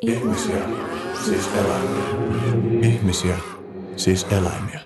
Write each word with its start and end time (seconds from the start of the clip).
Ihmisiä, 0.00 0.68
siis 1.24 1.48
eläimiä. 1.54 2.04
Ihmisiä, 2.82 3.38
siis 3.96 4.26
eläimiä. 4.30 4.80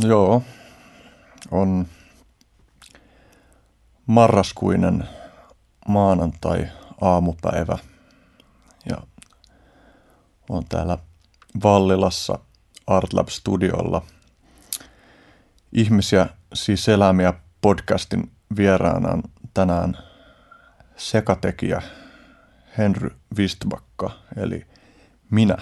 Joo, 0.00 0.42
on 1.50 1.86
marraskuinen 4.06 5.08
maanantai 5.88 6.68
aamupäivä 7.00 7.78
ja 8.86 8.96
on 10.50 10.64
täällä 10.68 10.98
Vallilassa 11.62 12.38
Artlab 12.86 13.28
Studiolla 13.28 14.02
ihmisiä, 15.72 16.26
siis 16.54 16.88
eläimiä 16.88 17.34
podcastin 17.60 18.30
vieraana 18.56 19.22
tänään 19.54 19.98
sekatekijä 20.96 21.82
Henry 22.78 23.10
Wistbakka, 23.36 24.10
eli 24.36 24.66
minä. 25.30 25.56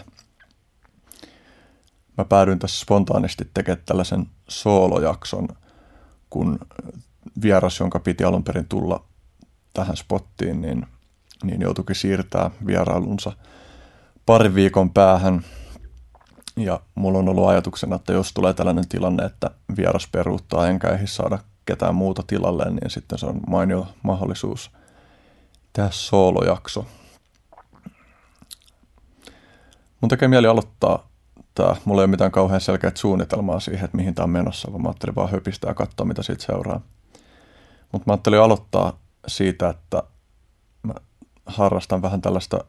Mä 2.18 2.24
päädyin 2.24 2.58
tässä 2.58 2.80
spontaanisti 2.80 3.50
tekemään 3.54 3.82
tällaisen 3.86 4.26
soolojakson, 4.48 5.48
kun 6.30 6.58
vieras, 7.42 7.80
jonka 7.80 7.98
piti 7.98 8.24
alun 8.24 8.44
perin 8.44 8.68
tulla 8.68 9.04
tähän 9.72 9.96
spottiin, 9.96 10.60
niin, 10.60 10.86
niin 11.44 11.60
joutuikin 11.60 11.96
siirtää 11.96 12.50
vierailunsa 12.66 13.32
parin 14.26 14.54
viikon 14.54 14.90
päähän. 14.90 15.44
Ja 16.56 16.80
mulla 16.94 17.18
on 17.18 17.28
ollut 17.28 17.48
ajatuksena, 17.48 17.96
että 17.96 18.12
jos 18.12 18.32
tulee 18.32 18.54
tällainen 18.54 18.88
tilanne, 18.88 19.24
että 19.24 19.50
vieras 19.76 20.08
peruuttaa 20.12 20.68
enkä 20.68 20.88
ehdi 20.88 21.06
saada 21.06 21.38
ketään 21.66 21.94
muuta 21.94 22.22
tilalle, 22.26 22.70
niin 22.70 22.90
sitten 22.90 23.18
se 23.18 23.26
on 23.26 23.40
mainio 23.46 23.88
mahdollisuus 24.02 24.70
tehdä 25.72 25.88
soolojakso. 25.92 26.86
Mun 30.00 30.08
tekee 30.08 30.28
mieli 30.28 30.46
aloittaa 30.46 31.08
tämä. 31.54 31.76
Mulla 31.84 32.00
ei 32.00 32.04
ole 32.04 32.10
mitään 32.10 32.30
kauhean 32.30 32.60
selkeät 32.60 32.96
suunnitelmaa 32.96 33.60
siihen, 33.60 33.84
että 33.84 33.96
mihin 33.96 34.14
tämä 34.14 34.24
on 34.24 34.30
menossa, 34.30 34.72
vaan 34.72 34.82
mä 34.82 34.88
ajattelin 34.88 35.14
vaan 35.14 35.30
höpistää 35.30 35.70
ja 35.70 35.74
katsoa, 35.74 36.06
mitä 36.06 36.22
siitä 36.22 36.44
seuraa. 36.44 36.80
Mutta 37.92 38.06
mä 38.06 38.12
ajattelin 38.12 38.40
aloittaa 38.40 38.98
siitä, 39.26 39.68
että 39.68 40.02
mä 40.82 40.94
harrastan 41.46 42.02
vähän 42.02 42.20
tällaista 42.20 42.64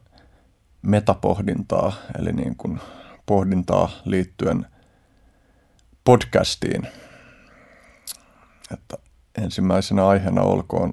metapohdintaa, 0.82 1.92
eli 2.18 2.32
niin 2.32 2.56
kuin 2.56 2.80
pohdintaa 3.26 3.90
liittyen 4.04 4.66
podcastiin. 6.04 6.88
Että 8.72 8.96
ensimmäisenä 9.38 10.06
aiheena 10.06 10.42
olkoon 10.42 10.92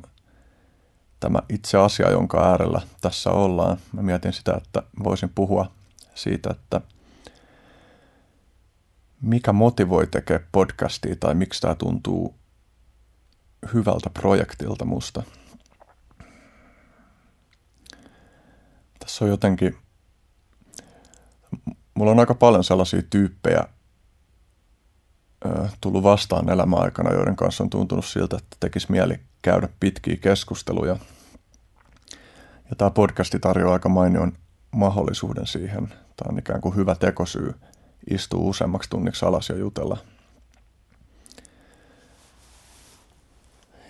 tämä 1.20 1.40
itse 1.50 1.78
asia, 1.78 2.12
jonka 2.12 2.50
äärellä 2.50 2.82
tässä 3.02 3.32
ollaan. 3.32 3.78
Mä 3.94 4.02
mietin 4.02 4.34
sitä, 4.34 4.54
että 4.58 4.84
voisin 5.04 5.32
puhua 5.36 5.72
siitä, 6.16 6.50
että 6.50 6.82
mikä 9.22 9.54
motivoi 9.54 10.08
tekemään 10.08 10.48
podcastia 10.52 11.16
tai 11.20 11.36
miksi 11.36 11.62
tämä 11.62 11.76
tuntuu 11.76 12.36
hyvältä 13.74 14.10
projektilta 14.10 14.86
musta. 14.86 15.24
Tässä 19.00 19.26
on 19.26 19.32
jotenkin, 19.32 19.78
mulla 21.94 22.12
on 22.12 22.20
aika 22.20 22.36
paljon 22.36 22.64
sellaisia 22.64 23.02
tyyppejä 23.10 23.64
tullut 25.82 26.04
vastaan 26.04 26.50
elämäaikana, 26.50 27.14
joiden 27.14 27.36
kanssa 27.36 27.64
on 27.64 27.70
tuntunut 27.70 28.06
siltä, 28.06 28.38
että 28.38 28.58
tekisi 28.60 28.92
mieli 28.92 29.20
käydä 29.42 29.70
pitkiä 29.80 30.16
keskusteluja. 30.16 30.98
Ja 32.70 32.76
tämä 32.78 32.92
podcasti 32.92 33.40
tarjoaa 33.40 33.74
aika 33.74 33.90
mainion 33.90 34.38
mahdollisuuden 34.72 35.48
siihen. 35.48 35.88
Tämä 35.88 36.30
on 36.30 36.40
ikään 36.40 36.62
kuin 36.62 36.76
hyvä 36.76 36.96
tekosyy 36.96 37.54
istua 38.10 38.40
useammaksi 38.40 38.90
tunniksi 38.90 39.26
alas 39.26 39.50
ja 39.50 39.56
jutella. 39.56 39.98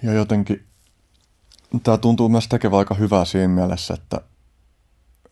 Ja 0.04 0.14
jotenkin 0.14 0.68
tämä 1.84 1.98
tuntuu 1.98 2.30
myös 2.30 2.48
tekevän 2.48 2.80
aika 2.80 2.96
hyvää 2.96 3.26
siinä 3.26 3.48
mielessä, 3.48 3.94
että, 3.94 4.22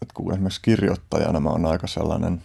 että 0.02 0.14
kun 0.14 0.34
esimerkiksi 0.34 0.62
kirjoittajana 0.62 1.40
mä 1.40 1.50
oon 1.50 1.66
aika 1.66 1.88
sellainen 1.88 2.44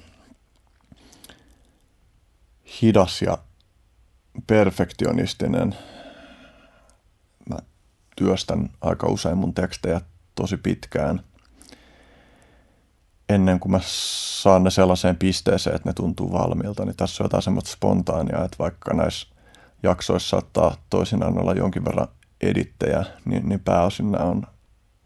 hidas 2.83 3.23
ja 3.23 3.39
perfektionistinen. 4.47 5.77
Mä 7.49 7.57
työstän 8.17 8.71
aika 8.81 9.07
usein 9.07 9.39
mun 9.39 9.55
tekstejä 9.55 10.01
tosi 10.35 10.57
pitkään 10.57 11.25
ennen 13.35 13.61
kuin 13.61 13.73
mä 13.73 13.81
saan 14.43 14.65
ne 14.65 14.71
sellaiseen 14.71 15.17
pisteeseen, 15.17 15.77
että 15.77 15.89
ne 15.89 15.93
tuntuu 15.93 16.33
valmiilta, 16.33 16.85
niin 16.85 16.97
tässä 16.97 17.23
on 17.23 17.25
jotain 17.25 17.43
semmoista 17.43 17.71
spontaania, 17.71 18.45
että 18.45 18.57
vaikka 18.59 18.95
näissä 18.95 19.27
jaksoissa 19.83 20.29
saattaa 20.29 20.77
toisinaan 20.91 21.39
olla 21.39 21.53
jonkin 21.53 21.85
verran 21.85 22.09
edittejä, 22.41 23.05
niin, 23.25 23.49
niin 23.49 23.61
pääosin 23.61 24.13
nämä 24.13 24.25
on 24.25 24.43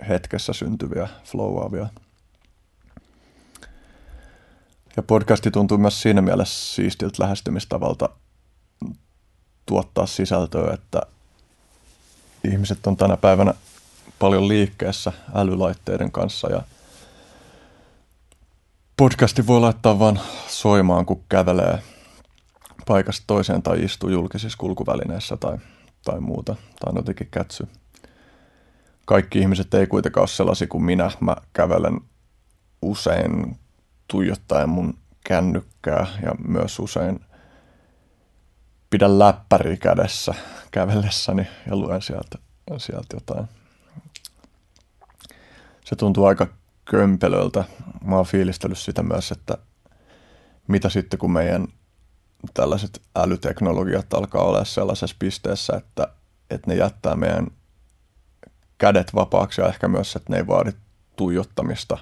hetkessä 0.08 0.52
syntyviä, 0.52 1.08
flowaavia. 1.24 1.86
Ja 4.96 5.02
podcasti 5.02 5.50
tuntuu 5.50 5.78
myös 5.78 6.02
siinä 6.02 6.22
mielessä 6.22 6.74
siistiltä 6.74 7.22
lähestymistavalta 7.22 8.08
tuottaa 9.66 10.06
sisältöä, 10.06 10.74
että 10.74 11.02
ihmiset 12.44 12.86
on 12.86 12.96
tänä 12.96 13.16
päivänä 13.16 13.54
paljon 14.18 14.48
liikkeessä 14.48 15.12
älylaitteiden 15.34 16.12
kanssa 16.12 16.50
ja 16.50 16.62
podcasti 18.96 19.46
voi 19.46 19.60
laittaa 19.60 19.98
vaan 19.98 20.20
soimaan, 20.46 21.06
kun 21.06 21.24
kävelee 21.28 21.78
paikasta 22.86 23.24
toiseen 23.26 23.62
tai 23.62 23.84
istuu 23.84 24.10
julkisissa 24.10 24.58
kulkuvälineissä 24.58 25.36
tai, 25.36 25.58
tai 26.04 26.20
muuta, 26.20 26.54
tai 26.54 26.90
on 26.90 26.96
jotenkin 26.96 27.28
kätsy. 27.30 27.68
Kaikki 29.06 29.38
ihmiset 29.38 29.74
ei 29.74 29.86
kuitenkaan 29.86 30.22
ole 30.22 30.28
sellaisia 30.28 30.66
kuin 30.66 30.84
minä. 30.84 31.10
Mä 31.20 31.36
kävelen 31.52 32.00
usein 32.82 33.58
tuijottaen 34.08 34.68
mun 34.68 34.98
kännykkää 35.28 36.06
ja 36.22 36.34
myös 36.48 36.78
usein 36.78 37.20
pidän 38.90 39.18
läppäri 39.18 39.76
kädessä 39.76 40.34
kävellessäni 40.70 41.46
ja 41.70 41.76
luen 41.76 42.02
sieltä, 42.02 42.38
sieltä 42.78 43.16
jotain. 43.16 43.48
Se 45.84 45.96
tuntuu 45.96 46.24
aika 46.24 46.46
kömpelöltä. 46.90 47.64
Mä 48.04 48.16
oon 48.16 48.26
fiilistellyt 48.26 48.78
sitä 48.78 49.02
myös, 49.02 49.32
että 49.32 49.58
mitä 50.68 50.88
sitten 50.88 51.18
kun 51.18 51.32
meidän 51.32 51.68
tällaiset 52.54 53.02
älyteknologiat 53.16 54.14
alkaa 54.14 54.42
olla 54.42 54.64
sellaisessa 54.64 55.16
pisteessä, 55.18 55.76
että, 55.76 56.08
että 56.50 56.70
ne 56.70 56.76
jättää 56.76 57.16
meidän 57.16 57.46
kädet 58.78 59.14
vapaaksi 59.14 59.60
ja 59.60 59.68
ehkä 59.68 59.88
myös, 59.88 60.16
että 60.16 60.32
ne 60.32 60.36
ei 60.36 60.46
vaadi 60.46 60.72
tuijottamista 61.16 61.98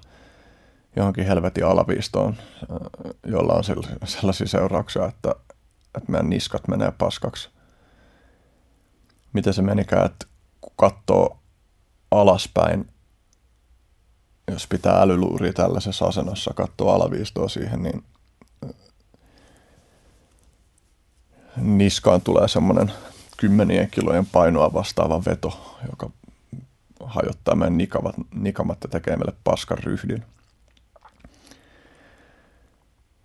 johonkin 0.97 1.27
helvetin 1.27 1.67
alaviistoon, 1.67 2.37
jolla 3.27 3.53
on 3.53 3.65
sellaisia 4.05 4.47
seurauksia, 4.47 5.07
että, 5.07 5.35
että 5.97 6.13
meidän 6.13 6.31
niskat 6.31 6.69
menee 6.69 6.93
paskaksi. 6.99 7.51
Miten 9.33 9.55
se 9.55 9.63
menikään, 9.63 10.07
että 10.07 10.27
kun 10.61 10.73
katsoo 10.77 11.39
alaspäin, 12.11 12.94
jos 14.51 14.67
pitää 14.67 15.01
älyluuria 15.01 15.53
tällaisessa 15.53 16.05
asennossa, 16.05 16.55
katsoo 16.55 16.91
alaviistoa 16.91 17.49
siihen, 17.49 17.83
niin 17.83 18.05
niskaan 21.57 22.21
tulee 22.21 22.49
semmoinen 22.49 22.93
kymmenien 23.37 23.91
kilojen 23.91 24.27
painoa 24.27 24.73
vastaava 24.73 25.25
veto, 25.25 25.79
joka 25.91 26.11
hajottaa 27.05 27.55
meidän 27.55 27.79
nikamat, 27.79 28.15
nikamat 28.35 28.79
ja 28.83 28.89
tekee 28.89 29.17
meille 29.17 29.35
paskan 29.45 29.79
ryhdin. 29.79 30.25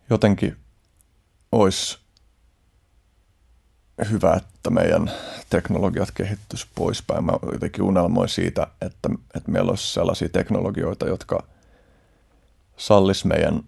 Jotenkin 0.10 0.58
olisi 1.52 1.99
hyvä, 4.12 4.34
että 4.34 4.70
meidän 4.70 5.12
teknologiat 5.50 6.12
kehittyisi 6.12 6.68
poispäin. 6.76 7.24
Mä 7.24 7.34
jotenkin 7.54 7.84
unelmoin 7.84 8.30
siitä, 8.30 8.68
että, 8.82 9.10
että 9.36 9.52
meillä 9.52 9.70
olisi 9.70 9.94
sellaisia 9.94 10.30
teknologioita, 10.30 11.08
jotka 11.08 11.44
sallis 12.78 13.26
meidän, 13.26 13.64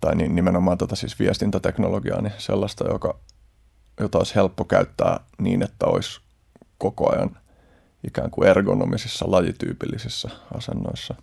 tai 0.00 0.14
niin 0.14 0.34
nimenomaan 0.34 0.78
tätä 0.78 0.96
siis 0.96 1.18
viestintäteknologiaa, 1.18 2.20
niin 2.22 2.32
sellaista, 2.38 2.84
joka, 2.88 3.18
jota 4.00 4.18
olisi 4.18 4.34
helppo 4.34 4.64
käyttää 4.64 5.20
niin, 5.38 5.62
että 5.62 5.86
olisi 5.86 6.20
koko 6.78 7.12
ajan 7.12 7.36
ikään 8.06 8.30
kuin 8.30 8.48
ergonomisissa, 8.48 9.30
lajityypillisissä 9.30 10.30
asennoissa. 10.54 11.14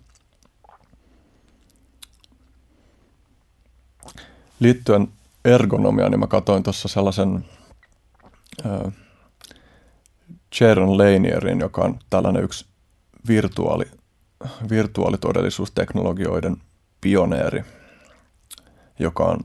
Liittyen 4.60 5.08
ergonomiaan, 5.44 6.10
niin 6.10 6.20
mä 6.20 6.26
katsoin 6.26 6.62
tuossa 6.62 6.88
sellaisen 6.88 7.44
Jaron 10.60 10.98
Lanierin, 10.98 11.60
joka 11.60 11.82
on 11.82 11.98
tällainen 12.10 12.44
yksi 12.44 12.66
virtuaali 13.28 13.84
virtuaalitodellisuusteknologioiden 14.70 16.56
pioneeri, 17.00 17.64
joka 18.98 19.24
on 19.24 19.40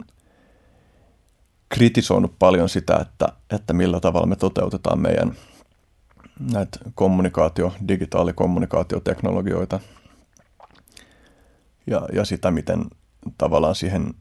kritisoinut 1.70 2.36
paljon 2.40 2.70
sitä, 2.70 2.98
että, 3.02 3.28
että 3.56 3.74
millä 3.74 4.00
tavalla 4.00 4.28
me 4.28 4.36
toteutetaan 4.36 5.00
meidän 5.00 5.36
näitä 6.40 6.80
kommunikaatio, 6.96 7.74
digitaalikommunikaatioteknologioita 7.88 9.80
ja, 11.88 12.02
ja 12.14 12.26
sitä, 12.26 12.52
miten 12.52 12.86
tavallaan 13.38 13.76
siihen, 13.76 14.14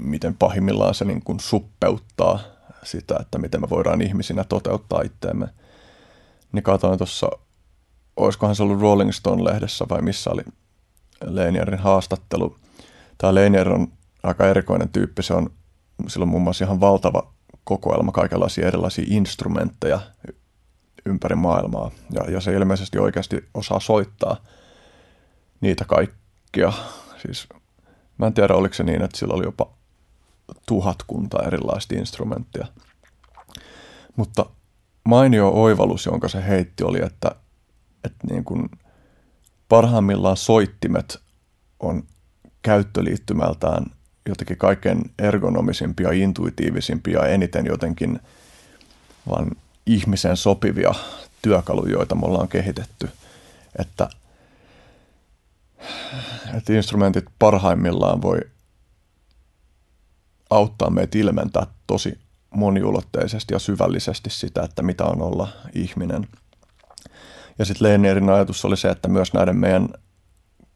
miten 0.00 0.34
pahimmillaan 0.34 0.94
se 0.94 1.04
niin 1.04 1.22
kuin 1.24 1.40
suppeuttaa 1.40 2.40
sitä, 2.82 3.16
että 3.20 3.38
miten 3.38 3.60
me 3.60 3.70
voidaan 3.70 4.02
ihmisinä 4.02 4.44
toteuttaa 4.44 5.02
itteemme. 5.02 5.48
Niin 6.52 6.62
katsoin 6.62 6.98
tuossa, 6.98 7.30
olisikohan 8.16 8.56
se 8.56 8.62
ollut 8.62 8.80
Rolling 8.80 9.12
Stone-lehdessä 9.12 9.86
vai 9.90 10.02
missä 10.02 10.30
oli 10.30 10.42
Leinierin 11.24 11.78
haastattelu. 11.78 12.56
Tämä 13.18 13.34
Leinier 13.34 13.68
on 13.72 13.88
aika 14.22 14.46
erikoinen 14.46 14.88
tyyppi, 14.88 15.22
se 15.22 15.34
on 15.34 15.50
sillä 16.08 16.24
on 16.24 16.28
muun 16.28 16.42
muassa 16.42 16.64
ihan 16.64 16.80
valtava 16.80 17.32
kokoelma 17.64 18.12
kaikenlaisia 18.12 18.66
erilaisia 18.66 19.04
instrumentteja 19.08 20.00
ympäri 21.06 21.34
maailmaa. 21.34 21.90
Ja, 22.10 22.30
ja 22.30 22.40
se 22.40 22.52
ilmeisesti 22.52 22.98
oikeasti 22.98 23.44
osaa 23.54 23.80
soittaa 23.80 24.36
niitä 25.60 25.84
kaikkia. 25.84 26.72
Siis, 27.22 27.48
mä 28.18 28.26
en 28.26 28.34
tiedä, 28.34 28.54
oliko 28.54 28.74
se 28.74 28.82
niin, 28.82 29.02
että 29.02 29.18
sillä 29.18 29.34
oli 29.34 29.44
jopa 29.44 29.70
tuhatkunta 30.66 31.42
erilaista 31.46 31.94
instrumenttia. 31.94 32.66
Mutta 34.16 34.46
mainio 35.04 35.48
oivallus, 35.48 36.06
jonka 36.06 36.28
se 36.28 36.46
heitti, 36.46 36.84
oli, 36.84 36.98
että, 37.02 37.30
että 38.04 38.26
niin 38.30 38.44
kuin 38.44 38.70
parhaimmillaan 39.68 40.36
soittimet 40.36 41.20
on 41.80 42.02
käyttöliittymältään 42.62 43.86
jotenkin 44.28 44.56
kaikkein 44.56 45.10
ergonomisimpia, 45.18 46.10
intuitiivisimpia 46.12 47.18
ja 47.18 47.26
eniten 47.26 47.66
jotenkin 47.66 48.20
vaan 49.28 49.50
ihmisen 49.86 50.36
sopivia 50.36 50.94
työkaluja, 51.42 51.92
joita 51.92 52.14
me 52.14 52.26
ollaan 52.26 52.48
kehitetty. 52.48 53.10
Että, 53.78 54.08
että 56.56 56.72
instrumentit 56.72 57.24
parhaimmillaan 57.38 58.22
voi 58.22 58.40
auttaa 60.50 60.90
meitä 60.90 61.18
ilmentää 61.18 61.66
tosi 61.86 62.18
moniulotteisesti 62.54 63.54
ja 63.54 63.58
syvällisesti 63.58 64.30
sitä, 64.30 64.62
että 64.62 64.82
mitä 64.82 65.04
on 65.04 65.22
olla 65.22 65.48
ihminen. 65.74 66.28
Ja 67.58 67.64
sitten 67.64 67.88
Leinierin 67.88 68.30
ajatus 68.30 68.64
oli 68.64 68.76
se, 68.76 68.88
että 68.88 69.08
myös 69.08 69.32
näiden 69.32 69.56
meidän 69.56 69.88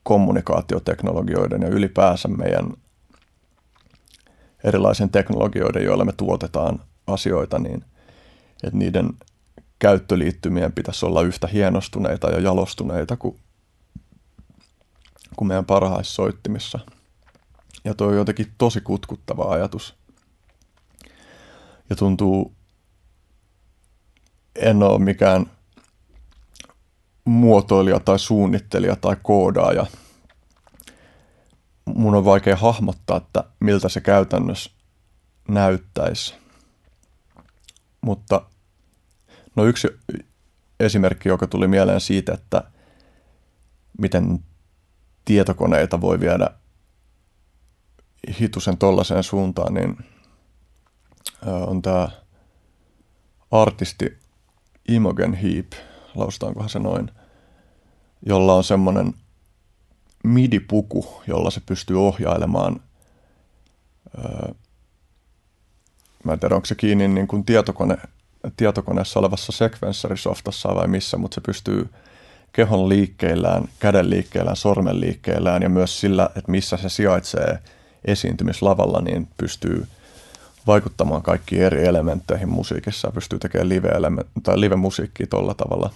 kommunikaatioteknologioiden 0.02 1.62
ja 1.62 1.68
ylipäänsä 1.68 2.28
meidän 2.28 2.72
erilaisen 4.64 5.10
teknologioiden, 5.10 5.84
joilla 5.84 6.04
me 6.04 6.12
tuotetaan 6.12 6.80
asioita, 7.06 7.58
niin 7.58 7.84
että 8.64 8.78
niiden 8.78 9.10
käyttöliittymien 9.78 10.72
pitäisi 10.72 11.06
olla 11.06 11.22
yhtä 11.22 11.46
hienostuneita 11.46 12.30
ja 12.30 12.40
jalostuneita 12.40 13.16
kuin, 13.16 13.36
kuin 15.36 15.48
meidän 15.48 15.66
parhaissa 15.66 16.14
soittimissa. 16.14 16.78
Ja 17.84 17.94
tuo 17.94 18.06
on 18.06 18.16
jotenkin 18.16 18.54
tosi 18.58 18.80
kutkuttava 18.80 19.52
ajatus. 19.52 19.94
Ja 21.90 21.96
tuntuu, 21.96 22.54
en 24.56 24.82
ole 24.82 24.98
mikään 24.98 25.50
muotoilija 27.24 28.00
tai 28.00 28.18
suunnittelija 28.18 28.96
tai 28.96 29.16
koodaaja– 29.22 29.86
mun 31.84 32.14
on 32.14 32.24
vaikea 32.24 32.56
hahmottaa, 32.56 33.16
että 33.16 33.44
miltä 33.60 33.88
se 33.88 34.00
käytännössä 34.00 34.70
näyttäisi. 35.48 36.34
Mutta 38.00 38.42
no 39.56 39.64
yksi 39.64 39.88
esimerkki, 40.80 41.28
joka 41.28 41.46
tuli 41.46 41.68
mieleen 41.68 42.00
siitä, 42.00 42.32
että 42.32 42.64
miten 43.98 44.44
tietokoneita 45.24 46.00
voi 46.00 46.20
viedä 46.20 46.50
hitusen 48.40 48.78
tollaiseen 48.78 49.22
suuntaan, 49.22 49.74
niin 49.74 49.96
on 51.66 51.82
tämä 51.82 52.08
artisti 53.50 54.18
Imogen 54.88 55.34
Heap, 55.34 55.66
lausutaankohan 56.14 56.68
se 56.68 56.78
noin, 56.78 57.10
jolla 58.26 58.54
on 58.54 58.64
semmoinen 58.64 59.14
MIDI-puku, 60.24 61.22
jolla 61.26 61.50
se 61.50 61.60
pystyy 61.66 62.06
ohjailemaan, 62.06 62.80
mä 66.24 66.32
en 66.32 66.40
tiedä 66.40 66.54
onko 66.54 66.66
se 66.66 66.74
kiinni 66.74 67.08
niin 67.08 67.26
kuin 67.28 67.44
tietokone, 67.44 67.96
tietokoneessa 68.56 69.20
olevassa 69.20 69.52
sekvenssarisoftassa 69.52 70.74
vai 70.74 70.88
missä, 70.88 71.16
mutta 71.16 71.34
se 71.34 71.40
pystyy 71.40 71.88
kehon 72.52 72.88
liikkeillään, 72.88 73.68
käden 73.78 74.10
liikkeillään, 74.10 74.56
sormen 74.56 75.00
liikkeillään 75.00 75.62
ja 75.62 75.68
myös 75.68 76.00
sillä, 76.00 76.30
että 76.36 76.50
missä 76.50 76.76
se 76.76 76.88
sijaitsee 76.88 77.58
esiintymislavalla, 78.04 79.00
niin 79.00 79.28
pystyy 79.36 79.86
vaikuttamaan 80.66 81.22
kaikkiin 81.22 81.62
eri 81.62 81.84
elementteihin 81.84 82.48
musiikissa 82.48 83.10
pystyy 83.10 83.38
tekemään 83.38 83.68
live, 83.68 83.90
tai 84.42 84.60
live-musiikkia 84.60 85.26
tuolla 85.26 85.54
tavalla. 85.54 85.90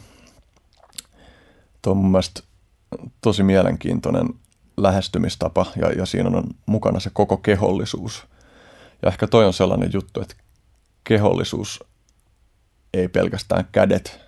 Tuo 1.82 1.90
on 1.90 1.96
mun 1.96 2.22
tosi 3.20 3.43
mielenkiintoinen 3.43 4.28
lähestymistapa 4.76 5.66
ja, 5.76 5.93
ja 5.93 6.06
siinä 6.06 6.28
on 6.28 6.44
mukana 6.66 7.00
se 7.00 7.10
koko 7.12 7.37
kehollisuus. 7.37 8.26
Ja 9.02 9.08
ehkä 9.08 9.26
toi 9.26 9.46
on 9.46 9.52
sellainen 9.52 9.90
juttu, 9.93 10.20
että 10.20 10.34
kehollisuus 11.05 11.84
ei 12.94 13.08
pelkästään 13.08 13.69
kädet 13.72 14.20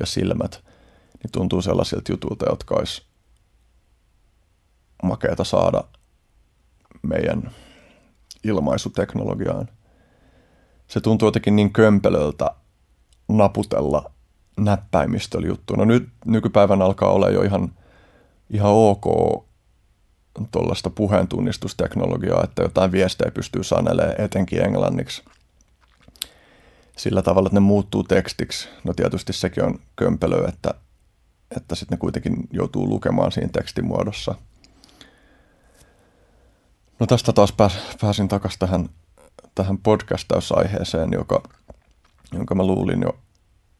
ja 0.00 0.06
silmät, 0.06 0.64
niin 1.22 1.32
tuntuu 1.32 1.62
sellaisilta 1.62 2.12
jutulta, 2.12 2.46
jotka 2.48 2.74
olisi 2.74 3.02
makeata 5.02 5.44
saada 5.44 5.84
meidän 7.08 7.50
ilmaisuteknologiaan. 8.44 9.68
Se 10.88 11.00
tuntuu 11.00 11.28
jotenkin 11.28 11.56
niin 11.56 11.72
kömpelöltä 11.72 12.50
naputella 13.28 14.10
näppäimistöllä 14.56 15.46
juttu. 15.46 15.76
No 15.76 15.84
nyt 15.84 16.08
nykypäivän 16.26 16.82
alkaa 16.82 17.10
olla 17.10 17.30
jo 17.30 17.42
ihan– 17.42 17.72
ihan 18.50 18.72
ok 18.72 19.04
tuollaista 20.50 20.90
puheentunnistusteknologiaa, 20.90 22.44
että 22.44 22.62
jotain 22.62 22.92
viestejä 22.92 23.30
pystyy 23.30 23.64
sanelemaan 23.64 24.20
etenkin 24.20 24.64
englanniksi 24.64 25.22
sillä 26.96 27.22
tavalla, 27.22 27.46
että 27.46 27.56
ne 27.56 27.60
muuttuu 27.60 28.02
tekstiksi. 28.02 28.68
No 28.84 28.94
tietysti 28.94 29.32
sekin 29.32 29.64
on 29.64 29.78
kömpelö, 29.96 30.48
että, 30.48 30.74
että 31.56 31.74
sitten 31.74 31.96
ne 31.96 32.00
kuitenkin 32.00 32.36
joutuu 32.52 32.88
lukemaan 32.88 33.32
siinä 33.32 33.50
tekstimuodossa. 33.52 34.34
No 37.00 37.06
tästä 37.06 37.32
taas 37.32 37.52
pääs, 37.52 37.78
pääsin 38.00 38.28
takaisin 38.28 38.58
tähän, 38.58 38.88
tähän 39.54 39.78
podcastausaiheeseen, 39.78 41.08
joka, 41.12 41.42
jonka 42.32 42.54
mä 42.54 42.66
luulin 42.66 43.02
jo 43.02 43.18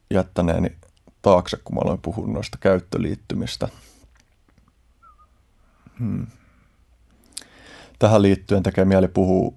jättäneeni 0.09 0.75
taakse, 1.21 1.57
kun 1.63 1.75
mä 1.75 1.81
aloin 1.83 2.01
puhua 2.01 2.27
noista 2.27 2.57
käyttöliittymistä– 2.61 3.69
Hmm. 5.99 6.27
Tähän 7.99 8.21
liittyen 8.21 8.63
tekee 8.63 8.85
mieli 8.85 9.07
puhua, 9.07 9.53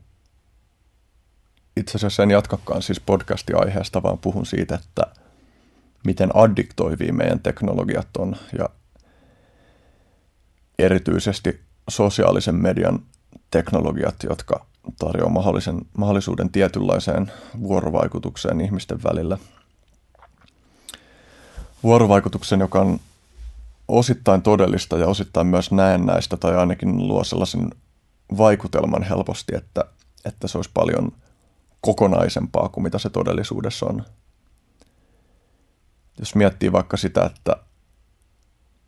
itse 1.76 1.98
asiassa 1.98 2.22
en 2.22 2.30
jatkakaan 2.30 2.82
siis 2.82 3.00
podcasti-aiheesta, 3.00 4.02
vaan 4.02 4.18
puhun 4.18 4.46
siitä, 4.46 4.74
että 4.74 5.02
miten 6.04 6.36
addiktoivia 6.36 7.12
meidän 7.12 7.40
teknologiat 7.40 8.16
on 8.16 8.36
ja 8.58 8.68
erityisesti 10.78 11.60
sosiaalisen 11.90 12.54
median 12.54 12.98
teknologiat, 13.50 14.14
jotka 14.28 14.66
tarjoavat 14.98 15.32
mahdollisen, 15.32 15.80
mahdollisuuden 15.96 16.50
tietynlaiseen 16.50 17.32
vuorovaikutukseen 17.60 18.60
ihmisten 18.60 19.02
välillä. 19.02 19.38
Vuorovaikutuksen, 21.82 22.60
joka 22.60 22.80
on 22.80 23.00
osittain 23.88 24.42
todellista 24.42 24.98
ja 24.98 25.06
osittain 25.06 25.46
myös 25.46 25.70
näennäistä 25.70 26.36
tai 26.36 26.56
ainakin 26.56 27.08
luo 27.08 27.24
sellaisen 27.24 27.70
vaikutelman 28.38 29.02
helposti, 29.02 29.56
että, 29.56 29.84
että 30.24 30.48
se 30.48 30.58
olisi 30.58 30.70
paljon 30.74 31.12
kokonaisempaa 31.80 32.68
kuin 32.68 32.82
mitä 32.82 32.98
se 32.98 33.10
todellisuudessa 33.10 33.86
on. 33.86 34.04
Jos 36.18 36.34
miettii 36.34 36.72
vaikka 36.72 36.96
sitä, 36.96 37.24
että 37.24 37.56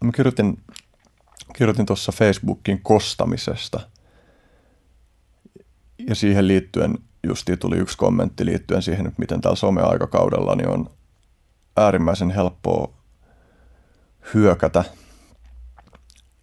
mä 0.05 0.13
kirjoitin, 0.13 0.59
kirjoitin 1.57 1.87
tuossa 1.87 2.13
Facebookin 2.13 2.81
kostamisesta 2.83 3.81
ja 6.09 6.15
siihen 6.15 6.49
liittyen 6.49 6.99
justiin 7.27 7.59
tuli 7.59 7.77
yksi 7.77 7.99
kommentti 7.99 8.47
liittyen 8.47 8.83
siihen, 8.83 9.07
että 9.07 9.21
miten 9.21 9.41
tällä 9.41 9.57
someaikakaudella 9.57 10.55
niin 10.55 10.69
on 10.69 10.91
äärimmäisen 11.77 12.31
helppoa 12.31 12.93
hyökätä 14.35 14.85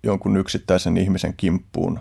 jonkun 0.04 0.38
yksittäisen 0.38 0.98
ihmisen 0.98 1.34
kimppuun 1.38 2.00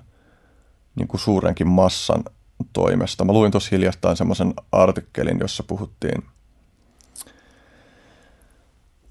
niin 0.97 1.09
kuin 1.09 1.21
suurenkin 1.21 1.69
massan 1.69 2.25
toimesta. 2.73 3.25
Mä 3.25 3.33
luin 3.33 3.53
tuossa 3.53 3.69
hiljattain 3.73 4.17
semmoisen 4.17 4.55
artikkelin, 4.73 5.39
jossa 5.41 5.63
puhuttiin, 5.63 6.23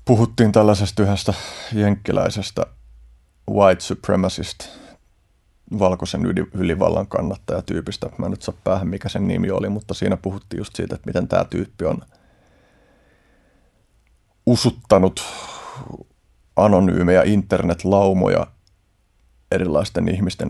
puhuttiin 0.06 0.52
tällaisesta 0.52 1.04
yhdestä 1.04 1.34
jenkkiläisestä 1.74 2.66
white 3.52 3.82
supremacist 3.82 4.70
valkoisen 5.79 6.22
ylivallan 6.53 7.07
kannattajatyypistä. 7.07 8.10
Mä 8.17 8.25
en 8.25 8.31
nyt 8.31 8.41
saa 8.41 8.55
päähän, 8.63 8.88
mikä 8.88 9.10
sen 9.10 9.27
nimi 9.27 9.51
oli, 9.51 9.69
mutta 9.69 9.93
siinä 9.93 10.17
puhuttiin 10.17 10.57
just 10.57 10.75
siitä, 10.75 10.95
että 10.95 11.07
miten 11.07 11.27
tämä 11.27 11.45
tyyppi 11.45 11.86
on 11.86 12.01
usuttanut 14.45 15.24
anonyymejä 16.55 17.24
internetlaumoja 17.24 18.48
erilaisten 19.51 20.10
ihmisten 20.10 20.50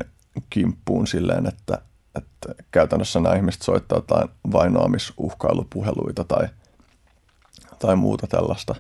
kimppuun 0.50 1.08
silleen, 1.08 1.48
että, 1.48 1.82
että 2.16 2.64
käytännössä 2.72 3.20
nämä 3.20 3.36
ihmiset 3.36 3.62
soittaa 3.62 3.98
jotain 3.98 4.30
vainoamisuhkailupuheluita 4.52 6.24
tai, 6.24 6.48
tai 7.80 7.96
muuta 7.96 8.28
tällaista. 8.28 8.76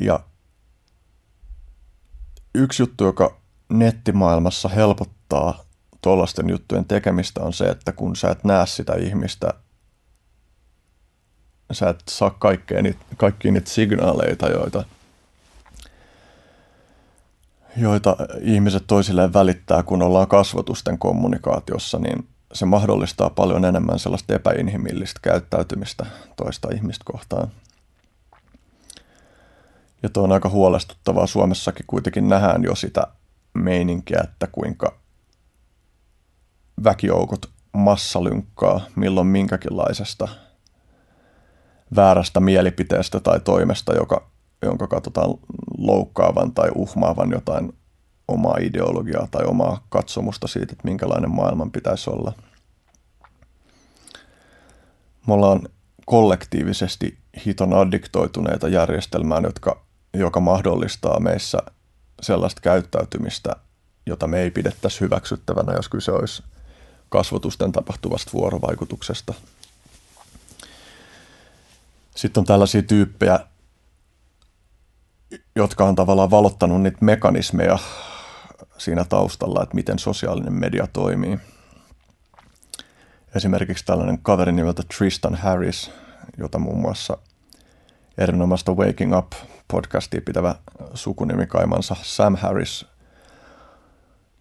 Ja 0.00 0.20
yksi 2.54 2.82
juttu, 2.82 3.04
joka 3.04 3.43
nettimaailmassa 3.78 4.68
helpottaa 4.68 5.64
tuollaisten 6.02 6.48
juttujen 6.48 6.84
tekemistä 6.84 7.42
on 7.42 7.52
se, 7.52 7.64
että 7.64 7.92
kun 7.92 8.16
sä 8.16 8.30
et 8.30 8.44
näe 8.44 8.66
sitä 8.66 8.94
ihmistä, 8.94 9.54
sä 11.72 11.88
et 11.88 12.02
saa 12.10 12.30
kaikkea 12.30 12.82
niitä, 12.82 12.98
kaikkia 13.16 13.52
niitä 13.52 13.70
signaaleita, 13.70 14.48
joita, 14.48 14.84
joita 17.76 18.16
ihmiset 18.40 18.84
toisilleen 18.86 19.32
välittää, 19.32 19.82
kun 19.82 20.02
ollaan 20.02 20.28
kasvotusten 20.28 20.98
kommunikaatiossa, 20.98 21.98
niin 21.98 22.28
se 22.52 22.64
mahdollistaa 22.64 23.30
paljon 23.30 23.64
enemmän 23.64 23.98
sellaista 23.98 24.34
epäinhimillistä 24.34 25.20
käyttäytymistä 25.22 26.06
toista 26.36 26.68
ihmistä 26.74 27.02
kohtaan. 27.04 27.48
Ja 30.02 30.08
tuo 30.08 30.24
on 30.24 30.32
aika 30.32 30.48
huolestuttavaa. 30.48 31.26
Suomessakin 31.26 31.86
kuitenkin 31.86 32.28
nähdään 32.28 32.64
jo 32.64 32.74
sitä 32.74 33.06
meininkiä, 33.54 34.20
että 34.24 34.46
kuinka 34.46 34.98
väkijoukot 36.84 37.50
massalynkkaa 37.72 38.80
milloin 38.96 39.26
minkäkinlaisesta 39.26 40.28
väärästä 41.96 42.40
mielipiteestä 42.40 43.20
tai 43.20 43.40
toimesta, 43.40 43.94
joka, 43.94 44.30
jonka 44.62 44.86
katsotaan 44.86 45.34
loukkaavan 45.78 46.52
tai 46.52 46.70
uhmaavan 46.74 47.30
jotain 47.30 47.72
omaa 48.28 48.56
ideologiaa 48.60 49.28
tai 49.30 49.44
omaa 49.44 49.86
katsomusta 49.88 50.46
siitä, 50.46 50.72
että 50.72 50.88
minkälainen 50.88 51.30
maailman 51.30 51.70
pitäisi 51.70 52.10
olla. 52.10 52.32
Me 55.26 55.34
ollaan 55.34 55.68
kollektiivisesti 56.06 57.18
hiton 57.46 57.74
addiktoituneita 57.74 58.68
järjestelmään, 58.68 59.44
jotka, 59.44 59.84
joka 60.14 60.40
mahdollistaa 60.40 61.20
meissä 61.20 61.58
sellaista 62.24 62.60
käyttäytymistä, 62.60 63.56
jota 64.06 64.26
me 64.26 64.40
ei 64.40 64.50
pidettäisi 64.50 65.00
hyväksyttävänä, 65.00 65.72
jos 65.72 65.88
kyse 65.88 66.12
olisi 66.12 66.42
kasvotusten 67.08 67.72
tapahtuvasta 67.72 68.30
vuorovaikutuksesta. 68.32 69.34
Sitten 72.16 72.40
on 72.40 72.44
tällaisia 72.44 72.82
tyyppejä, 72.82 73.40
jotka 75.56 75.84
on 75.84 75.94
tavallaan 75.94 76.30
valottanut 76.30 76.82
niitä 76.82 76.98
mekanismeja 77.00 77.78
siinä 78.78 79.04
taustalla, 79.04 79.62
että 79.62 79.74
miten 79.74 79.98
sosiaalinen 79.98 80.52
media 80.52 80.86
toimii. 80.92 81.38
Esimerkiksi 83.36 83.84
tällainen 83.84 84.18
kaveri 84.18 84.52
nimeltä 84.52 84.82
Tristan 84.98 85.34
Harris, 85.34 85.90
jota 86.38 86.58
muun 86.58 86.80
muassa 86.80 87.18
erinomaista 88.18 88.72
Waking 88.72 89.16
Up 89.18 89.32
podcastia 89.68 90.20
pitävä 90.24 90.54
sukunimikaimansa 90.94 91.96
Sam 92.02 92.36
Harris 92.36 92.86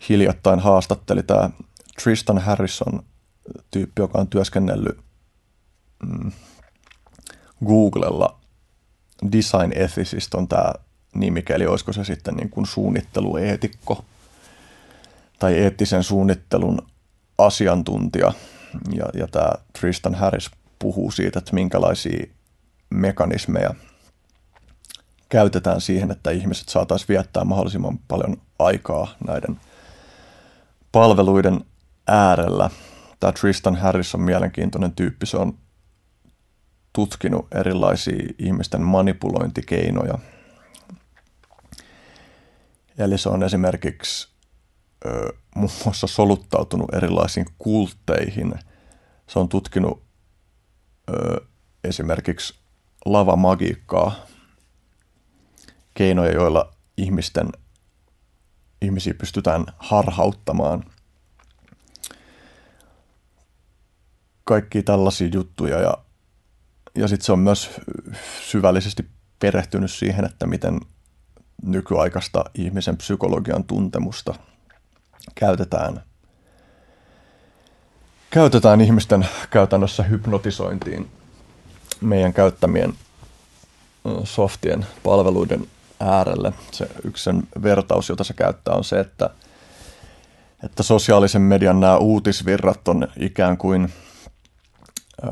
hiljattain 0.09 0.59
haastatteli 0.59 1.23
tämä 1.23 1.49
Tristan 2.03 2.37
Harrison 2.37 3.03
tyyppi, 3.71 4.01
joka 4.01 4.19
on 4.19 4.27
työskennellyt 4.27 4.97
mm, 6.05 6.31
Googlella 7.65 8.39
Design 9.31 9.71
Ethicist 9.75 10.33
on 10.33 10.47
tämä 10.47 10.73
nimike, 11.15 11.53
eli 11.53 11.65
olisiko 11.65 11.93
se 11.93 12.03
sitten 12.03 12.35
niin 12.35 12.49
kuin 12.49 12.65
suunnittelueetikko 12.65 14.05
tai 15.39 15.53
eettisen 15.53 16.03
suunnittelun 16.03 16.87
asiantuntija. 17.37 18.33
Ja, 18.95 19.05
ja 19.13 19.27
tämä 19.27 19.51
Tristan 19.79 20.15
Harris 20.15 20.51
puhuu 20.79 21.11
siitä, 21.11 21.39
että 21.39 21.53
minkälaisia 21.53 22.25
mekanismeja 22.89 23.75
käytetään 25.33 25.81
siihen, 25.81 26.11
että 26.11 26.31
ihmiset 26.31 26.69
saataisiin 26.69 27.07
viettää 27.07 27.43
mahdollisimman 27.43 27.99
paljon 28.07 28.41
aikaa 28.59 29.07
näiden 29.27 29.59
palveluiden 30.91 31.65
äärellä. 32.07 32.69
Tämä 33.19 33.31
Tristan 33.31 33.75
Harris 33.75 34.15
on 34.15 34.21
mielenkiintoinen 34.21 34.91
tyyppi. 34.91 35.25
Se 35.25 35.37
on 35.37 35.57
tutkinut 36.93 37.47
erilaisia 37.55 38.33
ihmisten 38.39 38.81
manipulointikeinoja. 38.81 40.19
Eli 42.97 43.17
se 43.17 43.29
on 43.29 43.43
esimerkiksi 43.43 44.27
ö, 45.05 45.33
muun 45.55 45.71
muassa 45.85 46.07
soluttautunut 46.07 46.93
erilaisiin 46.93 47.45
kultteihin. 47.57 48.53
Se 49.27 49.39
on 49.39 49.49
tutkinut 49.49 50.03
ö, 51.09 51.41
esimerkiksi 51.83 52.59
lavamagiikkaa, 53.05 54.15
keinoja, 55.93 56.31
joilla 56.31 56.73
ihmisten, 56.97 57.49
ihmisiä 58.81 59.13
pystytään 59.13 59.65
harhauttamaan. 59.77 60.83
Kaikki 64.43 64.83
tällaisia 64.83 65.27
juttuja 65.33 65.79
ja, 65.79 65.97
ja 66.95 67.07
sitten 67.07 67.25
se 67.25 67.31
on 67.31 67.39
myös 67.39 67.69
syvällisesti 68.43 69.05
perehtynyt 69.39 69.91
siihen, 69.91 70.25
että 70.25 70.47
miten 70.47 70.79
nykyaikaista 71.63 72.43
ihmisen 72.55 72.97
psykologian 72.97 73.63
tuntemusta 73.63 74.35
käytetään, 75.35 76.03
käytetään 78.29 78.81
ihmisten 78.81 79.27
käytännössä 79.49 80.03
hypnotisointiin 80.03 81.11
meidän 82.01 82.33
käyttämien 82.33 82.93
softien 84.23 84.85
palveluiden 85.03 85.67
äärelle. 86.03 86.53
Se 86.71 86.87
yksi 87.03 87.23
sen 87.23 87.43
vertaus, 87.63 88.09
jota 88.09 88.23
se 88.23 88.33
käyttää, 88.33 88.73
on 88.73 88.83
se, 88.83 88.99
että, 88.99 89.29
että 90.63 90.83
sosiaalisen 90.83 91.41
median 91.41 91.79
nämä 91.79 91.97
uutisvirrat 91.97 92.87
on 92.87 93.07
ikään 93.19 93.57
kuin 93.57 93.93
ö, 95.23 95.27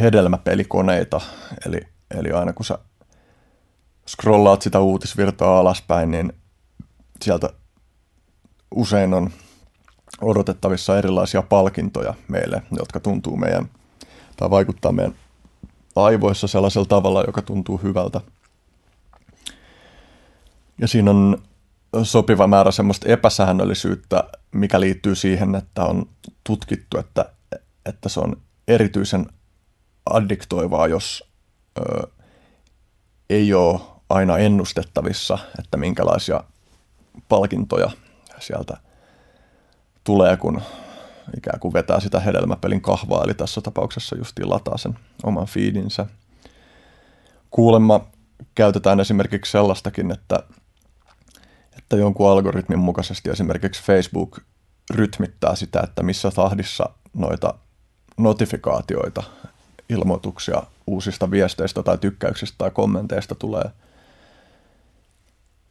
hedelmäpelikoneita. 0.00 1.20
Eli, 1.66 1.80
eli 2.18 2.30
aina 2.32 2.52
kun 2.52 2.66
sä 2.66 2.78
scrollaat 4.08 4.62
sitä 4.62 4.80
uutisvirtaa 4.80 5.58
alaspäin, 5.58 6.10
niin 6.10 6.32
sieltä 7.22 7.48
usein 8.74 9.14
on 9.14 9.30
odotettavissa 10.20 10.98
erilaisia 10.98 11.42
palkintoja 11.42 12.14
meille, 12.28 12.62
jotka 12.78 13.00
tuntuu 13.00 13.36
meidän 13.36 13.68
tai 14.36 14.50
vaikuttaa 14.50 14.92
meidän 14.92 15.14
aivoissa 15.96 16.46
sellaisella 16.46 16.86
tavalla, 16.86 17.24
joka 17.26 17.42
tuntuu 17.42 17.76
hyvältä. 17.82 18.20
Ja 20.82 20.88
siinä 20.88 21.10
on 21.10 21.42
sopiva 22.02 22.46
määrä 22.46 22.70
semmoista 22.70 23.08
epäsäännöllisyyttä, 23.08 24.24
mikä 24.52 24.80
liittyy 24.80 25.14
siihen, 25.14 25.54
että 25.54 25.84
on 25.84 26.08
tutkittu, 26.44 26.98
että, 26.98 27.32
että 27.86 28.08
se 28.08 28.20
on 28.20 28.36
erityisen 28.68 29.26
addiktoivaa, 30.10 30.86
jos 30.86 31.24
ö, 31.78 32.08
ei 33.30 33.54
ole 33.54 33.80
aina 34.08 34.38
ennustettavissa, 34.38 35.38
että 35.58 35.76
minkälaisia 35.76 36.44
palkintoja 37.28 37.90
sieltä 38.38 38.76
tulee, 40.04 40.36
kun 40.36 40.62
ikään 41.36 41.60
kuin 41.60 41.74
vetää 41.74 42.00
sitä 42.00 42.20
hedelmäpelin 42.20 42.80
kahvaa, 42.80 43.24
eli 43.24 43.34
tässä 43.34 43.60
tapauksessa 43.60 44.16
justiin 44.16 44.50
lataa 44.50 44.78
sen 44.78 44.98
oman 45.22 45.46
feedinsä. 45.46 46.06
Kuulemma 47.50 48.06
käytetään 48.54 49.00
esimerkiksi 49.00 49.52
sellaistakin, 49.52 50.10
että, 50.12 50.42
että 51.92 52.00
jonkun 52.04 52.30
algoritmin 52.30 52.78
mukaisesti 52.78 53.30
esimerkiksi 53.30 53.82
Facebook 53.82 54.38
rytmittää 54.94 55.54
sitä, 55.54 55.80
että 55.80 56.02
missä 56.02 56.30
tahdissa 56.30 56.88
noita 57.14 57.54
notifikaatioita, 58.16 59.22
ilmoituksia 59.88 60.62
uusista 60.86 61.30
viesteistä 61.30 61.82
tai 61.82 61.98
tykkäyksistä 61.98 62.54
tai 62.58 62.70
kommenteista 62.70 63.34
tulee 63.34 63.70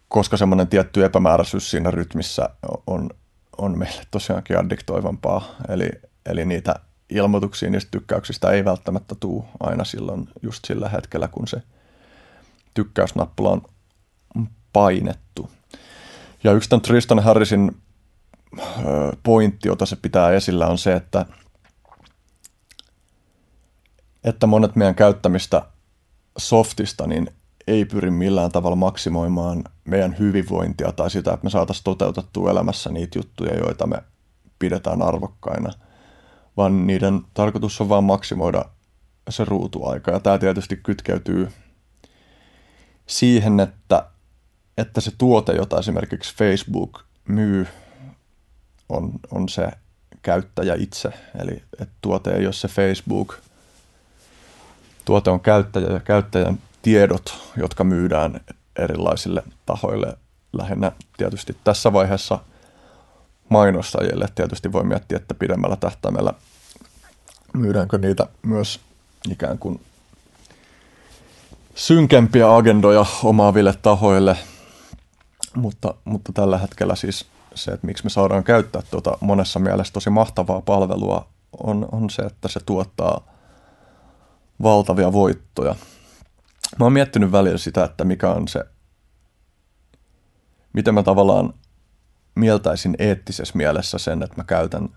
koska 0.08 0.38
semmoinen 0.38 0.68
tietty 0.68 1.06
epämääräisyys 1.06 1.72
siinä 1.72 1.92
rytmissä 1.92 2.50
on, 2.88 3.10
on 3.58 3.78
meille 3.78 4.04
tosiaankin 4.12 4.60
addiktoivampaa. 4.60 5.56
Eli, 5.70 5.90
eli 6.25 6.46
niitä 6.46 6.75
ilmoituksia 7.10 7.70
niistä 7.70 7.92
tykkäyksistä 7.92 8.50
ei 8.50 8.66
välttämättä 8.66 9.16
tuu 9.20 9.46
aina 9.60 9.84
silloin 9.84 10.30
just 10.42 10.66
sillä 10.66 10.90
hetkellä, 10.90 11.28
kun 11.28 11.48
se 11.48 11.62
tykkäysnappula 12.74 13.51
on 13.51 13.62
painettu. 14.74 15.50
Ja 16.43 16.51
yksi 16.51 16.69
tämän 16.69 16.81
Tristan 16.81 17.19
Harrisin 17.19 17.77
pointti, 19.24 19.67
jota 19.67 19.86
se 19.86 19.95
pitää 19.95 20.31
esillä, 20.31 20.67
on 20.67 20.77
se, 20.77 20.93
että, 20.93 21.25
että 24.24 24.48
monet 24.48 24.75
meidän 24.75 24.95
käyttämistä 24.95 25.62
softista 26.38 27.07
niin 27.07 27.27
ei 27.67 27.86
pyri 27.86 28.12
millään 28.12 28.51
tavalla 28.51 28.75
maksimoimaan 28.75 29.63
meidän 29.86 30.15
hyvinvointia 30.19 30.91
tai 30.91 31.10
sitä, 31.10 31.33
että 31.33 31.43
me 31.43 31.50
saataisiin 31.50 31.83
toteutettua 31.83 32.51
elämässä 32.51 32.89
niitä 32.89 33.19
juttuja, 33.19 33.57
joita 33.57 33.88
me 33.88 34.03
pidetään 34.60 35.01
arvokkaina, 35.01 35.74
vaan 36.57 36.88
niiden 36.88 37.21
tarkoitus 37.33 37.81
on 37.81 37.89
vain 37.89 38.03
maksimoida 38.03 38.65
se 39.29 39.45
ruutuaika. 39.45 40.12
Ja 40.12 40.19
tämä 40.19 40.38
tietysti 40.38 40.77
kytkeytyy 40.77 41.50
siihen, 43.07 43.60
että, 43.60 44.07
että 44.78 45.01
se 45.01 45.12
tuote, 45.18 45.51
jota 45.51 45.80
esimerkiksi 45.80 46.36
Facebook 46.36 47.04
myy, 47.28 47.68
on, 48.90 49.12
on 49.32 49.50
se 49.50 49.72
käyttäjä 50.22 50.75
itse. 50.75 51.10
Eli 51.40 51.63
että 51.80 51.96
tuote 52.01 52.32
ei 52.32 52.46
ole 52.46 52.54
se 52.54 52.68
Facebook, 52.68 53.36
tuote 55.06 55.30
on 55.30 55.40
käyttäjä 55.40 55.88
ja 55.88 56.00
käyttäjän 56.00 56.60
tiedot, 56.82 57.51
jotka 57.58 57.84
myydään 57.84 58.42
erilaisille 58.75 59.44
tahoille. 59.66 60.18
Lähinnä 60.54 60.92
tietysti 61.18 61.58
tässä 61.63 61.94
vaiheessa 61.94 62.40
mainostajille. 63.50 64.28
Tietysti 64.36 64.72
voi 64.72 64.84
miettiä, 64.84 65.18
että 65.18 65.34
pidemmällä 65.34 65.75
tähtäimellä 65.75 66.34
myydäänkö 67.54 67.98
niitä 67.98 68.28
myös 68.42 68.80
ikään 69.32 69.58
kuin 69.58 69.82
synkempiä 71.75 72.56
agendoja 72.56 73.06
omaaville 73.24 73.74
tahoille, 73.82 74.38
mutta, 75.55 75.93
mutta 76.05 76.34
tällä 76.34 76.58
hetkellä 76.58 76.96
siis 76.96 77.25
se, 77.55 77.72
että 77.72 77.88
miksi 77.88 78.03
me 78.03 78.10
saadaan 78.10 78.43
käyttää 78.43 78.81
tuota 78.91 79.17
monessa 79.22 79.60
mielessä 79.60 79.93
tosi 79.93 80.10
mahtavaa 80.10 80.62
palvelua, 80.62 81.29
on, 81.63 81.88
on 81.91 82.10
se, 82.10 82.22
että 82.22 82.48
se 82.48 82.60
tuottaa 82.65 83.31
valtavia 84.63 85.13
voittoja. 85.13 85.75
Mä 86.79 86.86
oon 86.86 86.93
miettinyt 86.93 87.31
välillä 87.31 87.58
sitä, 87.58 87.84
että 87.84 88.03
mikä 88.03 88.29
on 88.29 88.48
se, 88.48 88.63
miten 90.74 90.93
mä 90.93 91.03
tavallaan 91.03 91.53
mieltäisin 92.36 92.96
eettisessä 93.00 93.58
mielessä 93.58 93.98
sen, 93.98 94.24
että 94.24 94.38
mä 94.38 94.43
käytän 94.43 94.89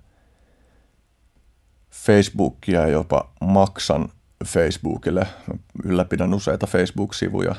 Facebookia 1.90 2.80
ja 2.80 2.88
jopa 2.88 3.32
maksan 3.40 4.08
Facebookille. 4.44 5.20
Mä 5.20 5.54
ylläpidän 5.84 6.34
useita 6.34 6.66
Facebook-sivuja 6.66 7.54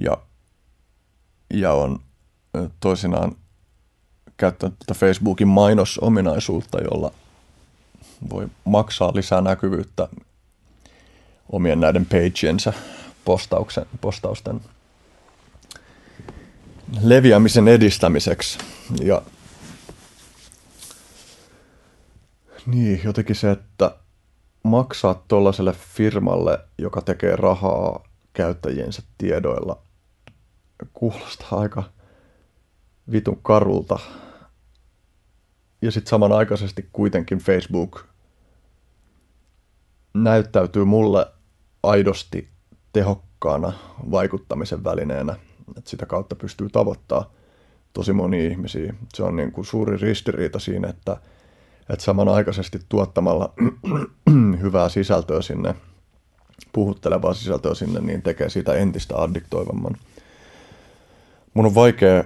ja, 0.00 0.16
ja 1.50 1.72
on 1.72 2.00
toisinaan 2.80 3.36
käyttänyt 4.36 4.78
tätä 4.78 4.98
Facebookin 4.98 5.48
mainosominaisuutta, 5.48 6.78
jolla 6.80 7.12
voi 8.30 8.48
maksaa 8.64 9.12
lisää 9.14 9.40
näkyvyyttä 9.40 10.08
omien 11.52 11.80
näiden 11.80 12.06
pageensa 12.06 12.72
postauksen, 13.24 13.86
postausten 14.00 14.60
leviämisen 17.02 17.68
edistämiseksi. 17.68 18.58
Ja 19.00 19.22
niin, 22.66 23.00
jotenkin 23.04 23.36
se, 23.36 23.50
että 23.50 23.96
maksaa 24.62 25.22
tuollaiselle 25.28 25.72
firmalle, 25.72 26.58
joka 26.78 27.00
tekee 27.00 27.36
rahaa 27.36 28.04
käyttäjiensä 28.32 29.02
tiedoilla, 29.18 29.82
kuulostaa 30.92 31.60
aika 31.60 31.82
vitun 33.12 33.38
karulta. 33.42 33.98
Ja 35.82 35.90
sitten 35.90 36.10
samanaikaisesti 36.10 36.88
kuitenkin 36.92 37.38
Facebook 37.38 38.04
näyttäytyy 40.14 40.84
mulle 40.84 41.26
aidosti 41.82 42.48
tehokkaana 42.92 43.72
vaikuttamisen 44.10 44.84
välineenä, 44.84 45.36
että 45.78 45.90
sitä 45.90 46.06
kautta 46.06 46.34
pystyy 46.36 46.68
tavoittaa 46.68 47.32
tosi 47.92 48.12
moni 48.12 48.46
ihmisiä. 48.46 48.94
Se 49.14 49.22
on 49.22 49.36
niin 49.36 49.52
kuin 49.52 49.64
suuri 49.64 49.96
ristiriita 49.96 50.58
siinä, 50.58 50.88
että, 50.88 51.16
että 51.90 52.04
samanaikaisesti 52.04 52.80
tuottamalla 52.88 53.54
hyvää 54.62 54.88
sisältöä 54.88 55.42
sinne, 55.42 55.74
puhuttelevaa 56.72 57.34
sisältöä 57.34 57.74
sinne, 57.74 58.00
niin 58.00 58.22
tekee 58.22 58.48
siitä 58.48 58.74
entistä 58.74 59.16
addiktoivamman. 59.16 59.96
Mun 61.54 61.66
on 61.66 61.74
vaikea 61.74 62.24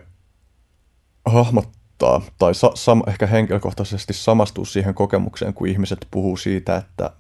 hahmottaa 1.26 2.20
tai 2.38 2.54
sa- 2.54 2.74
sam- 2.74 3.10
ehkä 3.10 3.26
henkilökohtaisesti 3.26 4.12
samastua 4.12 4.64
siihen 4.64 4.94
kokemukseen, 4.94 5.54
kun 5.54 5.68
ihmiset 5.68 6.06
puhuu 6.10 6.36
siitä, 6.36 6.76
että 6.76 7.10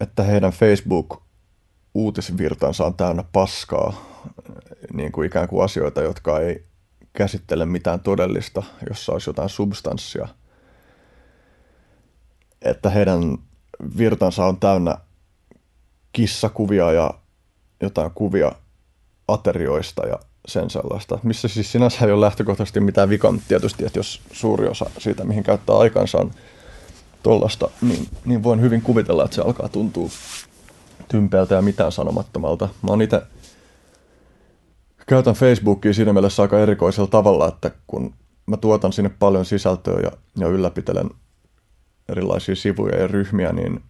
että 0.00 0.22
heidän 0.22 0.52
Facebook-uutisvirtansa 0.52 2.86
on 2.86 2.94
täynnä 2.94 3.24
paskaa, 3.32 3.92
niin 4.92 5.12
kuin 5.12 5.26
ikään 5.26 5.48
kuin 5.48 5.64
asioita, 5.64 6.02
jotka 6.02 6.40
ei 6.40 6.66
käsittele 7.12 7.66
mitään 7.66 8.00
todellista, 8.00 8.62
jossa 8.88 9.12
olisi 9.12 9.30
jotain 9.30 9.48
substanssia. 9.48 10.28
Että 12.62 12.90
heidän 12.90 13.38
virtansa 13.98 14.46
on 14.46 14.60
täynnä 14.60 14.98
kissakuvia 16.12 16.92
ja 16.92 17.14
jotain 17.80 18.10
kuvia 18.10 18.52
aterioista 19.28 20.06
ja 20.06 20.18
sen 20.48 20.70
sellaista, 20.70 21.18
missä 21.22 21.48
siis 21.48 21.72
sinänsä 21.72 22.06
ei 22.06 22.12
ole 22.12 22.20
lähtökohtaisesti 22.20 22.80
mitään 22.80 23.08
vikaa, 23.08 23.32
mutta 23.32 23.48
tietysti, 23.48 23.86
että 23.86 23.98
jos 23.98 24.20
suuri 24.32 24.68
osa 24.68 24.90
siitä, 24.98 25.24
mihin 25.24 25.42
käyttää 25.42 25.78
aikansa 25.78 26.18
on 26.18 26.30
tuollaista, 27.22 27.70
niin, 27.82 28.08
niin 28.24 28.42
voin 28.42 28.60
hyvin 28.60 28.82
kuvitella, 28.82 29.24
että 29.24 29.34
se 29.34 29.42
alkaa 29.42 29.68
tuntua 29.68 30.08
tympeältä 31.08 31.54
ja 31.54 31.62
mitään 31.62 31.92
sanomattomalta. 31.92 32.68
Mä 32.82 32.90
oon 32.90 33.02
itse 33.02 33.22
käytän 35.06 35.34
Facebookia 35.34 35.94
siinä 35.94 36.12
mielessä 36.12 36.42
aika 36.42 36.58
erikoisella 36.58 37.08
tavalla, 37.08 37.48
että 37.48 37.70
kun 37.86 38.14
mä 38.46 38.56
tuotan 38.56 38.92
sinne 38.92 39.10
paljon 39.18 39.44
sisältöä 39.44 40.00
ja, 40.00 40.10
ja 40.38 40.48
ylläpitelen 40.48 41.10
erilaisia 42.08 42.56
sivuja 42.56 42.98
ja 43.00 43.06
ryhmiä, 43.06 43.52
niin, 43.52 43.82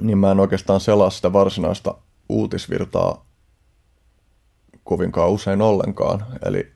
niin 0.00 0.18
mä 0.18 0.30
en 0.30 0.40
oikeastaan 0.40 0.80
selaa 0.80 1.10
sitä 1.10 1.32
varsinaista 1.32 1.94
uutisvirtaa 2.28 3.26
kovinkaan 4.84 5.30
usein 5.30 5.62
ollenkaan. 5.62 6.26
Eli, 6.44 6.72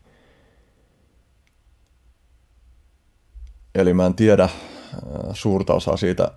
eli 3.75 3.95
mä 3.95 4.07
en 4.07 4.15
tiedä, 4.15 4.49
suurta 5.33 5.75
osaa 5.75 5.97
siitä, 5.97 6.33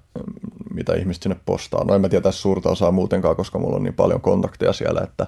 mitä 0.74 0.94
ihmiset 0.94 1.24
sinne 1.24 1.38
postaa. 1.46 1.84
No 1.84 1.96
en 1.96 2.02
mä 2.02 2.10
tiedä 2.10 2.32
suurta 2.32 2.70
osaa 2.70 2.92
muutenkaan, 2.92 3.36
koska 3.36 3.60
mulla 3.60 3.76
on 3.76 3.84
niin 3.84 3.94
paljon 3.94 4.22
kontakteja 4.22 4.74
siellä, 4.74 5.02
että, 5.02 5.28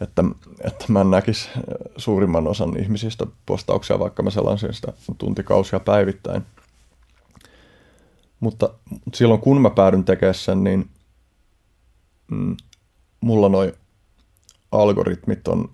että, 0.00 0.24
että 0.60 0.84
mä 0.88 1.00
en 1.00 1.10
näkisi 1.10 1.48
suurimman 1.96 2.48
osan 2.48 2.80
ihmisistä 2.80 3.26
postauksia, 3.46 3.98
vaikka 3.98 4.22
mä 4.22 4.30
sellaisin 4.30 4.74
sitä 4.74 4.92
tuntikausia 5.18 5.80
päivittäin. 5.80 6.42
Mutta 8.40 8.70
silloin 9.14 9.40
kun 9.40 9.60
mä 9.60 9.70
päädyn 9.70 10.04
tekemään 10.04 10.34
sen, 10.34 10.64
niin 10.64 10.90
mm, 12.30 12.56
mulla 13.22 13.48
noi 13.48 13.72
algoritmit 14.72 15.48
on 15.48 15.70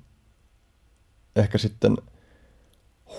ehkä 1.36 1.58
sitten 1.58 1.96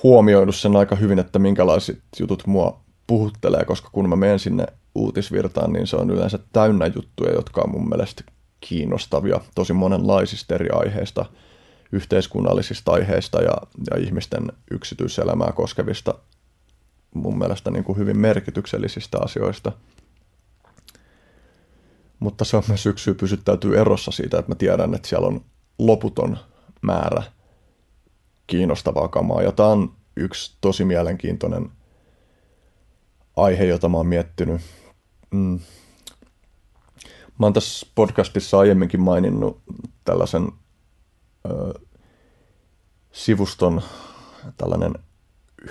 huomioinut 0.03 0.55
sen 0.55 0.75
aika 0.75 0.95
hyvin, 0.95 1.19
että 1.19 1.39
minkälaiset 1.39 1.99
jutut 2.19 2.47
mua 2.47 2.79
puhuttelee, 3.07 3.65
koska 3.65 3.89
kun 3.91 4.09
mä 4.09 4.15
menen 4.15 4.39
sinne 4.39 4.65
uutisvirtaan, 4.95 5.73
niin 5.73 5.87
se 5.87 5.95
on 5.95 6.09
yleensä 6.09 6.39
täynnä 6.53 6.87
juttuja, 6.95 7.33
jotka 7.33 7.61
on 7.61 7.71
mun 7.71 7.89
mielestä 7.89 8.23
kiinnostavia 8.59 9.39
tosi 9.55 9.73
monenlaisista 9.73 10.55
eri 10.55 10.69
aiheista, 10.69 11.25
yhteiskunnallisista 11.91 12.91
aiheista 12.91 13.41
ja, 13.41 13.53
ja 13.91 13.99
ihmisten 13.99 14.51
yksityiselämää 14.71 15.51
koskevista 15.51 16.15
mun 17.13 17.37
mielestä 17.37 17.71
niin 17.71 17.83
kuin 17.83 17.97
hyvin 17.97 18.17
merkityksellisistä 18.17 19.17
asioista. 19.21 19.71
Mutta 22.19 22.45
se 22.45 22.57
on 22.57 22.63
myös 22.67 22.83
syksy 22.83 23.13
pysyttäytyy 23.13 23.77
erossa 23.79 24.11
siitä, 24.11 24.39
että 24.39 24.51
mä 24.51 24.55
tiedän, 24.55 24.95
että 24.95 25.07
siellä 25.07 25.27
on 25.27 25.45
loputon 25.79 26.37
määrä 26.81 27.23
kiinnostavaa 28.47 29.07
kamaa. 29.07 29.41
Ja 29.41 29.51
tämä 29.51 29.69
on 29.69 29.95
yksi 30.15 30.57
tosi 30.61 30.85
mielenkiintoinen 30.85 31.69
aihe, 33.35 33.63
jota 33.65 33.89
mä 33.89 33.97
oon 33.97 34.07
miettinyt. 34.07 34.61
Mm. 35.31 35.59
Mä 37.39 37.45
oon 37.45 37.53
tässä 37.53 37.87
podcastissa 37.95 38.59
aiemminkin 38.59 39.01
maininnut 39.01 39.61
tällaisen 40.05 40.47
ö, 41.45 41.79
sivuston 43.11 43.81
tällainen 44.57 44.93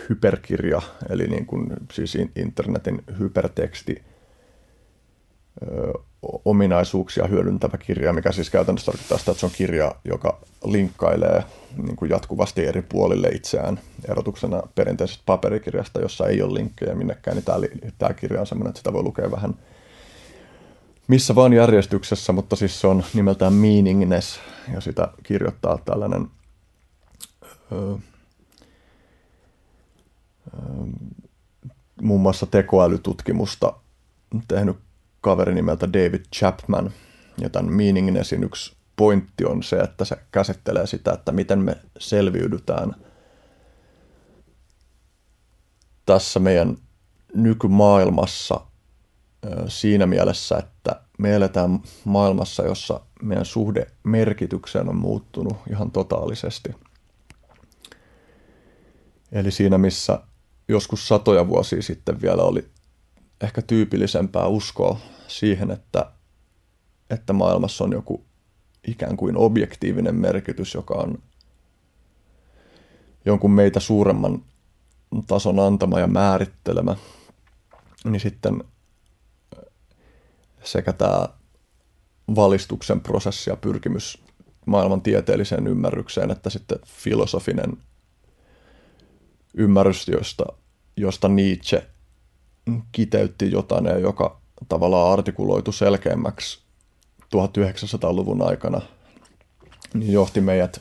hyperkirja, 0.08 0.82
eli 1.08 1.26
niin 1.26 1.46
kuin, 1.46 1.66
siis 1.92 2.18
internetin 2.36 3.02
hyperteksti, 3.18 4.02
ö, 5.62 5.92
ominaisuuksia 6.22 7.26
hyödyntävä 7.26 7.78
kirja, 7.78 8.12
mikä 8.12 8.32
siis 8.32 8.50
käytännössä 8.50 8.86
tarkoittaa 8.92 9.18
sitä, 9.18 9.30
että 9.30 9.40
se 9.40 9.46
on 9.46 9.52
kirja, 9.56 9.94
joka 10.04 10.40
linkkailee 10.64 11.44
niin 11.82 11.96
kuin 11.96 12.10
jatkuvasti 12.10 12.66
eri 12.66 12.82
puolille 12.82 13.28
itseään. 13.28 13.80
Erotuksena 14.08 14.62
perinteisestä 14.74 15.22
paperikirjasta, 15.26 16.00
jossa 16.00 16.26
ei 16.26 16.42
ole 16.42 16.54
linkkejä 16.54 16.94
minnekään, 16.94 17.36
niin 17.36 17.44
tämä, 17.44 17.58
tämä 17.98 18.14
kirja 18.14 18.40
on 18.40 18.46
sellainen, 18.46 18.70
että 18.70 18.78
sitä 18.78 18.92
voi 18.92 19.02
lukea 19.02 19.30
vähän 19.30 19.54
missä 21.08 21.34
vaan 21.34 21.52
järjestyksessä, 21.52 22.32
mutta 22.32 22.56
siis 22.56 22.80
se 22.80 22.86
on 22.86 23.04
nimeltään 23.14 23.52
Meaningness, 23.52 24.40
ja 24.74 24.80
sitä 24.80 25.08
kirjoittaa 25.22 25.78
tällainen 25.84 26.26
öö, 27.72 27.80
öö, 27.82 27.98
muun 32.02 32.20
muassa 32.20 32.46
tekoälytutkimusta 32.46 33.72
tehnyt 34.48 34.76
kaveri 35.20 35.54
nimeltä 35.54 35.92
David 35.92 36.24
Chapman. 36.36 36.92
Ja 37.40 37.50
tämän 37.50 37.72
Meaningnessin 37.72 38.44
yksi 38.44 38.76
pointti 38.96 39.44
on 39.44 39.62
se, 39.62 39.76
että 39.76 40.04
se 40.04 40.16
käsittelee 40.32 40.86
sitä, 40.86 41.12
että 41.12 41.32
miten 41.32 41.58
me 41.58 41.76
selviydytään 41.98 42.94
tässä 46.06 46.40
meidän 46.40 46.76
nykymaailmassa 47.34 48.60
siinä 49.68 50.06
mielessä, 50.06 50.56
että 50.58 51.00
me 51.18 51.34
eletään 51.34 51.80
maailmassa, 52.04 52.62
jossa 52.62 53.00
meidän 53.22 53.44
suhde 53.44 53.86
merkitykseen 54.04 54.88
on 54.88 54.96
muuttunut 54.96 55.56
ihan 55.70 55.90
totaalisesti. 55.90 56.68
Eli 59.32 59.50
siinä, 59.50 59.78
missä 59.78 60.20
joskus 60.68 61.08
satoja 61.08 61.48
vuosia 61.48 61.82
sitten 61.82 62.22
vielä 62.22 62.42
oli 62.42 62.68
ehkä 63.40 63.62
tyypillisempää 63.62 64.46
uskoa 64.46 65.00
siihen, 65.28 65.70
että, 65.70 66.10
että 67.10 67.32
maailmassa 67.32 67.84
on 67.84 67.92
joku 67.92 68.24
ikään 68.86 69.16
kuin 69.16 69.36
objektiivinen 69.36 70.14
merkitys, 70.14 70.74
joka 70.74 70.94
on 70.94 71.18
jonkun 73.24 73.50
meitä 73.50 73.80
suuremman 73.80 74.44
tason 75.26 75.58
antama 75.58 76.00
ja 76.00 76.06
määrittelemä, 76.06 76.96
niin 78.04 78.20
sitten 78.20 78.64
sekä 80.64 80.92
tämä 80.92 81.28
valistuksen 82.36 83.00
prosessi 83.00 83.50
ja 83.50 83.56
pyrkimys 83.56 84.22
maailman 84.66 85.02
tieteelliseen 85.02 85.66
ymmärrykseen, 85.66 86.30
että 86.30 86.50
sitten 86.50 86.78
filosofinen 86.86 87.76
ymmärrys, 89.54 90.08
josta, 90.08 90.44
josta 90.96 91.28
Nietzsche 91.28 91.86
kiteytti 92.92 93.50
jotain, 93.50 94.00
joka 94.02 94.40
tavallaan 94.68 95.12
artikuloitu 95.12 95.72
selkeämmäksi 95.72 96.58
1900-luvun 97.36 98.42
aikana, 98.42 98.80
niin 99.94 100.12
johti 100.12 100.40
meidät 100.40 100.80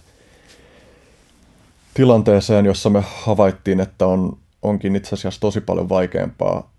tilanteeseen, 1.94 2.66
jossa 2.66 2.90
me 2.90 3.04
havaittiin, 3.26 3.80
että 3.80 4.08
on, 4.08 4.38
onkin 4.62 4.96
itse 4.96 5.16
asiassa 5.16 5.42
tosi 5.42 5.62
paljon 5.62 5.90
vaikeampaa 5.90 6.72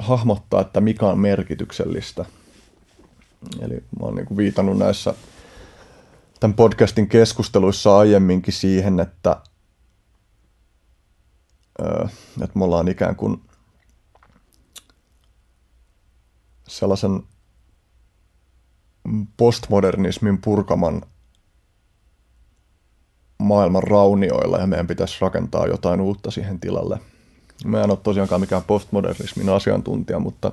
hahmottaa, 0.00 0.60
että 0.60 0.80
mikä 0.80 1.06
on 1.06 1.18
merkityksellistä. 1.18 2.24
Eli 3.60 3.74
mä 3.74 4.06
oon 4.06 4.14
niin 4.14 4.36
viitannut 4.36 4.78
näissä 4.78 5.14
tämän 6.40 6.54
podcastin 6.54 7.08
keskusteluissa 7.08 7.98
aiemminkin 7.98 8.54
siihen, 8.54 9.00
että, 9.00 9.36
että 12.42 12.58
me 12.58 12.64
ollaan 12.64 12.88
ikään 12.88 13.16
kuin 13.16 13.42
sellaisen 16.68 17.22
postmodernismin 19.36 20.38
purkaman 20.38 21.02
maailman 23.38 23.82
raunioilla 23.82 24.58
ja 24.58 24.66
meidän 24.66 24.86
pitäisi 24.86 25.16
rakentaa 25.20 25.66
jotain 25.66 26.00
uutta 26.00 26.30
siihen 26.30 26.60
tilalle. 26.60 27.00
Mä 27.64 27.84
en 27.84 27.90
ole 27.90 27.98
tosiaankaan 28.02 28.40
mikään 28.40 28.62
postmodernismin 28.62 29.48
asiantuntija, 29.48 30.18
mutta 30.18 30.52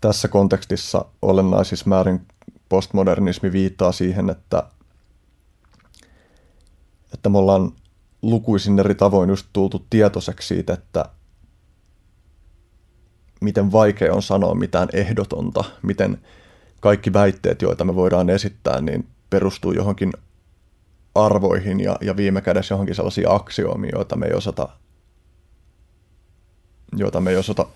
tässä 0.00 0.28
kontekstissa 0.28 1.04
olennaisissa 1.22 1.88
määrin 1.88 2.26
postmodernismi 2.68 3.52
viittaa 3.52 3.92
siihen, 3.92 4.30
että, 4.30 4.62
että 7.14 7.28
me 7.28 7.38
ollaan 7.38 7.72
lukuisin 8.22 8.78
eri 8.78 8.94
tavoin 8.94 9.30
just 9.30 9.46
tultu 9.52 9.86
tietoiseksi 9.90 10.48
siitä, 10.48 10.72
että 10.72 11.04
miten 13.40 13.72
vaikea 13.72 14.14
on 14.14 14.22
sanoa 14.22 14.54
mitään 14.54 14.88
ehdotonta, 14.92 15.64
miten 15.82 16.18
kaikki 16.80 17.12
väitteet, 17.12 17.62
joita 17.62 17.84
me 17.84 17.94
voidaan 17.94 18.30
esittää, 18.30 18.80
niin 18.80 19.08
perustuu 19.30 19.72
johonkin 19.72 20.12
arvoihin 21.14 21.80
ja, 21.80 21.96
ja 22.00 22.16
viime 22.16 22.40
kädessä 22.40 22.74
johonkin 22.74 22.94
sellaisia 22.94 23.34
aksioomia, 23.34 23.90
joita 23.94 24.16
me 24.16 24.26
ei 24.26 24.34
osata, 24.34 24.68
joita 26.96 27.20
me 27.20 27.30
ei 27.30 27.36
osata 27.36 27.66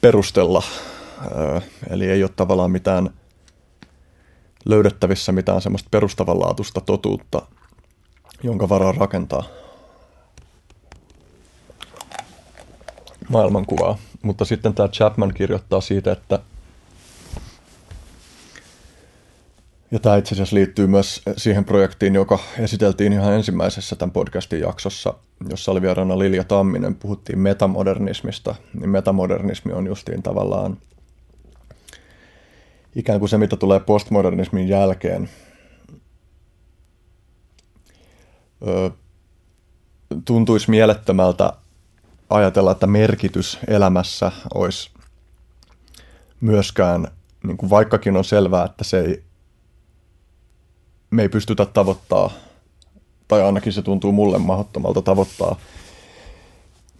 perustella. 0.00 0.62
Eli 1.90 2.10
ei 2.10 2.22
ole 2.22 2.30
tavallaan 2.36 2.70
mitään 2.70 3.10
löydettävissä 4.64 5.32
mitään 5.32 5.60
semmoista 5.60 5.88
perustavanlaatuista 5.90 6.80
totuutta, 6.80 7.42
jonka 8.42 8.68
varaan 8.68 8.96
rakentaa. 8.96 9.44
maailmankuvaa. 13.28 13.98
Mutta 14.22 14.44
sitten 14.44 14.74
tämä 14.74 14.88
Chapman 14.88 15.34
kirjoittaa 15.34 15.80
siitä, 15.80 16.12
että 16.12 16.38
ja 19.90 19.98
tämä 19.98 20.16
itse 20.16 20.34
asiassa 20.34 20.56
liittyy 20.56 20.86
myös 20.86 21.22
siihen 21.36 21.64
projektiin, 21.64 22.14
joka 22.14 22.38
esiteltiin 22.58 23.12
ihan 23.12 23.32
ensimmäisessä 23.32 23.96
tämän 23.96 24.12
podcastin 24.12 24.60
jaksossa, 24.60 25.14
jossa 25.50 25.72
oli 25.72 25.82
vieraana 25.82 26.18
Lilja 26.18 26.44
Tamminen, 26.44 26.94
puhuttiin 26.94 27.38
metamodernismista. 27.38 28.54
Niin 28.80 28.90
metamodernismi 28.90 29.72
on 29.72 29.86
justiin 29.86 30.22
tavallaan 30.22 30.76
ikään 32.96 33.18
kuin 33.18 33.28
se, 33.28 33.38
mitä 33.38 33.56
tulee 33.56 33.80
postmodernismin 33.80 34.68
jälkeen. 34.68 35.28
Tuntuisi 40.24 40.70
mielettömältä 40.70 41.52
ajatella, 42.30 42.72
että 42.72 42.86
merkitys 42.86 43.58
elämässä 43.68 44.32
olisi 44.54 44.90
myöskään, 46.40 47.08
niin 47.46 47.56
kuin 47.56 47.70
vaikkakin 47.70 48.16
on 48.16 48.24
selvää, 48.24 48.64
että 48.64 48.84
se 48.84 49.00
ei, 49.00 49.22
me 51.10 51.22
ei 51.22 51.28
pystytä 51.28 51.66
tavoittaa, 51.66 52.30
tai 53.28 53.42
ainakin 53.42 53.72
se 53.72 53.82
tuntuu 53.82 54.12
mulle 54.12 54.38
mahdottomalta 54.38 55.02
tavoittaa 55.02 55.56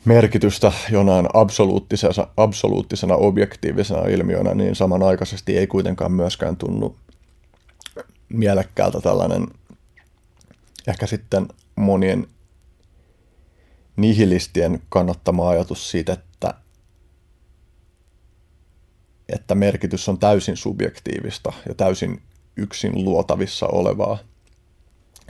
merkitystä 0.05 0.73
jonain 0.90 1.29
absoluuttisena, 1.35 2.27
absoluuttisena 2.37 3.14
objektiivisena 3.14 4.07
ilmiönä, 4.07 4.55
niin 4.55 4.77
samanaikaisesti 4.77 5.59
ei 5.59 5.66
kuitenkaan 5.66 6.12
myöskään 6.12 6.57
tunnu 6.57 6.97
mielekkäältä 8.29 9.01
tällainen 9.01 9.47
ehkä 10.88 11.07
sitten 11.07 11.48
monien 11.77 12.27
nihilistien 13.96 14.83
kannattama 14.88 15.48
ajatus 15.48 15.90
siitä, 15.90 16.12
että, 16.12 16.55
että 19.29 19.55
merkitys 19.55 20.09
on 20.09 20.18
täysin 20.18 20.57
subjektiivista 20.57 21.53
ja 21.68 21.74
täysin 21.74 22.22
yksin 22.57 23.05
luotavissa 23.05 23.66
olevaa. 23.66 24.18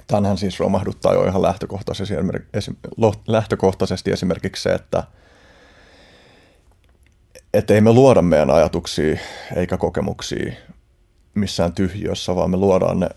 Tänhän 0.07 0.39
siis 0.39 0.61
romahduttaa 0.61 1.15
jo 1.15 1.25
ihan 1.25 1.43
lähtökohtaisesti, 1.43 2.15
lähtökohtaisesti 3.27 4.11
esimerkiksi 4.11 4.63
se, 4.63 4.75
että, 4.75 5.05
että 7.55 7.75
ei 7.75 7.81
me 7.81 7.93
luoda 7.93 8.23
meidän 8.23 8.51
ajatuksia 8.51 9.19
eikä 9.57 9.77
kokemuksia 9.77 10.53
missään 11.35 11.73
tyhjössä, 11.73 12.37
vaan 12.37 12.51
me 12.51 12.57
luodaan 12.57 13.01
ne 13.01 13.09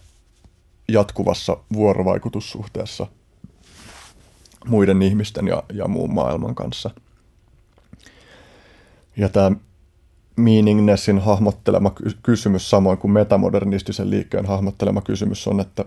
jatkuvassa 0.87 1.57
vuorovaikutussuhteessa– 1.73 3.07
muiden 4.67 5.01
ihmisten 5.01 5.47
ja, 5.47 5.63
ja 5.73 5.87
muun 5.87 6.13
maailman 6.13 6.55
kanssa. 6.55 6.89
Ja 9.17 9.29
tämä 9.29 9.51
meaningnessin 10.35 11.19
hahmottelema 11.19 11.91
kysymys, 12.23 12.69
samoin 12.69 12.97
kuin 12.97 13.11
metamodernistisen 13.11 14.09
liikkeen 14.09 14.45
hahmottelema 14.45 15.01
kysymys 15.01 15.47
on, 15.47 15.59
että 15.59 15.85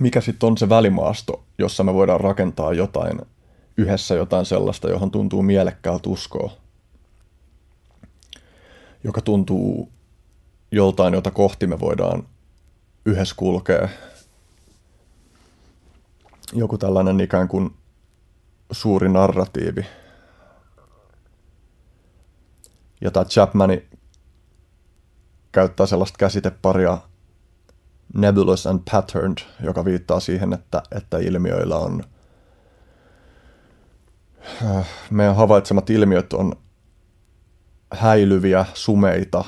mikä 0.00 0.20
sitten 0.20 0.46
on 0.46 0.58
se 0.58 0.68
välimaasto, 0.68 1.44
jossa 1.58 1.84
me 1.84 1.94
voidaan 1.94 2.20
rakentaa 2.20 2.72
jotain 2.72 3.20
yhdessä 3.76 4.14
jotain 4.14 4.46
sellaista, 4.46 4.90
johon 4.90 5.10
tuntuu 5.10 5.42
mielekkäältä 5.42 6.08
uskoa, 6.10 6.52
joka 9.04 9.20
tuntuu 9.20 9.92
joltain, 10.72 11.14
jota 11.14 11.30
kohti 11.30 11.66
me 11.66 11.80
voidaan 11.80 12.22
yhdessä 13.06 13.34
kulkea. 13.38 13.88
Joku 16.52 16.78
tällainen 16.78 17.20
ikään 17.20 17.48
kuin 17.48 17.70
suuri 18.70 19.08
narratiivi. 19.08 19.86
Ja 23.00 23.10
tämä 23.10 23.24
Chapmani 23.24 23.88
käyttää 25.52 25.86
sellaista 25.86 26.18
käsiteparia 26.18 26.98
nebulous 28.14 28.66
and 28.66 28.80
patterned, 28.90 29.38
joka 29.60 29.84
viittaa 29.84 30.20
siihen, 30.20 30.52
että, 30.52 30.82
että 30.96 31.18
ilmiöillä 31.18 31.76
on 31.76 32.04
äh, 34.64 34.88
meidän 35.10 35.36
havaitsemat 35.36 35.90
ilmiöt 35.90 36.32
on 36.32 36.52
häilyviä, 37.94 38.64
sumeita, 38.74 39.44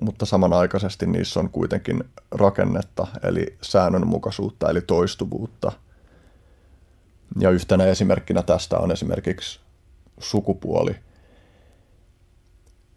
mutta 0.00 0.26
samanaikaisesti 0.26 1.06
niissä 1.06 1.40
on 1.40 1.50
kuitenkin 1.50 2.04
rakennetta, 2.30 3.06
eli 3.22 3.56
säännönmukaisuutta, 3.62 4.70
eli 4.70 4.80
toistuvuutta. 4.80 5.72
Ja 7.38 7.50
yhtenä 7.50 7.84
esimerkkinä 7.84 8.42
tästä 8.42 8.78
on 8.78 8.92
esimerkiksi 8.92 9.60
sukupuoli. 10.18 10.94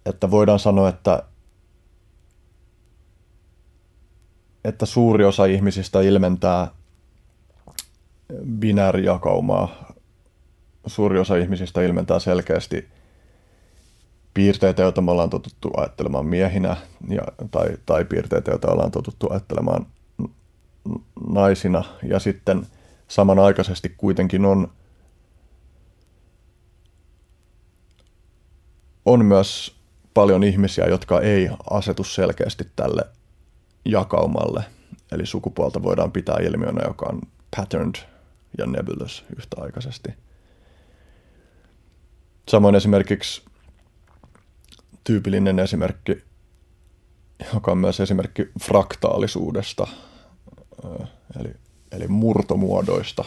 Että 0.06 0.32
voidaan 0.32 0.60
sanoa, 0.60 0.90
että 0.90 1.24
että 4.64 4.86
suuri 4.86 5.26
osa 5.26 5.46
ihmisistä 5.46 6.02
ilmentää 6.02 6.68
binäärijakaumaa. 8.60 9.94
Suuri 10.88 11.20
osa 11.20 11.36
ihmisistä 11.36 11.82
ilmentää 11.82 12.20
selkeästi 12.20 12.90
piirteitä, 14.36 14.82
joita 14.82 15.02
me 15.02 15.12
ollaan 15.12 15.30
totuttu 15.30 15.72
ajattelemaan 15.78 16.26
miehinä, 16.26 16.78
ja, 17.10 17.22
tai, 17.52 17.68
tai 17.86 18.06
piirteitä, 18.06 18.52
joita 18.52 18.72
ollaan 18.72 18.92
totuttu 18.92 19.28
ajattelemaan 19.30 19.88
naisina. 21.30 21.84
Ja 22.04 22.20
sitten 22.20 22.68
samanaikaisesti 23.08 23.94
kuitenkin 23.98 24.46
on, 24.46 24.72
on 29.06 29.26
myös 29.26 29.76
paljon 30.14 30.44
ihmisiä, 30.44 30.86
jotka 30.86 31.22
ei 31.22 31.50
asetu 31.70 32.04
selkeästi 32.04 32.64
tälle 32.76 33.02
jakaumalle. 33.86 34.64
Eli 35.12 35.26
sukupuolta 35.26 35.84
voidaan 35.84 36.12
pitää 36.12 36.38
ilmiönä, 36.42 36.82
joka 36.88 37.06
on 37.10 37.22
patterned 37.58 37.96
ja 38.58 38.66
nebulous 38.66 39.26
yhtäaikaisesti. 39.38 40.10
Samoin 42.50 42.76
esimerkiksi 42.76 43.42
tyypillinen 45.06 45.60
esimerkki, 45.60 46.24
joka 47.54 47.72
on 47.72 47.78
myös 47.78 48.00
esimerkki 48.00 48.52
fraktaalisuudesta, 48.64 49.88
eli, 51.40 51.54
eli 51.92 52.08
murtomuodoista. 52.08 53.26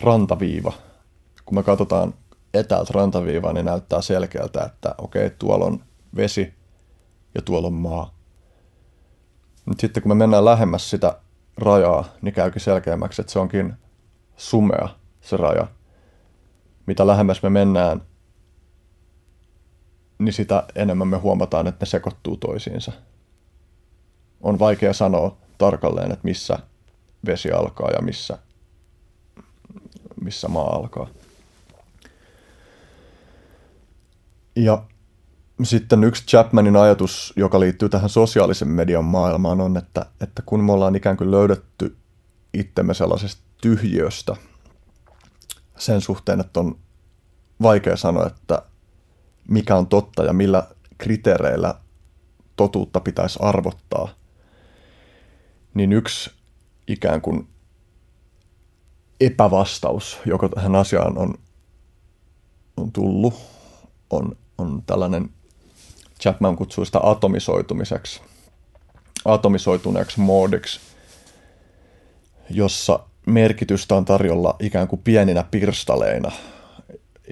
Rantaviiva. 0.00 0.72
Kun 1.44 1.54
me 1.54 1.62
katsotaan 1.62 2.14
etäältä 2.54 2.92
rantaviivaa, 2.94 3.52
niin 3.52 3.66
näyttää 3.66 4.02
selkeältä, 4.02 4.62
että 4.64 4.94
okei, 4.98 5.30
tuolla 5.30 5.64
on 5.64 5.84
vesi 6.16 6.54
ja 7.34 7.42
tuolla 7.42 7.66
on 7.66 7.72
maa. 7.72 8.18
Mutta 9.64 9.80
sitten 9.80 10.02
kun 10.02 10.10
me 10.10 10.14
mennään 10.14 10.44
lähemmäs 10.44 10.90
sitä 10.90 11.20
rajaa, 11.56 12.04
niin 12.22 12.34
käykin 12.34 12.60
selkeämmäksi, 12.60 13.22
että 13.22 13.32
se 13.32 13.38
onkin 13.38 13.74
sumea 14.36 14.88
se 15.20 15.36
raja. 15.36 15.66
Mitä 16.86 17.06
lähemmäs 17.06 17.42
me 17.42 17.50
mennään, 17.50 18.02
niin 20.18 20.32
sitä 20.32 20.62
enemmän 20.74 21.08
me 21.08 21.16
huomataan, 21.16 21.66
että 21.66 21.84
ne 21.84 21.90
sekoittuu 21.90 22.36
toisiinsa. 22.36 22.92
On 24.40 24.58
vaikea 24.58 24.92
sanoa 24.92 25.36
tarkalleen, 25.58 26.12
että 26.12 26.24
missä 26.24 26.58
vesi 27.26 27.52
alkaa 27.52 27.90
ja 27.90 28.02
missä, 28.02 28.38
missä 30.20 30.48
maa 30.48 30.76
alkaa. 30.76 31.08
Ja 34.56 34.82
sitten 35.62 36.04
yksi 36.04 36.26
Chapmanin 36.26 36.76
ajatus, 36.76 37.32
joka 37.36 37.60
liittyy 37.60 37.88
tähän 37.88 38.08
sosiaalisen 38.10 38.68
median 38.68 39.04
maailmaan, 39.04 39.60
on, 39.60 39.76
että, 39.76 40.06
että 40.20 40.42
kun 40.46 40.64
me 40.64 40.72
ollaan 40.72 40.96
ikään 40.96 41.16
kuin 41.16 41.30
löydetty 41.30 41.96
itsemme 42.54 42.94
sellaisesta 42.94 43.42
tyhjiöstä 43.60 44.36
sen 45.78 46.00
suhteen, 46.00 46.40
että 46.40 46.60
on 46.60 46.78
vaikea 47.62 47.96
sanoa, 47.96 48.26
että 48.26 48.62
mikä 49.48 49.76
on 49.76 49.86
totta 49.86 50.24
ja 50.24 50.32
millä 50.32 50.66
kriteereillä 50.98 51.74
totuutta 52.56 53.00
pitäisi 53.00 53.38
arvottaa, 53.42 54.08
niin 55.74 55.92
yksi 55.92 56.30
ikään 56.86 57.20
kuin 57.20 57.48
epävastaus, 59.20 60.18
joka 60.26 60.48
tähän 60.48 60.74
asiaan 60.74 61.18
on, 61.18 61.34
on 62.76 62.92
tullut, 62.92 63.34
on, 64.10 64.36
on 64.58 64.82
tällainen 64.86 65.30
Chapman 66.20 66.56
kutsui 66.56 66.86
sitä 66.86 67.00
atomisoitumiseksi, 67.02 68.20
atomisoituneeksi 69.24 70.20
moodiksi, 70.20 70.80
jossa 72.50 73.00
merkitystä 73.26 73.94
on 73.94 74.04
tarjolla 74.04 74.56
ikään 74.60 74.88
kuin 74.88 75.02
pieninä 75.02 75.44
pirstaleina. 75.50 76.32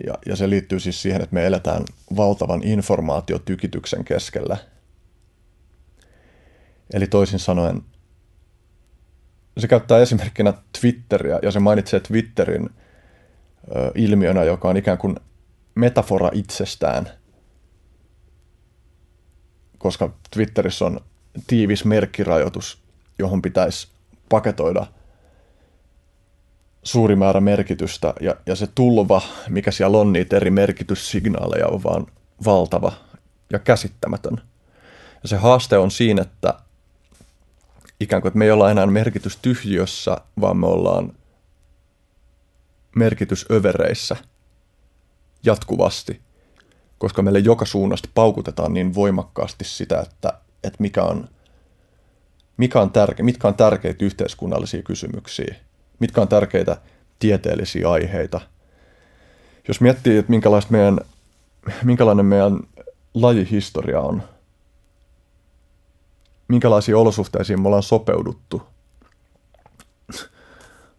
Ja, 0.06 0.14
ja 0.26 0.36
se 0.36 0.50
liittyy 0.50 0.80
siis 0.80 1.02
siihen, 1.02 1.22
että 1.22 1.34
me 1.34 1.46
eletään 1.46 1.84
valtavan 2.16 2.62
informaatiotykityksen 2.62 4.04
keskellä. 4.04 4.56
Eli 6.92 7.06
toisin 7.06 7.38
sanoen, 7.38 7.82
se 9.58 9.68
käyttää 9.68 9.98
esimerkkinä 9.98 10.54
Twitteriä 10.80 11.38
ja 11.42 11.50
se 11.50 11.58
mainitsee 11.60 12.00
Twitterin 12.00 12.70
ö, 13.76 13.90
ilmiönä, 13.94 14.44
joka 14.44 14.68
on 14.68 14.76
ikään 14.76 14.98
kuin 14.98 15.16
metafora 15.74 16.30
itsestään– 16.32 17.10
koska 19.86 20.10
Twitterissä 20.30 20.84
on 20.84 21.00
tiivis 21.46 21.84
merkkirajoitus, 21.84 22.82
johon 23.18 23.42
pitäisi 23.42 23.88
paketoida 24.28 24.86
suuri 26.86 27.16
määrä 27.16 27.40
merkitystä, 27.40 28.14
ja, 28.20 28.34
ja 28.46 28.56
se 28.56 28.66
tulva, 28.74 29.22
mikä 29.48 29.70
siellä 29.70 29.98
on, 29.98 30.12
niitä 30.12 30.36
eri 30.36 30.50
merkityssignaaleja 30.50 31.66
on 31.66 31.82
vaan 31.82 32.06
valtava 32.44 32.92
ja 33.52 33.58
käsittämätön. 33.58 34.40
Ja 35.22 35.28
se 35.28 35.36
haaste 35.36 35.78
on 35.78 35.90
siinä, 35.90 36.22
että 36.22 36.54
ikään 38.00 38.22
kuin, 38.22 38.30
että 38.30 38.38
me 38.38 38.44
ei 38.44 38.50
olla 38.50 38.70
enää 38.70 38.86
merkitystyhjiössä, 38.86 40.16
vaan 40.40 40.56
me 40.56 40.66
ollaan 40.66 41.12
merkitysövereissä 42.94 44.16
jatkuvasti 45.42 46.26
koska 46.98 47.22
meille 47.22 47.38
joka 47.38 47.64
suunnasta 47.64 48.08
paukutetaan 48.14 48.72
niin 48.74 48.94
voimakkaasti 48.94 49.64
sitä, 49.64 50.00
että, 50.00 50.32
että 50.64 50.76
mikä 50.78 51.02
on, 51.02 51.28
mikä 52.56 52.80
on 52.80 52.90
tärke, 52.90 53.22
mitkä 53.22 53.48
on 53.48 53.54
tärkeitä 53.54 54.04
yhteiskunnallisia 54.04 54.82
kysymyksiä, 54.82 55.54
mitkä 55.98 56.20
on 56.20 56.28
tärkeitä 56.28 56.76
tieteellisiä 57.18 57.90
aiheita. 57.90 58.40
Jos 59.68 59.80
miettii, 59.80 60.18
että 60.18 60.30
minkälaista 60.30 60.72
meidän, 60.72 61.00
minkälainen 61.82 62.26
meidän 62.26 62.60
lajihistoria 63.14 64.00
on, 64.00 64.22
minkälaisiin 66.48 66.96
olosuhteisiin 66.96 67.62
me 67.62 67.68
ollaan 67.68 67.82
sopeuduttu. 67.82 68.62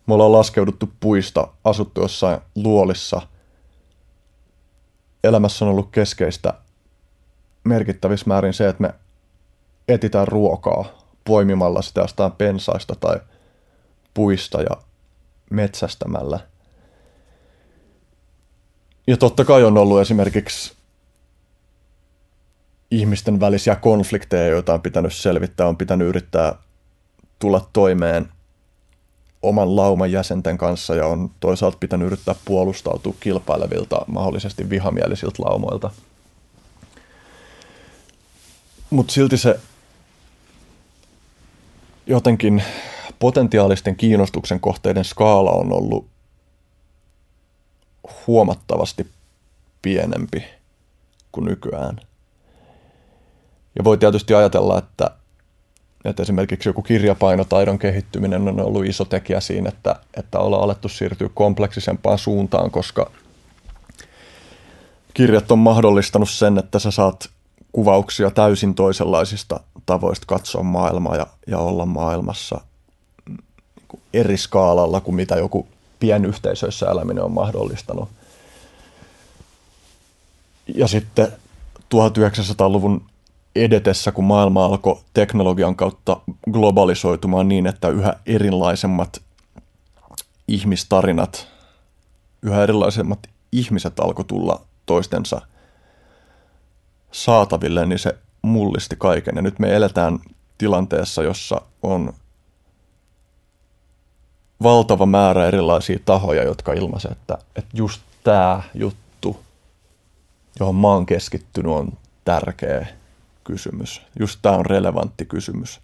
Me 0.07 0.13
ollaan 0.13 0.31
laskeuduttu 0.31 0.89
puista, 0.99 1.47
asuttu 1.63 2.01
jossain 2.01 2.39
luolissa– 2.55 3.21
elämässä 5.27 5.65
on 5.65 5.71
ollut 5.71 5.91
keskeistä 5.91 6.53
merkittävissä 7.63 8.25
määrin 8.27 8.53
se, 8.53 8.67
että 8.67 8.81
me 8.81 8.93
etitään 9.87 10.27
ruokaa 10.27 10.85
poimimalla 11.25 11.81
sitä 11.81 12.01
jostain 12.01 12.31
pensaista 12.31 12.95
tai 12.99 13.19
puista 14.17 14.61
ja 14.61 14.77
metsästämällä. 15.49 16.39
Ja 19.07 19.17
totta 19.17 19.45
kai 19.45 19.63
on 19.63 19.77
ollut 19.77 20.01
esimerkiksi 20.01 20.73
ihmisten 22.91 23.39
välisiä 23.39 23.75
konflikteja, 23.75 24.47
joita 24.47 24.73
on 24.73 24.81
pitänyt 24.81 25.13
selvittää, 25.13 25.67
on 25.67 25.77
pitänyt 25.77 26.07
yrittää 26.07 26.55
tulla 27.39 27.69
toimeen 27.73 28.29
oman 29.41 29.75
lauman 29.75 30.11
jäsenten 30.11 30.57
kanssa 30.57 30.95
ja 30.95 31.05
on 31.07 31.31
toisaalta 31.39 31.77
pitänyt 31.79 32.07
yrittää 32.07 32.35
puolustautua 32.45 33.13
kilpailevilta, 33.19 34.05
mahdollisesti 34.07 34.69
vihamielisiltä 34.69 35.43
laumoilta. 35.43 35.91
Mutta 38.89 39.13
silti 39.13 39.37
se 39.37 39.59
jotenkin 42.07 42.63
potentiaalisten 43.19 43.95
kiinnostuksen 43.95 44.59
kohteiden 44.59 45.05
skaala 45.05 45.51
on 45.51 45.73
ollut 45.73 46.07
huomattavasti 48.27 49.07
pienempi 49.81 50.43
kuin 51.31 51.45
nykyään. 51.45 51.99
Ja 53.77 53.83
voi 53.83 53.97
tietysti 53.97 54.33
ajatella, 54.33 54.77
että, 54.77 55.11
että 56.05 56.23
esimerkiksi 56.23 56.69
joku 56.69 56.81
kirjapainotaidon 56.81 57.79
kehittyminen 57.79 58.47
on 58.47 58.59
ollut 58.59 58.85
iso 58.85 59.05
tekijä 59.05 59.39
siinä, 59.39 59.69
että, 59.69 59.95
että 60.17 60.39
ollaan 60.39 60.63
alettu 60.63 60.89
siirtyä 60.89 61.29
kompleksisempaan 61.33 62.17
suuntaan, 62.17 62.71
koska 62.71 63.11
kirjat 65.13 65.51
on 65.51 65.59
mahdollistanut 65.59 66.29
sen, 66.29 66.57
että 66.57 66.79
sä 66.79 66.91
saat 66.91 67.29
kuvauksia 67.71 68.31
täysin 68.31 68.75
toisenlaisista 68.75 69.59
tavoista 69.85 70.25
katsoa 70.27 70.63
maailmaa 70.63 71.15
ja, 71.15 71.27
ja 71.47 71.57
olla 71.57 71.85
maailmassa 71.85 72.61
eri 74.19 74.37
skaalalla 74.37 75.01
kuin 75.01 75.15
mitä 75.15 75.35
joku 75.35 75.67
pienyhteisöissä 75.99 76.89
eläminen 76.89 77.23
on 77.23 77.31
mahdollistanut. 77.31 78.09
Ja 80.75 80.87
sitten 80.87 81.27
1900-luvun 81.95 83.05
edetessä, 83.55 84.11
kun 84.11 84.23
maailma 84.23 84.65
alkoi 84.65 84.99
teknologian 85.13 85.75
kautta 85.75 86.21
globalisoitumaan 86.51 87.47
niin, 87.47 87.67
että 87.67 87.89
yhä 87.89 88.13
erilaisemmat 88.25 89.21
ihmistarinat, 90.47 91.47
yhä 92.41 92.63
erilaisemmat 92.63 93.19
ihmiset 93.51 93.99
alkoi 93.99 94.25
tulla 94.25 94.61
toistensa 94.85 95.41
saataville, 97.11 97.85
niin 97.85 97.99
se 97.99 98.17
mullisti 98.41 98.95
kaiken. 98.99 99.35
Ja 99.35 99.41
nyt 99.41 99.59
me 99.59 99.75
eletään 99.75 100.19
tilanteessa, 100.57 101.23
jossa 101.23 101.61
on 101.83 102.13
valtava 104.63 105.05
määrä 105.05 105.47
erilaisia 105.47 105.99
tahoja, 106.05 106.43
jotka 106.43 106.73
ilmaisevat, 106.73 107.17
että, 107.17 107.37
että 107.55 107.77
just 107.77 108.01
tämä 108.23 108.61
juttu, 108.73 109.39
johon 110.59 110.75
mä 110.75 110.87
oon 110.87 111.05
keskittynyt, 111.05 111.71
on 111.71 111.97
tärkeä 112.25 112.87
kysymys. 113.43 114.01
Just 114.19 114.39
tämä 114.41 114.55
on 114.55 114.65
relevantti 114.65 115.25
kysymys. 115.25 115.79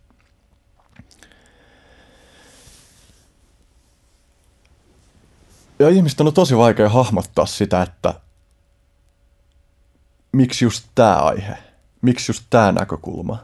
Ja 5.79 5.89
ihmisten 5.89 6.27
on 6.27 6.33
tosi 6.33 6.57
vaikea 6.57 6.89
hahmottaa 6.89 7.45
sitä, 7.45 7.81
että 7.81 8.13
miksi 10.31 10.65
just 10.65 10.85
tämä 10.95 11.15
aihe, 11.15 11.57
miksi 12.01 12.31
just 12.31 12.43
tämä 12.49 12.71
näkökulma. 12.71 13.37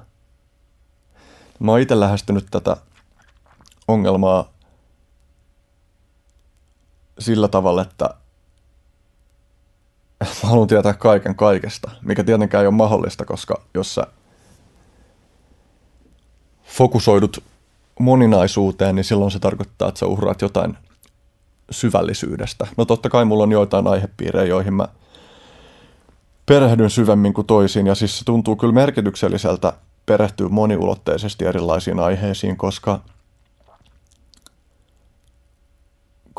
Mä 1.59 1.71
oon 1.71 1.79
itse 1.79 1.99
lähestynyt 1.99 2.47
tätä 2.51 2.77
ongelmaa 3.87 4.58
sillä 7.19 7.47
tavalla, 7.47 7.81
että 7.81 8.09
mä 10.43 10.49
haluan 10.49 10.67
tietää 10.67 10.93
kaiken 10.93 11.35
kaikesta, 11.35 11.91
mikä 12.01 12.23
tietenkään 12.23 12.61
ei 12.61 12.67
ole 12.67 12.75
mahdollista, 12.75 13.25
koska 13.25 13.61
jos 13.73 13.95
sä 13.95 14.07
fokusoidut 16.63 17.43
moninaisuuteen, 17.99 18.95
niin 18.95 19.03
silloin 19.03 19.31
se 19.31 19.39
tarkoittaa, 19.39 19.89
että 19.89 19.99
sä 19.99 20.05
uhraat 20.05 20.41
jotain 20.41 20.77
syvällisyydestä. 21.71 22.67
No 22.77 22.85
totta 22.85 23.09
kai 23.09 23.25
mulla 23.25 23.43
on 23.43 23.51
joitain 23.51 23.87
aihepiirejä, 23.87 24.45
joihin 24.45 24.73
mä 24.73 24.87
perehdyn 26.45 26.89
syvemmin 26.89 27.33
kuin 27.33 27.47
toisiin, 27.47 27.87
ja 27.87 27.95
siis 27.95 28.19
se 28.19 28.25
tuntuu 28.25 28.55
kyllä 28.55 28.73
merkitykselliseltä 28.73 29.73
perehtyä 30.05 30.49
moniulotteisesti 30.49 31.45
erilaisiin 31.45 31.99
aiheisiin, 31.99 32.57
koska– 32.57 32.99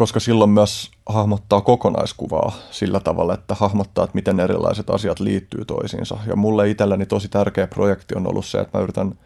koska 0.01 0.21
silloin 0.21 0.51
myös 0.51 0.91
hahmottaa 1.07 1.61
kokonaiskuvaa 1.61 2.53
sillä 2.71 3.01
tavalla, 3.01 3.35
että 3.35 3.55
hahmottaa, 3.55 4.05
että 4.05 4.15
miten 4.15 4.41
erilaiset 4.41 4.91
asiat 4.91 5.21
liittyy 5.21 5.65
toisiinsa. 5.65 6.19
Ja 6.27 6.37
mulle 6.37 6.71
itselläni 6.71 7.07
tosi 7.07 7.29
tärkeä 7.29 7.67
projekti 7.67 8.15
on 8.17 8.27
ollut 8.27 8.47
se, 8.47 8.59
että 8.59 8.79
mä 8.79 8.83
yritän 8.83 9.19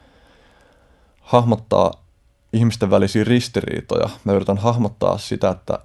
hahmottaa 1.21 1.93
ihmisten 2.53 2.91
välisiä 2.91 3.25
ristiriitoja. 3.25 4.09
Mä 4.25 4.33
yritän 4.33 4.59
hahmottaa 4.59 5.19
sitä, 5.19 5.51
että 5.51 5.79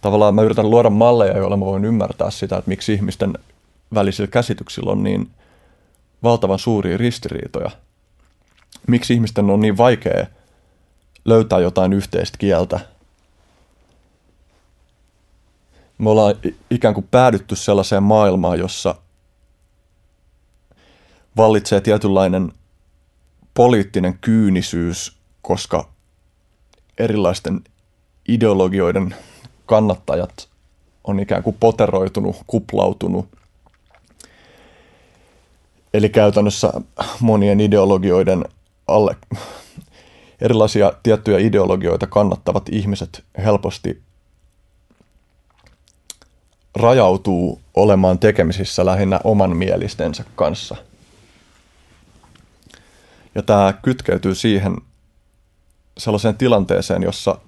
tavallaan 0.00 0.34
mä 0.34 0.42
yritän 0.42 0.70
luoda 0.70 0.90
malleja, 0.90 1.38
joilla 1.38 1.56
mä 1.56 1.64
voin 1.64 1.84
ymmärtää 1.84 2.30
sitä, 2.30 2.56
että 2.56 2.68
miksi 2.68 2.92
ihmisten 2.92 3.34
välisillä 3.94 4.28
käsityksillä 4.28 4.92
on 4.92 5.02
niin 5.02 5.30
valtavan 6.22 6.58
suuria 6.58 6.96
ristiriitoja. 6.96 7.70
Miksi 8.86 9.14
ihmisten 9.14 9.50
on 9.50 9.60
niin 9.60 9.76
vaikea 9.76 10.26
löytää 11.24 11.58
jotain 11.58 11.92
yhteistä 11.92 12.38
kieltä– 12.38 12.80
me 15.98 16.10
ollaan 16.10 16.34
ikään 16.70 16.94
kuin 16.94 17.08
päädytty 17.10 17.56
sellaiseen 17.56 18.02
maailmaan, 18.02 18.58
jossa 18.58 18.94
vallitsee 21.36 21.80
tietynlainen 21.80 22.52
poliittinen 23.54 24.18
kyynisyys, 24.20 25.16
koska 25.42 25.88
erilaisten 26.98 27.60
ideologioiden 28.28 29.14
kannattajat 29.66 30.48
on 31.04 31.20
ikään 31.20 31.42
kuin 31.42 31.56
poteroitunut, 31.60 32.36
kuplautunut. 32.46 33.28
Eli 35.94 36.08
käytännössä 36.08 36.72
monien 37.20 37.60
ideologioiden 37.60 38.44
alle 38.86 39.16
erilaisia 40.40 40.92
tiettyjä 41.02 41.38
ideologioita 41.38 42.06
kannattavat 42.06 42.68
ihmiset 42.68 43.24
helposti 43.38 44.05
rajautuu 46.76 47.60
olemaan 47.74 48.18
tekemisissä 48.18 48.86
lähinnä 48.86 49.20
oman 49.24 49.56
mielistensä 49.56 50.24
kanssa. 50.34 50.76
Ja 53.34 53.42
tämä 53.42 53.72
kytkeytyy 53.72 54.34
siihen 54.34 54.76
sellaiseen 55.98 56.36
tilanteeseen, 56.36 57.02
jossa 57.02 57.38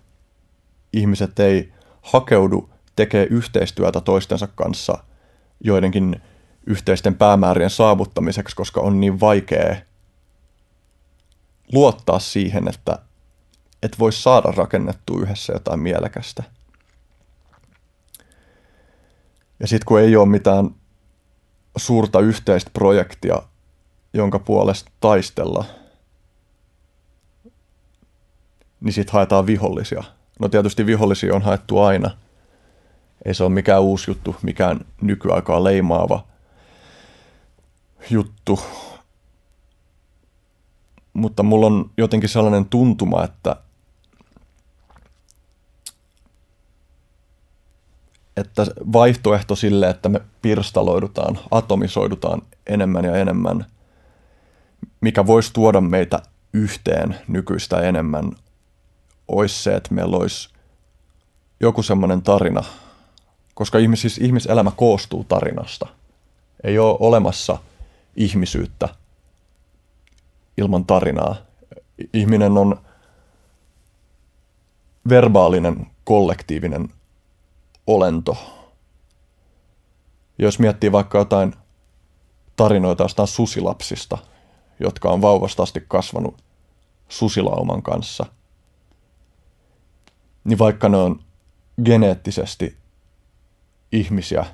ihmiset 0.93 1.39
ei 1.39 1.73
hakeudu 2.03 2.71
tekee 2.97 3.27
yhteistyötä 3.31 4.01
toistensa 4.01 4.49
kanssa 4.55 4.99
joidenkin 5.65 6.23
yhteisten 6.67 7.15
päämäärien 7.15 7.71
saavuttamiseksi, 7.71 8.57
koska 8.57 8.81
on 8.81 9.01
niin 9.01 9.21
vaikea 9.21 9.77
luottaa 11.73 12.19
siihen, 12.19 12.69
että 12.69 12.99
et 13.83 13.99
voi 13.99 14.13
saada 14.13 14.53
rakennettua 14.57 15.21
yhdessä 15.21 15.53
jotain 15.53 15.81
mielekästä– 15.81 16.43
ja 19.61 19.67
sitten 19.67 19.87
kun 19.87 20.01
ei 20.01 20.17
ole 20.17 20.29
mitään 20.29 20.71
suurta 21.77 22.21
yhteistä 22.21 22.71
projektia, 22.75 23.43
jonka 24.13 24.39
puolesta 24.39 24.91
taistella, 25.01 25.65
niin 28.81 28.93
sitten 28.93 29.13
haetaan 29.13 29.47
vihollisia. 29.47 30.05
No 30.41 30.49
tietysti 30.49 30.87
vihollisia 30.87 31.35
on 31.35 31.43
haettu 31.43 31.79
aina. 31.79 32.11
Ei 33.25 33.35
se 33.35 33.45
ole 33.45 33.53
mikään 33.53 33.83
uusi 33.83 34.11
juttu, 34.11 34.37
mikään 34.43 34.81
nykyaikaa 35.01 35.65
leimaava 35.65 36.25
juttu. 38.11 38.61
Mutta 41.13 41.43
mulla 41.43 41.67
on 41.67 41.91
jotenkin 41.97 42.29
sellainen 42.29 42.65
tuntuma, 42.65 43.25
että 43.25 43.57
että 48.41 48.67
vaihtoehto 48.93 49.57
sille, 49.57 49.91
että 49.91 50.09
me 50.09 50.21
pirstaloidutaan, 50.43 51.39
atomisoidutaan 51.51 52.43
enemmän 52.67 53.05
ja 53.05 53.17
enemmän, 53.17 53.67
mikä 55.01 55.27
voisi 55.27 55.53
tuoda 55.53 55.81
meitä 55.81 56.23
yhteen 56.53 57.17
nykyistä 57.29 57.81
enemmän, 57.81 58.33
olisi 59.29 59.63
se, 59.63 59.77
että 59.77 59.95
meillä 59.95 60.17
olisi 60.17 60.49
joku 61.61 61.83
semmoinen 61.83 62.23
tarina, 62.23 62.65
koska 63.55 63.79
ihmis, 63.79 64.01
siis 64.01 64.19
ihmiselämä 64.19 64.71
koostuu 64.77 65.25
tarinasta. 65.25 65.87
Ei 66.65 66.79
ole 66.79 66.97
olemassa 67.01 67.59
ihmisyyttä 68.17 68.89
ilman 70.57 70.85
tarinaa. 70.85 71.37
Ihminen 72.13 72.59
on 72.59 72.81
verbaalinen, 75.09 75.87
kollektiivinen 76.05 76.89
olento. 77.89 78.37
Jos 80.39 80.59
miettii 80.59 80.93
vaikka 80.93 81.19
jotain 81.19 81.55
tarinoita 82.57 83.05
jostain 83.05 83.29
susilapsista, 83.29 84.19
jotka 84.81 85.11
on 85.11 85.23
vauvasta 85.23 85.63
asti 85.63 85.85
kasvanut 85.89 86.43
susilauman 87.09 87.83
kanssa, 87.83 88.27
niin 90.45 90.59
vaikka 90.59 90.89
ne 90.89 90.97
on 90.97 91.21
geneettisesti 91.85 92.77
ihmisiä, 93.93 94.47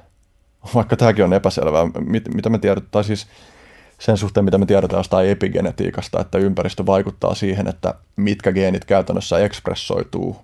vaikka 0.75 0.97
tämäkin 0.97 1.25
on 1.25 1.33
epäselvää, 1.33 1.85
mit, 2.01 2.35
mitä 2.35 2.51
me 2.51 2.59
tiedetään, 2.59 2.91
tai 2.91 3.05
siis 3.05 3.27
sen 3.99 4.17
suhteen, 4.17 4.45
mitä 4.45 4.59
me 4.59 4.67
tiedetään 4.67 5.01
jostain 5.01 5.29
epigenetiikasta, 5.29 6.21
että 6.21 6.39
ympäristö 6.39 6.87
vaikuttaa 6.87 7.35
siihen, 7.35 7.69
että 7.69 7.95
mitkä 8.17 8.53
geenit 8.53 8.85
käytännössä 8.85 9.39
ekspressoituu 9.39 10.37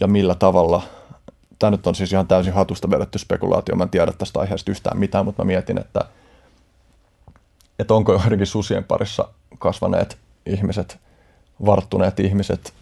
ja 0.00 0.06
millä 0.06 0.34
tavalla– 0.34 0.82
tämä 1.58 1.70
nyt 1.70 1.86
on 1.86 1.94
siis 1.94 2.12
ihan 2.12 2.26
täysin 2.26 2.52
hatusta 2.52 2.90
vedetty 2.90 3.18
spekulaatio, 3.18 3.76
mä 3.76 3.82
en 3.82 3.90
tiedä 3.90 4.12
tästä 4.12 4.40
aiheesta 4.40 4.70
yhtään 4.70 4.98
mitään, 4.98 5.24
mutta 5.24 5.44
mä 5.44 5.46
mietin, 5.46 5.78
että, 5.78 6.00
että 7.78 7.94
onko 7.94 8.12
joidenkin 8.12 8.46
susien 8.46 8.84
parissa 8.84 9.28
kasvaneet 9.58 10.18
ihmiset, 10.46 10.98
varttuneet 11.66 12.20
ihmiset 12.20 12.74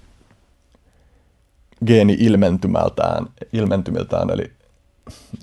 geeni-ilmentymältään, 1.86 3.26
ilmentymiltään, 3.52 4.30
eli 4.30 4.52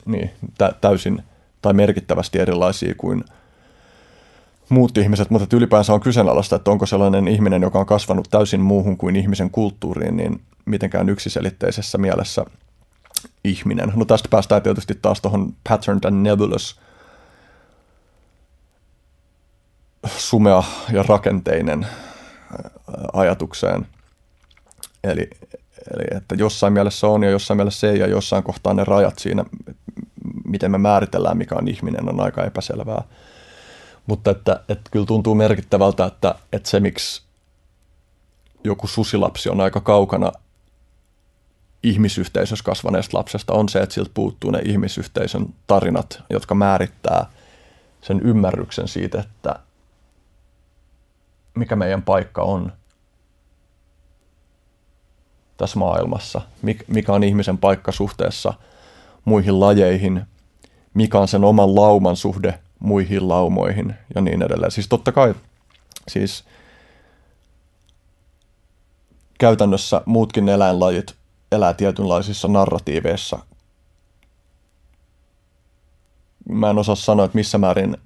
niin, 0.06 0.32
tä, 0.58 0.74
täysin 0.82 1.24
tai 1.62 1.74
merkittävästi 1.74 2.40
erilaisia 2.40 2.96
kuin 2.98 3.24
muut 4.70 4.98
ihmiset, 4.98 5.30
mutta 5.30 5.56
ylipäänsä 5.56 5.94
on 5.94 6.02
kyseenalaista, 6.02 6.56
että 6.56 6.72
onko 6.72 6.86
sellainen 6.86 7.28
ihminen, 7.28 7.62
joka 7.62 7.80
on 7.80 7.86
kasvanut 7.86 8.28
täysin 8.32 8.62
muuhun 8.62 8.98
kuin 8.98 9.16
ihmisen 9.16 9.50
kulttuuriin, 9.50 10.18
niin 10.18 10.42
mitenkään 10.66 11.10
yksiselitteisessä 11.10 11.98
mielessä 11.98 12.46
ihminen. 13.43 13.93
No 13.95 14.05
tästä 14.05 14.30
päästään 14.30 14.61
tietysti 14.61 14.99
taas 15.01 15.22
tuohon 15.22 15.53
patterned 15.69 16.03
and 16.03 16.28
nebulous 16.28 16.80
sumea 20.17 20.63
ja 20.93 21.03
rakenteinen 21.03 21.88
ajatukseen. 23.13 23.88
Eli, 25.03 25.30
eli 25.93 26.17
että 26.17 26.36
jossain 26.36 26.74
mielessä 26.74 27.07
on 27.07 27.24
ja 27.24 27.30
jossain 27.30 27.57
mielessä 27.57 27.91
ei 27.91 27.99
ja 27.99 28.07
jossain 28.07 28.43
kohtaa 28.43 28.74
ne 28.74 28.84
rajat 28.84 29.19
siinä, 29.19 29.45
miten 30.45 30.72
me 30.72 30.78
määritellään, 30.78 31.38
mikä 31.38 31.55
on 31.55 31.67
ihminen, 31.67 32.09
on 32.09 32.19
aika 32.19 32.43
epäselvää. 32.43 33.03
Mutta 34.07 34.32
että, 34.32 34.59
että 34.69 34.89
kyllä 34.91 35.05
tuntuu 35.05 35.36
merkittävältä, 35.36 36.05
että, 36.05 36.36
että 36.53 36.69
se 36.69 36.80
miksi 36.80 37.22
joku 38.63 38.88
susilapsi 38.88 39.49
on 39.49 39.61
aika 39.61 39.80
kaukana 39.80 40.32
ihmisyhteisössä 41.84 42.66
kasvaneesta 42.66 43.18
lapsesta 43.18 43.54
on 43.54 43.70
se, 43.70 43.80
että 43.80 43.96
siltä 43.96 44.12
puuttuu 44.14 44.52
ne 44.52 44.60
ihmisyhteisön 44.66 45.46
tarinat, 45.68 46.24
jotka 46.30 46.56
määrittää 46.56 47.26
sen 48.02 48.20
ymmärryksen 48.20 48.88
siitä, 48.88 49.20
että 49.20 49.60
mikä 51.56 51.76
meidän 51.76 52.02
paikka 52.02 52.42
on 52.42 52.74
tässä 55.58 55.80
maailmassa, 55.80 56.42
mikä 56.88 57.14
on 57.14 57.24
ihmisen 57.24 57.58
paikka 57.58 57.92
suhteessa 57.92 58.54
muihin 59.26 59.60
lajeihin, 59.60 60.22
mikä 60.94 61.20
on 61.20 61.28
sen 61.28 61.44
oman 61.44 61.76
lauman 61.76 62.16
suhde 62.16 62.60
muihin 62.80 63.30
laumoihin 63.30 63.96
ja 64.16 64.22
niin 64.22 64.42
edelleen. 64.42 64.72
Siis 64.72 64.88
totta 64.88 65.12
kai 65.12 65.36
siis 66.08 66.44
käytännössä 69.40 70.02
muutkin 70.06 70.50
eläinlajit 70.50 71.16
elää 71.52 71.74
tietynlaisissa 71.74 72.47
narratiiveissa. 72.47 73.39
Mä 76.49 76.70
en 76.70 76.78
osaa 76.78 76.95
sanoa, 76.95 77.26
että 77.26 77.36
missä 77.36 77.58
määrin 77.58 77.97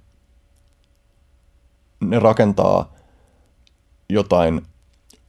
ne 2.00 2.20
rakentaa 2.20 2.94
jotain 4.10 4.62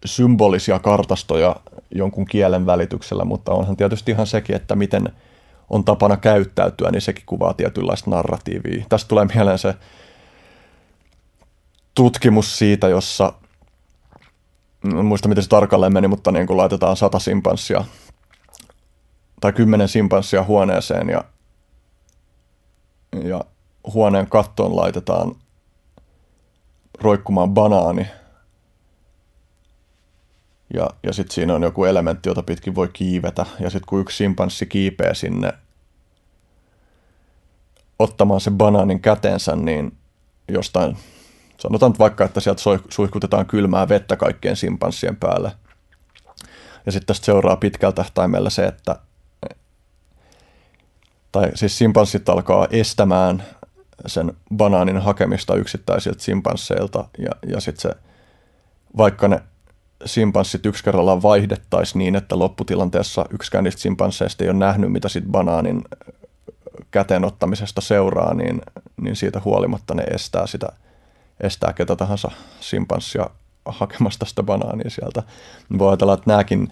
symbolisia 0.04 0.78
kartastoja 0.78 1.56
jonkun 1.94 2.24
kielen 2.24 2.66
välityksellä, 2.66 3.24
mutta 3.24 3.52
onhan 3.52 3.76
tietysti 3.76 4.10
ihan 4.10 4.26
sekin, 4.26 4.56
että 4.56 4.76
miten 4.76 5.12
on 5.70 5.84
tapana 5.84 6.16
käyttäytyä, 6.16 6.90
niin 6.90 7.02
sekin 7.02 7.26
kuvaa 7.26 7.54
tietynlaista 7.54 8.10
narratiivia. 8.10 8.84
Tästä 8.88 9.08
tulee 9.08 9.24
mieleen 9.34 9.58
se 9.58 9.74
tutkimus 11.94 12.58
siitä, 12.58 12.88
jossa 12.88 13.32
en 14.84 15.04
muista 15.04 15.28
miten 15.28 15.44
se 15.44 15.48
tarkalleen 15.48 15.92
meni, 15.92 16.08
mutta 16.08 16.32
niin 16.32 16.46
kun 16.46 16.56
laitetaan 16.56 16.96
sata 16.96 17.18
simpanssia 17.18 17.84
tai 19.40 19.52
kymmenen 19.52 19.88
simpanssia 19.88 20.44
huoneeseen 20.44 21.08
ja, 21.08 21.24
ja 23.24 23.44
huoneen 23.94 24.26
kattoon 24.30 24.76
laitetaan 24.76 25.36
roikkumaan 27.00 27.50
banaani. 27.50 28.06
Ja, 30.74 30.90
ja 31.02 31.12
sitten 31.12 31.34
siinä 31.34 31.54
on 31.54 31.62
joku 31.62 31.84
elementti, 31.84 32.28
jota 32.28 32.42
pitkin 32.42 32.74
voi 32.74 32.88
kiivetä. 32.92 33.46
Ja 33.60 33.70
sitten 33.70 33.86
kun 33.88 34.00
yksi 34.00 34.16
simpanssi 34.16 34.66
kiipee 34.66 35.14
sinne 35.14 35.52
ottamaan 37.98 38.40
sen 38.40 38.58
banaanin 38.58 39.00
käteensä, 39.00 39.56
niin 39.56 39.96
jostain, 40.48 40.96
sanotaan 41.58 41.92
nyt 41.92 41.98
vaikka, 41.98 42.24
että 42.24 42.40
sieltä 42.40 42.62
suihkutetaan 42.88 43.46
kylmää 43.46 43.88
vettä 43.88 44.16
kaikkien 44.16 44.56
simpanssien 44.56 45.16
päälle. 45.16 45.52
Ja 46.86 46.92
sitten 46.92 47.06
tästä 47.06 47.26
seuraa 47.26 47.56
pitkällä 47.56 47.92
tähtäimellä 47.92 48.50
se, 48.50 48.66
että 48.66 48.96
tai 51.36 51.50
siis 51.54 51.78
simpanssit 51.78 52.28
alkaa 52.28 52.66
estämään 52.70 53.42
sen 54.06 54.32
banaanin 54.56 54.98
hakemista 54.98 55.54
yksittäisiltä 55.54 56.22
simpansseilta 56.22 57.04
ja, 57.18 57.30
ja 57.46 57.60
sitten 57.60 57.82
se, 57.82 57.90
vaikka 58.96 59.28
ne 59.28 59.42
simpanssit 60.04 60.66
yksi 60.66 60.84
kerrallaan 60.84 61.22
vaihdettaisiin 61.22 61.98
niin, 61.98 62.16
että 62.16 62.38
lopputilanteessa 62.38 63.24
yksikään 63.30 63.64
niistä 63.64 63.82
simpansseista 63.82 64.44
ei 64.44 64.50
ole 64.50 64.58
nähnyt, 64.58 64.92
mitä 64.92 65.08
sitten 65.08 65.32
banaanin 65.32 65.84
käteen 66.90 67.24
ottamisesta 67.24 67.80
seuraa, 67.80 68.34
niin, 68.34 68.62
niin 69.00 69.16
siitä 69.16 69.42
huolimatta 69.44 69.94
ne 69.94 70.02
estää 70.02 70.46
sitä, 70.46 70.68
estää 71.40 71.72
ketä 71.72 71.96
tahansa 71.96 72.30
simpanssia 72.60 73.30
hakemasta 73.64 74.26
sitä 74.26 74.42
banaania 74.42 74.90
sieltä. 74.90 75.22
Voi 75.78 75.88
ajatella, 75.88 76.14
että 76.14 76.30
nämäkin 76.30 76.68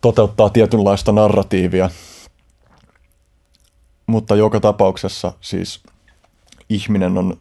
toteuttaa 0.00 0.50
tietynlaista 0.50 1.12
narratiivia, 1.12 1.90
mutta 4.06 4.36
joka 4.36 4.60
tapauksessa 4.60 5.32
siis 5.40 5.82
ihminen 6.68 7.18
on 7.18 7.38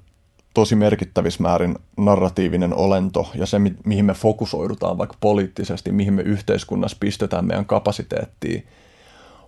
tosi 0.54 0.76
merkittävissä 0.76 1.44
määrin 1.44 1.76
narratiivinen 1.98 2.74
olento 2.74 3.32
ja 3.36 3.46
se, 3.46 3.60
mihin 3.86 4.06
me 4.06 4.14
fokusoidutaan 4.14 4.98
vaikka 4.98 5.18
poliittisesti, 5.20 5.92
mihin 5.92 6.14
me 6.14 6.22
yhteiskunnassa 6.22 6.98
pistetään 7.00 7.46
meidän 7.46 7.66
kapasiteettia, 7.66 8.62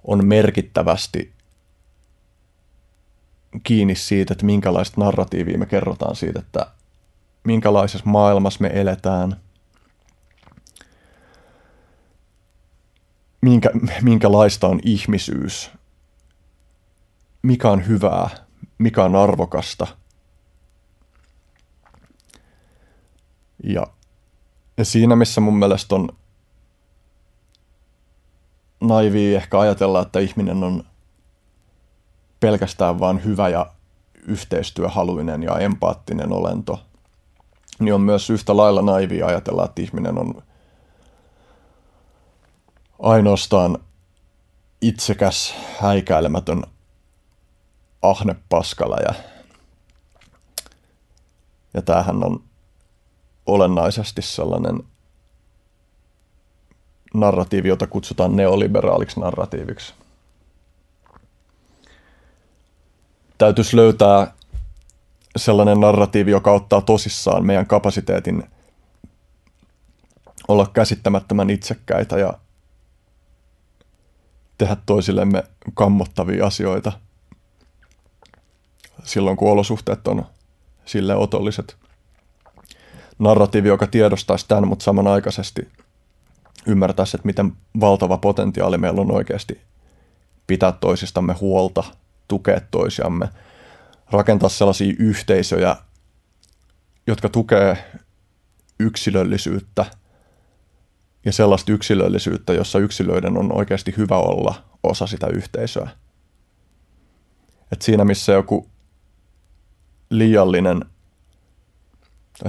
on 0.03 0.26
merkittävästi 0.26 1.34
kiinni 3.63 3.95
siitä, 3.95 4.34
että 4.34 4.45
minkälaista 4.45 5.01
narratiivia 5.01 5.57
me 5.57 5.65
kerrotaan 5.65 6.15
siitä, 6.15 6.39
että 6.39 6.68
minkälaisessa 7.43 8.09
maailmassa 8.09 8.61
me 8.61 8.72
eletään, 8.74 9.36
minkä, 13.41 13.72
minkälaista 14.01 14.68
on 14.68 14.80
ihmisyys, 14.84 15.72
mikä 17.41 17.69
on 17.69 17.88
hyvää, 17.88 18.29
mikä 18.77 19.03
on 19.03 19.15
arvokasta. 19.15 19.88
Ja, 23.63 23.88
ja 24.77 24.85
siinä, 24.85 25.15
missä 25.15 25.41
mun 25.41 25.59
mielestä 25.59 25.95
on 25.95 26.09
naivi 28.81 29.35
ehkä 29.35 29.59
ajatella, 29.59 30.01
että 30.01 30.19
ihminen 30.19 30.63
on 30.63 30.83
pelkästään 32.39 32.99
vain 32.99 33.23
hyvä 33.23 33.49
ja 33.49 33.71
yhteistyöhaluinen 34.27 35.43
ja 35.43 35.59
empaattinen 35.59 36.31
olento, 36.31 36.81
niin 37.79 37.93
on 37.93 38.01
myös 38.01 38.29
yhtä 38.29 38.57
lailla 38.57 38.81
naivi 38.81 39.23
ajatella, 39.23 39.65
että 39.65 39.81
ihminen 39.81 40.17
on 40.17 40.43
ainoastaan 42.99 43.77
itsekäs, 44.81 45.55
häikäilemätön 45.79 46.63
ahne 48.01 48.35
paskala 48.49 48.97
ja, 48.97 49.13
ja 51.73 51.81
tämähän 51.81 52.23
on 52.23 52.43
olennaisesti 53.45 54.21
sellainen 54.21 54.83
narratiivi, 57.13 57.67
jota 57.67 57.87
kutsutaan 57.87 58.35
neoliberaaliksi 58.35 59.19
narratiiviksi. 59.19 59.93
Täytyisi 63.37 63.75
löytää 63.75 64.33
sellainen 65.37 65.79
narratiivi, 65.79 66.31
joka 66.31 66.51
ottaa 66.51 66.81
tosissaan 66.81 67.45
meidän 67.45 67.67
kapasiteetin 67.67 68.43
olla 70.47 70.67
käsittämättömän 70.73 71.49
itsekkäitä 71.49 72.17
ja 72.17 72.33
tehdä 74.57 74.77
toisillemme 74.85 75.43
kammottavia 75.73 76.45
asioita– 76.45 76.91
silloin, 79.08 79.38
kun 79.38 79.51
olosuhteet 79.51 80.08
on 80.08 80.26
sille 80.86 81.16
otolliset. 81.16 81.78
Narratiivi, 83.20 83.68
joka 83.68 83.88
tiedostaisi 83.88 84.45
tämän, 84.47 84.68
mutta 84.68 84.84
samanaikaisesti 84.84 85.68
ymmärtäisi, 86.66 87.18
että 87.18 87.26
miten 87.26 87.53
valtava 87.80 88.18
potentiaali 88.18 88.78
meillä 88.78 89.01
on 89.01 89.12
oikeasti 89.12 89.62
pitää 90.47 90.72
toisistamme 90.72 91.34
huolta, 91.34 91.84
tukea 92.28 92.62
toisiamme, 92.72 93.30
rakentaa 94.12 94.49
sellaisia 94.49 94.93
yhteisöjä, 94.99 95.76
jotka 97.08 97.30
tukee 97.30 97.78
yksilöllisyyttä 98.80 99.86
ja 101.26 101.32
sellaista 101.32 101.72
yksilöllisyyttä, 101.72 102.53
jossa 102.53 102.80
yksilöiden 102.80 103.38
on 103.38 103.58
oikeasti 103.58 103.93
hyvä 103.97 104.18
olla 104.18 104.64
osa 104.84 105.08
sitä 105.08 105.28
yhteisöä. 105.28 105.89
Et 107.72 107.82
siinä 107.82 108.05
missä 108.05 108.32
joku 108.32 108.70
liiallinen, 110.10 110.86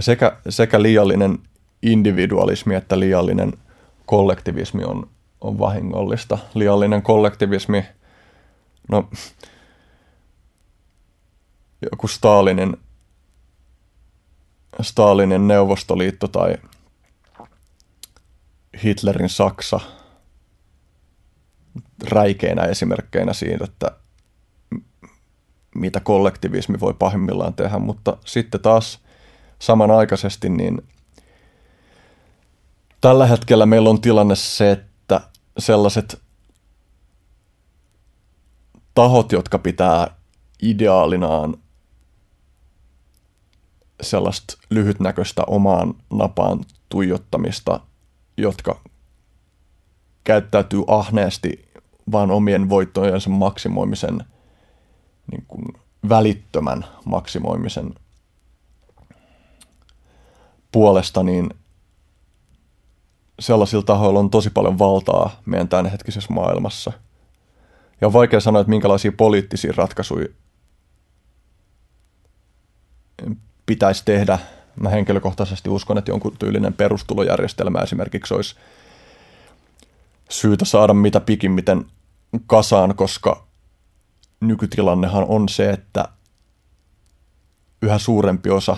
sekä, 0.01 0.37
sekä 0.49 0.83
liiallinen 0.83 1.39
individualismi 1.83 2.75
että 2.75 3.01
liiallinen 3.01 3.53
kollektivismi 4.07 4.85
on, 4.85 5.11
on 5.41 5.59
vahingollista. 5.59 6.39
Liiallinen 6.55 7.03
kollektivismi, 7.03 7.87
no 8.89 9.11
joku 11.93 12.09
Stalinin, 12.09 12.77
Stalinin 14.81 15.49
Neuvostoliitto 15.49 16.29
tai 16.29 16.55
Hitlerin 18.85 19.29
Saksa 19.29 19.81
räikeinä 22.09 22.63
esimerkkeinä 22.63 23.33
siitä, 23.33 23.65
että 23.65 23.91
mitä 25.75 26.01
kollektivismi 26.01 26.81
voi 26.81 26.95
pahimmillaan 26.95 27.55
tehdä, 27.55 27.79
mutta 27.79 28.17
sitten 28.25 28.61
taas 28.61 28.99
samanaikaisesti 29.59 30.49
niin 30.49 30.83
tällä 33.01 33.27
hetkellä 33.27 33.67
meillä 33.67 33.91
on 33.91 34.01
tilanne 34.01 34.37
se, 34.37 34.71
että 34.71 35.21
sellaiset 35.59 36.23
tahot, 38.95 39.33
jotka 39.33 39.59
pitää 39.59 40.17
ideaalinaan 40.63 41.57
sellaista 44.01 44.59
lyhytnäköistä 44.71 45.43
omaan 45.47 45.95
napaan 46.11 46.65
tuijottamista, 46.89 47.81
jotka 48.37 48.81
käyttäytyy 50.25 50.83
ahneesti 50.87 51.69
vaan 52.13 52.31
omien 52.31 52.69
voittojensa 52.69 53.31
maksimoimisen, 53.31 54.25
niin 55.31 55.45
kuin 55.49 55.65
välittömän 56.09 56.85
maksimoimisen 57.05 57.95
puolesta, 60.73 61.23
niin 61.23 61.51
sellaisilla 63.41 63.83
tahoilla 63.83 64.21
on 64.21 64.31
tosi 64.31 64.51
paljon 64.51 64.79
valtaa 64.79 65.41
meidän 65.47 65.69
tämänhetkisessä 65.69 66.33
maailmassa. 66.33 66.93
Ja 68.01 68.07
on 68.07 68.13
vaikea 68.13 68.41
sanoa, 68.41 68.61
että 68.61 68.71
minkälaisia 68.71 69.13
poliittisia 69.13 69.73
ratkaisuja 69.77 70.29
pitäisi 73.67 74.05
tehdä. 74.05 74.39
Mä 74.81 74.89
henkilökohtaisesti 74.89 75.71
uskon, 75.71 75.99
että 75.99 76.11
jonkun 76.11 76.37
tyylinen 76.39 76.75
perustulojärjestelmä 76.75 77.79
esimerkiksi 77.79 78.35
olisi 78.35 78.57
syytä 80.29 80.65
saada 80.65 80.95
mitä 80.95 81.21
pikimmiten 81.21 81.87
kasaan, 82.47 82.95
koska 82.95 83.48
nykytilannehan 84.41 85.25
on 85.29 85.49
se, 85.49 85.71
että 85.71 86.09
yhä 87.83 87.99
suurempi 87.99 88.51
osa 88.51 88.77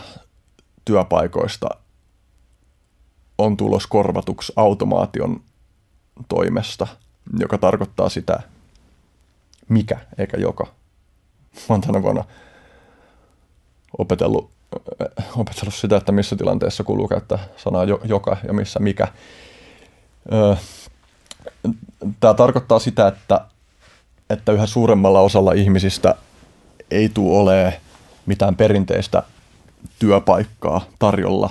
työpaikoista 0.84 1.68
on 3.38 3.56
tulos 3.56 3.86
korvatuksi 3.86 4.52
automaation 4.56 5.40
toimesta, 6.28 6.86
joka 7.38 7.58
tarkoittaa 7.58 8.08
sitä, 8.08 8.40
mikä 9.68 10.00
eikä 10.18 10.36
joka. 10.36 10.64
Mä 11.54 11.66
oon 11.68 11.80
tänä 11.80 12.02
vuonna 12.02 12.24
opetellut, 13.98 14.50
opetellut 15.36 15.74
sitä, 15.74 15.96
että 15.96 16.12
missä 16.12 16.36
tilanteessa 16.36 16.84
kuuluu 16.84 17.08
käyttää 17.08 17.38
sanaa 17.56 17.84
joka 17.84 18.36
ja 18.46 18.52
missä 18.52 18.80
mikä. 18.80 19.08
Tämä 22.20 22.34
tarkoittaa 22.34 22.78
sitä, 22.78 23.08
että, 23.08 23.46
että 24.31 24.53
yhä 24.53 24.66
suuremmalla 24.66 25.20
osalla 25.20 25.53
ihmisistä 25.53 26.14
ei 26.91 27.09
tule 27.09 27.39
olemaan 27.39 27.72
mitään 28.26 28.57
perinteistä 28.57 29.22
työpaikkaa 29.99 30.81
tarjolla, 30.99 31.51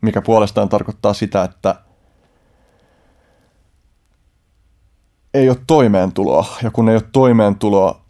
mikä 0.00 0.22
puolestaan 0.22 0.68
tarkoittaa 0.68 1.14
sitä, 1.14 1.44
että 1.44 1.74
ei 5.34 5.48
ole 5.48 5.58
toimeentuloa. 5.66 6.46
Ja 6.62 6.70
kun 6.70 6.88
ei 6.88 6.94
ole 6.94 7.04
toimeentuloa, 7.12 8.00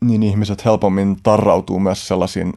niin 0.00 0.22
ihmiset 0.22 0.64
helpommin 0.64 1.16
tarrautuu 1.22 1.80
myös 1.80 2.08
sellaisiin 2.08 2.52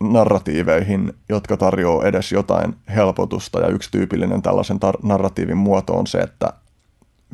narratiiveihin, 0.00 1.12
jotka 1.28 1.56
tarjoaa 1.56 2.04
edes 2.04 2.32
jotain 2.32 2.76
helpotusta. 2.94 3.60
Ja 3.60 3.68
yksi 3.68 3.90
tyypillinen 3.90 4.42
tällaisen 4.42 4.76
tar- 4.76 5.06
narratiivin 5.06 5.56
muoto 5.56 5.92
on 5.92 6.06
se, 6.06 6.18
että 6.18 6.52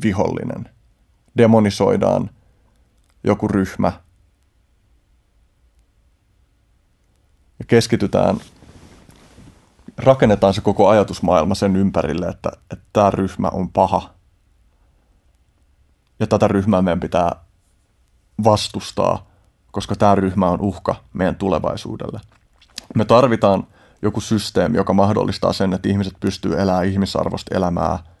vihollinen. 0.03 0.69
Demonisoidaan 1.37 2.29
joku 3.23 3.47
ryhmä 3.47 3.91
ja 7.59 7.65
keskitytään, 7.67 8.37
rakennetaan 9.97 10.53
se 10.53 10.61
koko 10.61 10.89
ajatusmaailma 10.89 11.55
sen 11.55 11.75
ympärille, 11.75 12.27
että, 12.27 12.51
että 12.71 12.85
tämä 12.93 13.11
ryhmä 13.11 13.47
on 13.47 13.69
paha. 13.69 14.09
Ja 16.19 16.27
tätä 16.27 16.47
ryhmää 16.47 16.81
meidän 16.81 16.99
pitää 16.99 17.35
vastustaa, 18.43 19.27
koska 19.71 19.95
tämä 19.95 20.15
ryhmä 20.15 20.49
on 20.49 20.61
uhka 20.61 20.95
meidän 21.13 21.35
tulevaisuudelle. 21.35 22.19
Me 22.95 23.05
tarvitaan 23.05 23.67
joku 24.01 24.21
systeemi, 24.21 24.77
joka 24.77 24.93
mahdollistaa 24.93 25.53
sen, 25.53 25.73
että 25.73 25.89
ihmiset 25.89 26.13
pystyy 26.19 26.61
elämään 26.61 26.85
ihmisarvosta 26.85 27.55
elämää 27.55 28.12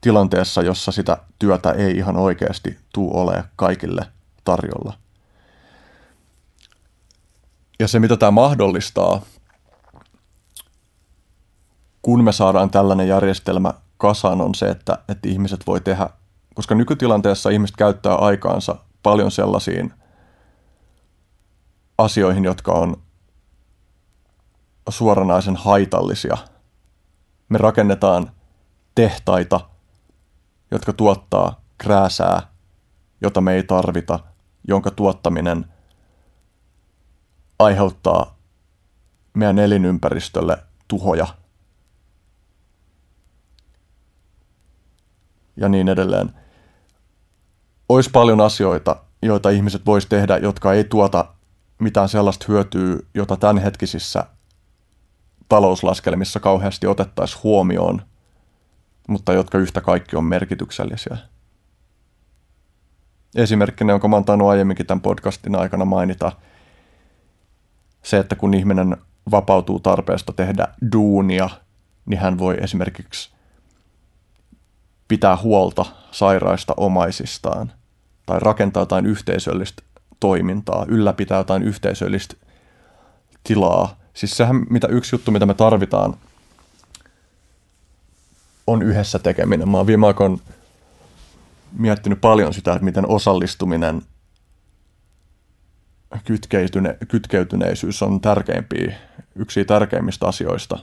tilanteessa, 0.00 0.62
jossa 0.62 0.92
sitä 0.92 1.18
työtä 1.38 1.70
ei 1.70 1.96
ihan 1.96 2.16
oikeasti 2.16 2.78
tuu 2.92 3.20
ole 3.20 3.44
kaikille 3.56 4.06
tarjolla. 4.44 4.92
Ja 7.80 7.88
se, 7.88 7.98
mitä 7.98 8.16
tämä 8.16 8.30
mahdollistaa, 8.30 9.20
kun 12.02 12.24
me 12.24 12.32
saadaan 12.32 12.70
tällainen 12.70 13.08
järjestelmä 13.08 13.74
kasaan, 13.96 14.40
on 14.40 14.54
se, 14.54 14.68
että, 14.68 14.98
että 15.08 15.28
ihmiset 15.28 15.66
voi 15.66 15.80
tehdä, 15.80 16.08
koska 16.54 16.74
nykytilanteessa 16.74 17.50
ihmiset 17.50 17.76
käyttää 17.76 18.14
aikaansa 18.14 18.76
paljon 19.02 19.30
sellaisiin 19.30 19.94
asioihin, 21.98 22.44
jotka 22.44 22.72
on 22.72 22.96
suoranaisen 24.88 25.56
haitallisia. 25.56 26.36
Me 27.48 27.58
rakennetaan 27.58 28.30
tehtaita, 28.94 29.60
jotka 30.70 30.92
tuottaa 30.92 31.60
krääsää, 31.78 32.42
jota 33.20 33.40
me 33.40 33.54
ei 33.54 33.62
tarvita, 33.62 34.18
jonka 34.68 34.90
tuottaminen 34.90 35.64
aiheuttaa 37.58 38.38
meidän 39.34 39.58
elinympäristölle 39.58 40.58
tuhoja 40.88 41.26
ja 45.56 45.68
niin 45.68 45.88
edelleen. 45.88 46.34
Olisi 47.88 48.10
paljon 48.10 48.40
asioita, 48.40 48.96
joita 49.22 49.50
ihmiset 49.50 49.86
vois 49.86 50.06
tehdä, 50.06 50.36
jotka 50.36 50.72
ei 50.72 50.84
tuota 50.84 51.24
mitään 51.78 52.08
sellaista 52.08 52.44
hyötyä, 52.48 52.96
jota 53.14 53.36
tämänhetkisissä 53.36 54.24
talouslaskelmissa 55.48 56.40
kauheasti 56.40 56.86
otettaisiin 56.86 57.42
huomioon, 57.42 58.02
mutta 59.08 59.32
jotka 59.32 59.58
yhtä 59.58 59.80
kaikki 59.80 60.16
on 60.16 60.24
merkityksellisiä. 60.24 61.16
Esimerkkinä, 63.36 63.92
jonka 63.92 64.08
mä 64.08 64.16
oon 64.16 64.24
tainnut 64.24 64.48
aiemminkin 64.48 64.86
tämän 64.86 65.00
podcastin 65.00 65.56
aikana 65.56 65.84
mainita, 65.84 66.32
se, 68.02 68.18
että 68.18 68.36
kun 68.36 68.54
ihminen 68.54 68.96
vapautuu 69.30 69.80
tarpeesta 69.80 70.32
tehdä 70.32 70.68
duunia, 70.92 71.50
niin 72.06 72.20
hän 72.20 72.38
voi 72.38 72.56
esimerkiksi 72.60 73.30
pitää 75.08 75.36
huolta 75.36 75.84
sairaista 76.10 76.74
omaisistaan 76.76 77.72
tai 78.26 78.40
rakentaa 78.40 78.82
jotain 78.82 79.06
yhteisöllistä 79.06 79.82
toimintaa, 80.20 80.84
ylläpitää 80.88 81.38
jotain 81.38 81.62
yhteisöllistä 81.62 82.34
tilaa. 83.44 83.96
Siis 84.14 84.36
sehän, 84.36 84.66
mitä 84.70 84.86
yksi 84.86 85.14
juttu, 85.14 85.30
mitä 85.30 85.46
me 85.46 85.54
tarvitaan, 85.54 86.14
on 88.68 88.82
yhdessä 88.82 89.18
tekeminen. 89.18 89.68
Mä 89.68 89.76
oon 89.76 89.86
viime 89.86 90.06
aikoina 90.06 90.38
miettinyt 91.72 92.20
paljon 92.20 92.54
sitä, 92.54 92.72
että 92.72 92.84
miten 92.84 93.08
osallistuminen, 93.08 94.02
kytkeytyne, 96.24 96.96
kytkeytyneisyys 97.08 98.02
on 98.02 98.20
tärkeimpiä, 98.20 98.96
yksi 99.34 99.64
tärkeimmistä 99.64 100.26
asioista 100.26 100.78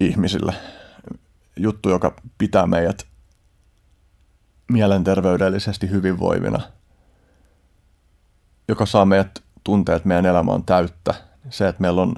ihmisille. 0.00 0.54
Juttu, 1.56 1.88
joka 1.90 2.16
pitää 2.38 2.66
meidät 2.66 3.06
mielenterveydellisesti 4.72 5.90
hyvinvoivina, 5.90 6.60
joka 8.68 8.86
saa 8.86 9.04
meidät 9.04 9.42
tuntea, 9.64 9.96
että 9.96 10.08
meidän 10.08 10.26
elämä 10.26 10.52
on 10.52 10.64
täyttä. 10.64 11.14
Se, 11.50 11.68
että 11.68 11.80
meillä 11.80 12.02
on 12.02 12.14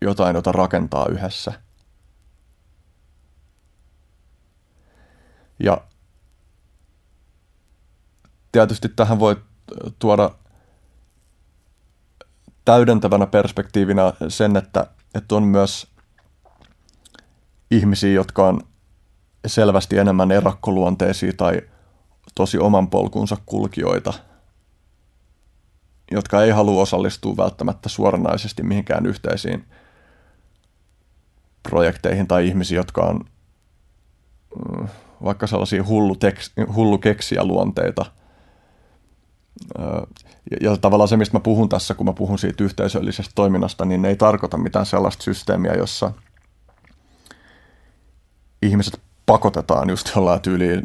jotain, 0.00 0.36
jota 0.36 0.52
rakentaa 0.52 1.06
yhdessä. 1.08 1.52
Ja 5.58 5.80
tietysti 8.52 8.88
tähän 8.88 9.18
voi 9.18 9.36
tuoda 9.98 10.30
täydentävänä 12.64 13.26
perspektiivinä 13.26 14.12
sen, 14.28 14.56
että, 14.56 14.86
että 15.14 15.34
on 15.34 15.42
myös 15.42 15.86
ihmisiä, 17.70 18.12
jotka 18.12 18.46
on 18.46 18.60
selvästi 19.46 19.98
enemmän 19.98 20.30
erakkoluonteisia 20.30 21.32
tai 21.36 21.60
tosi 22.34 22.58
oman 22.58 22.90
polkunsa 22.90 23.36
kulkijoita, 23.46 24.12
jotka 26.10 26.42
ei 26.42 26.50
halua 26.50 26.82
osallistua 26.82 27.36
välttämättä 27.36 27.88
suoranaisesti 27.88 28.62
mihinkään 28.62 29.06
yhteisiin 29.06 29.64
projekteihin 31.62 32.26
tai 32.26 32.48
ihmisiä, 32.48 32.78
jotka 32.78 33.00
on 33.00 33.20
mm, 34.56 34.88
vaikka 35.24 35.46
sellaisia 35.46 35.84
hullu, 35.84 36.16
tekst, 36.16 36.52
hullu 36.74 36.98
keksiä 36.98 37.44
luonteita. 37.44 38.06
Ja, 40.50 40.56
ja 40.60 40.76
tavallaan 40.76 41.08
se, 41.08 41.16
mistä 41.16 41.36
mä 41.36 41.40
puhun 41.40 41.68
tässä, 41.68 41.94
kun 41.94 42.06
mä 42.06 42.12
puhun 42.12 42.38
siitä 42.38 42.64
yhteisöllisestä 42.64 43.32
toiminnasta, 43.34 43.84
niin 43.84 44.04
ei 44.04 44.16
tarkoita 44.16 44.56
mitään 44.56 44.86
sellaista 44.86 45.22
systeemiä, 45.22 45.72
jossa 45.72 46.12
ihmiset 48.62 49.00
pakotetaan 49.26 49.90
just 49.90 50.10
jollain 50.16 50.40
tyyliin 50.40 50.82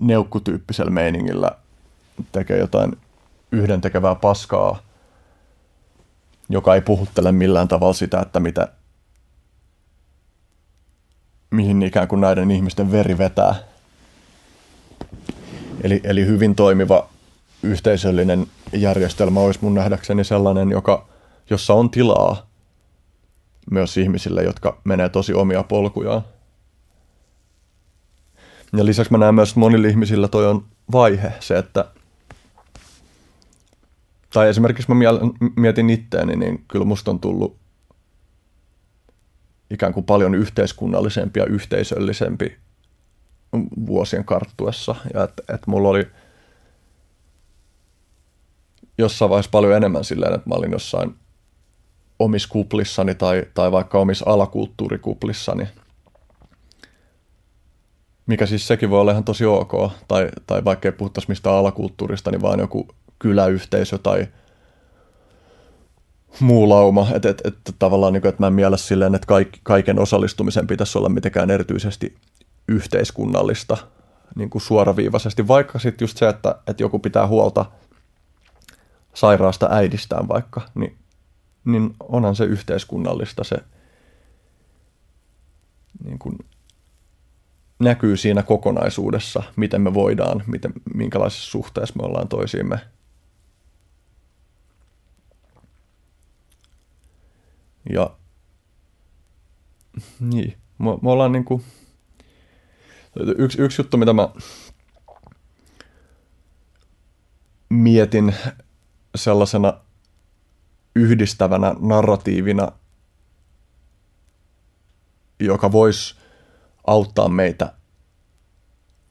neukkutyyppisellä 0.00 0.90
meiningillä 0.90 1.50
tekee 2.32 2.58
jotain 2.58 2.96
yhdentekevää 3.52 4.14
paskaa, 4.14 4.78
joka 6.48 6.74
ei 6.74 6.80
puhuttele 6.80 7.32
millään 7.32 7.68
tavalla 7.68 7.92
sitä, 7.92 8.20
että 8.20 8.40
mitä, 8.40 8.68
mihin 11.50 11.82
ikään 11.82 12.08
kuin 12.08 12.20
näiden 12.20 12.50
ihmisten 12.50 12.92
veri 12.92 13.18
vetää. 13.18 13.54
Eli, 15.82 16.00
eli 16.04 16.26
hyvin 16.26 16.54
toimiva 16.54 17.08
yhteisöllinen 17.62 18.46
järjestelmä 18.72 19.40
olisi 19.40 19.60
mun 19.62 19.74
nähdäkseni 19.74 20.24
sellainen, 20.24 20.70
joka, 20.70 21.08
jossa 21.50 21.74
on 21.74 21.90
tilaa 21.90 22.46
myös 23.70 23.96
ihmisille, 23.96 24.42
jotka 24.42 24.80
menee 24.84 25.08
tosi 25.08 25.34
omia 25.34 25.62
polkujaan. 25.62 26.22
Ja 28.76 28.84
lisäksi 28.84 29.12
mä 29.12 29.18
näen 29.18 29.34
myös, 29.34 29.48
että 29.48 29.60
monilla 29.60 29.88
ihmisillä 29.88 30.28
toi 30.28 30.46
on 30.46 30.64
vaihe, 30.92 31.32
se, 31.40 31.58
että 31.58 31.84
tai 34.36 34.48
esimerkiksi 34.48 34.92
mä 34.92 34.96
mietin 35.56 35.90
itteeni, 35.90 36.36
niin 36.36 36.64
kyllä 36.68 36.84
musta 36.84 37.10
on 37.10 37.20
tullut 37.20 37.56
ikään 39.70 39.92
kuin 39.92 40.06
paljon 40.06 40.34
yhteiskunnallisempi 40.34 41.40
ja 41.40 41.46
yhteisöllisempi 41.46 42.56
vuosien 43.86 44.24
karttuessa. 44.24 44.94
Ja 45.14 45.24
että 45.24 45.54
et 45.54 45.66
mulla 45.66 45.88
oli 45.88 46.06
jossain 48.98 49.30
vaiheessa 49.30 49.50
paljon 49.50 49.76
enemmän 49.76 50.04
silleen, 50.04 50.34
että 50.34 50.48
mä 50.48 50.54
olin 50.54 50.72
jossain 50.72 51.14
omissa 52.18 52.48
kuplissani 52.48 53.14
tai, 53.14 53.46
tai 53.54 53.72
vaikka 53.72 53.98
omissa 53.98 54.24
alakulttuurikuplissani. 54.28 55.68
Mikä 58.26 58.46
siis 58.46 58.66
sekin 58.66 58.90
voi 58.90 59.00
olla 59.00 59.10
ihan 59.10 59.24
tosi 59.24 59.44
ok. 59.44 59.72
Tai, 60.08 60.28
tai 60.46 60.64
vaikka 60.64 60.88
ei 60.88 60.92
puhuttaisi 60.92 61.28
mistään 61.28 61.56
alakulttuurista, 61.56 62.30
niin 62.30 62.42
vaan 62.42 62.60
joku 62.60 62.88
kyläyhteisö 63.18 63.98
tai 63.98 64.26
muu 66.40 66.68
lauma. 66.68 67.06
Että 67.14 67.28
et, 67.28 67.40
et, 67.44 67.56
tavallaan 67.78 68.12
niin 68.12 68.20
kuin, 68.20 68.28
että 68.28 68.42
mä 68.42 68.46
en 68.46 68.52
miele 68.52 68.78
silleen, 68.78 69.14
että 69.14 69.26
kaik, 69.26 69.58
kaiken 69.62 69.98
osallistumisen 69.98 70.66
pitäisi 70.66 70.98
olla 70.98 71.08
mitenkään 71.08 71.50
erityisesti 71.50 72.16
yhteiskunnallista 72.68 73.76
niin 74.36 74.50
kuin 74.50 74.62
suoraviivaisesti. 74.62 75.48
Vaikka 75.48 75.78
sitten 75.78 76.04
just 76.04 76.16
se, 76.16 76.28
että, 76.28 76.54
että 76.66 76.82
joku 76.82 76.98
pitää 76.98 77.26
huolta 77.26 77.64
sairaasta 79.14 79.68
äidistään 79.70 80.28
vaikka, 80.28 80.60
niin, 80.74 80.96
niin 81.64 81.94
onhan 82.00 82.36
se 82.36 82.44
yhteiskunnallista 82.44 83.44
se 83.44 83.56
niin 86.04 86.18
kuin 86.18 86.38
näkyy 87.78 88.16
siinä 88.16 88.42
kokonaisuudessa, 88.42 89.42
miten 89.56 89.80
me 89.80 89.94
voidaan, 89.94 90.42
miten, 90.46 90.72
minkälaisessa 90.94 91.50
suhteessa 91.50 91.94
me 91.96 92.06
ollaan 92.06 92.28
toisiimme– 92.28 92.80
Ja 97.90 98.10
niin, 100.20 100.56
me, 100.78 100.90
me 101.02 101.10
ollaan 101.10 101.32
niinku, 101.32 101.62
yksi, 103.38 103.62
yksi 103.62 103.82
juttu, 103.82 103.96
mitä 103.96 104.12
mä 104.12 104.28
mietin 107.68 108.34
sellaisena 109.14 109.80
yhdistävänä 110.94 111.74
narratiivina, 111.80 112.72
joka 115.40 115.72
voisi 115.72 116.14
auttaa 116.86 117.28
meitä 117.28 117.72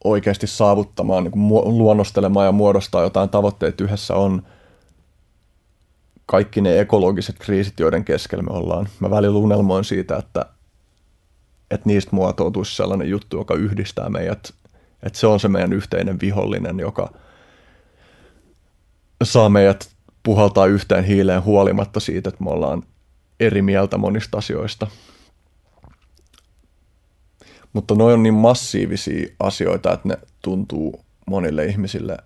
oikeasti 0.04 0.46
saavuttamaan, 0.46 1.24
niin 1.24 1.48
luonnostelemaan 1.78 2.46
ja 2.46 2.52
muodostaa 2.52 3.02
jotain 3.02 3.28
tavoitteita 3.28 3.84
yhdessä 3.84 4.14
on– 4.14 4.42
kaikki 6.26 6.60
ne 6.60 6.80
ekologiset 6.80 7.38
kriisit, 7.38 7.80
joiden 7.80 8.04
keskellä 8.04 8.42
me 8.42 8.52
ollaan. 8.52 8.88
Mä 9.00 9.10
välillä 9.10 9.38
unelmoin 9.38 9.84
siitä, 9.84 10.16
että, 10.16 10.46
että 11.70 11.88
niistä 11.88 12.10
muotoutuisi 12.12 12.76
sellainen 12.76 13.10
juttu, 13.10 13.36
joka 13.36 13.54
yhdistää 13.54 14.10
meidät. 14.10 14.54
Että 15.02 15.18
se 15.18 15.26
on 15.26 15.40
se 15.40 15.48
meidän 15.48 15.72
yhteinen 15.72 16.20
vihollinen, 16.20 16.78
joka 16.78 17.12
saa 19.22 19.48
meidät 19.48 19.90
puhaltaa 20.22 20.66
yhteen 20.66 21.04
hiileen 21.04 21.44
huolimatta 21.44 22.00
siitä, 22.00 22.28
että 22.28 22.44
me 22.44 22.50
ollaan 22.50 22.82
eri 23.40 23.62
mieltä 23.62 23.98
monista 23.98 24.38
asioista. 24.38 24.86
Mutta 27.72 27.94
ne 27.94 28.02
on 28.02 28.22
niin 28.22 28.34
massiivisia 28.34 29.28
asioita, 29.40 29.92
että 29.92 30.08
ne 30.08 30.18
tuntuu 30.42 31.04
monille 31.26 31.64
ihmisille 31.64 32.16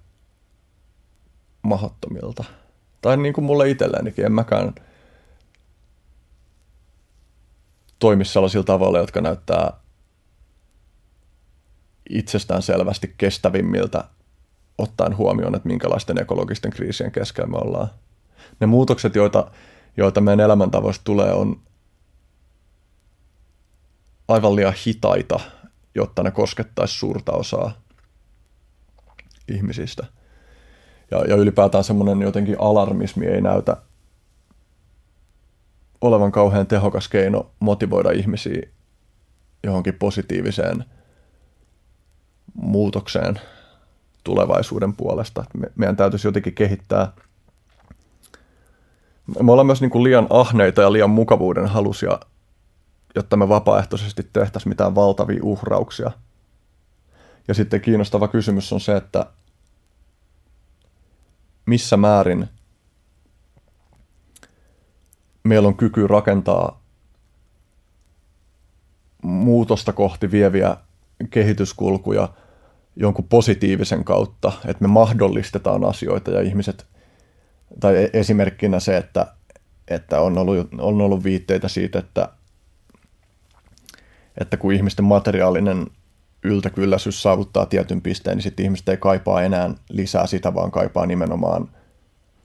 mahdottomilta. 1.63 2.45
Tai 3.01 3.17
niin 3.17 3.35
kuin 3.35 3.45
mulle 3.45 3.71
itsellenikin, 3.71 4.25
en 4.25 4.33
mäkään 4.33 4.75
toimi 7.99 8.25
sellaisilla 8.25 8.65
tavalla, 8.65 8.99
jotka 8.99 9.21
näyttää 9.21 9.73
itsestään 12.11 12.63
selvästi 12.63 13.15
kestävimmiltä 13.19 14.05
ottaen 14.79 15.17
huomioon, 15.17 15.55
että 15.55 15.69
minkälaisten 15.69 16.21
ekologisten 16.21 16.71
kriisien 16.71 17.13
keskellä 17.13 17.51
me 17.51 17.57
ollaan. 17.57 17.89
Ne 18.61 18.67
muutokset, 18.67 19.15
joita, 19.15 19.51
joita 19.97 20.21
meidän 20.21 20.45
elämäntavoista 20.45 21.05
tulee, 21.05 21.33
on 21.33 21.63
aivan 24.29 24.57
liian 24.57 24.75
hitaita, 24.87 25.41
jotta 25.95 26.23
ne 26.23 26.31
koskettaisi 26.31 26.95
suurta 26.95 27.33
osaa 27.33 27.73
ihmisistä– 29.49 30.07
ja, 31.11 31.19
ja 31.19 31.37
ylipäätään 31.37 31.85
semmoinen 31.85 32.23
jotenkin 32.23 32.57
alarmismi 32.59 33.27
ei 33.27 33.41
näytä 33.41 33.77
olevan 36.01 36.33
kauhean 36.33 36.67
tehokas 36.67 37.09
keino 37.09 37.51
motivoida 37.61 38.11
ihmisiä 38.11 38.63
johonkin 39.65 39.95
positiiviseen 39.95 40.85
muutokseen 42.55 43.41
tulevaisuuden 44.25 44.97
puolesta. 44.97 45.45
Me, 45.55 45.71
meidän 45.77 45.97
täytyisi 45.97 46.29
jotenkin 46.29 46.55
kehittää. 46.55 47.13
Me 49.43 49.53
ollaan 49.53 49.67
myös 49.67 49.81
niin 49.81 49.91
kuin 49.91 50.05
liian 50.05 50.27
ahneita 50.31 50.83
ja 50.83 50.93
liian 50.93 51.11
mukavuuden 51.11 51.67
halusia, 51.67 52.19
jotta 53.15 53.37
me 53.37 53.49
vapaaehtoisesti 53.49 54.29
tehtäisiin 54.33 54.71
mitään 54.71 54.95
valtavia 54.95 55.41
uhrauksia. 55.43 56.11
Ja 57.49 57.55
sitten 57.55 57.81
kiinnostava 57.81 58.29
kysymys 58.29 58.73
on 58.73 58.81
se, 58.81 58.97
että 58.97 59.27
missä 61.71 61.97
määrin 61.97 62.49
meillä 65.45 65.69
on 65.69 65.77
kyky 65.77 66.07
rakentaa 66.07 66.83
muutosta 69.23 69.93
kohti 69.93 70.31
vieviä 70.31 70.77
kehityskulkuja 71.31 72.29
jonkun 72.97 73.29
positiivisen 73.29 74.05
kautta, 74.05 74.53
että 74.67 74.85
me 74.85 74.89
mahdollistetaan 74.89 75.85
asioita 75.85 76.31
ja 76.31 76.41
ihmiset, 76.41 76.87
tai 77.81 77.97
e- 77.97 78.11
esimerkkinä 78.13 78.81
se, 78.81 78.97
että, 78.97 79.35
että 79.89 80.21
on, 80.21 80.39
ollut, 80.39 80.69
on 80.79 81.01
ollut 81.01 81.25
viitteitä 81.25 81.69
siitä, 81.69 81.99
että, 81.99 82.29
että 84.41 84.57
kun 84.57 84.73
ihmisten 84.73 85.05
materiaalinen 85.05 85.87
yltäkylläisyys 86.43 87.23
saavuttaa 87.23 87.67
tietyn 87.67 88.03
pisteen, 88.03 88.37
niin 88.37 88.43
sitten 88.43 88.65
ihmiset 88.65 88.89
ei 88.89 88.97
kaipaa 88.97 89.43
enää 89.43 89.75
lisää 89.89 90.27
sitä, 90.27 90.55
vaan 90.55 90.71
kaipaa 90.71 91.07
nimenomaan 91.07 91.69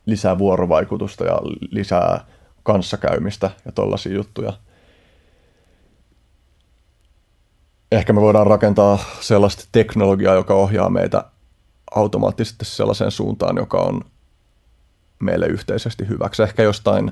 lisää 0.06 0.38
vuorovaikutusta 0.38 1.26
ja 1.26 1.40
lisää 1.72 2.26
kanssakäymistä 2.64 3.52
ja 3.66 3.72
tollaisia 3.72 4.14
juttuja. 4.14 4.54
Ehkä 7.92 8.14
me 8.14 8.22
voidaan 8.22 8.48
rakentaa 8.48 9.00
sellaista 9.20 9.66
teknologiaa, 9.72 10.36
joka 10.36 10.54
ohjaa 10.54 10.90
meitä 10.90 11.24
automaattisesti 11.96 12.66
sellaiseen 12.66 13.12
suuntaan, 13.12 13.58
joka 13.58 13.78
on 13.78 14.02
meille 15.20 15.48
yhteisesti 15.48 16.08
hyväksi. 16.08 16.44
Ehkä 16.44 16.64
jostain 16.64 17.12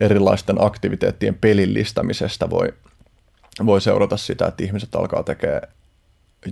erilaisten 0.00 0.56
aktiviteettien 0.64 1.34
pelillistämisestä 1.34 2.50
voi, 2.50 2.74
voi 3.66 3.80
seurata 3.80 4.16
sitä, 4.16 4.46
että 4.46 4.64
ihmiset 4.64 4.94
alkaa 4.94 5.22
tekemään 5.22 5.62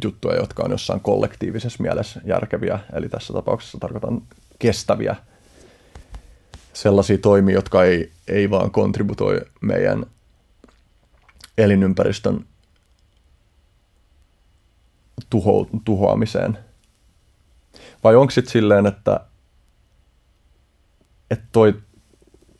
juttuja, 0.04 0.36
jotka 0.36 0.62
on 0.62 0.70
jossain 0.70 1.00
kollektiivisessa 1.00 1.82
mielessä 1.82 2.20
järkeviä, 2.24 2.78
eli 2.92 3.08
tässä 3.08 3.32
tapauksessa 3.32 3.78
tarkoitan 3.78 4.22
kestäviä 4.58 5.16
sellaisia 6.72 7.18
toimia, 7.18 7.54
jotka 7.54 7.84
ei, 7.84 8.12
ei 8.28 8.50
vaan 8.50 8.70
kontributoi 8.70 9.40
meidän 9.60 10.06
elinympäristön 11.58 12.46
tuho, 15.30 15.68
tuhoamiseen. 15.84 16.58
Vai 18.04 18.16
onko 18.16 18.30
sitten 18.30 18.52
silleen, 18.52 18.86
että, 18.86 19.20
että 21.30 21.46
toi, 21.52 21.74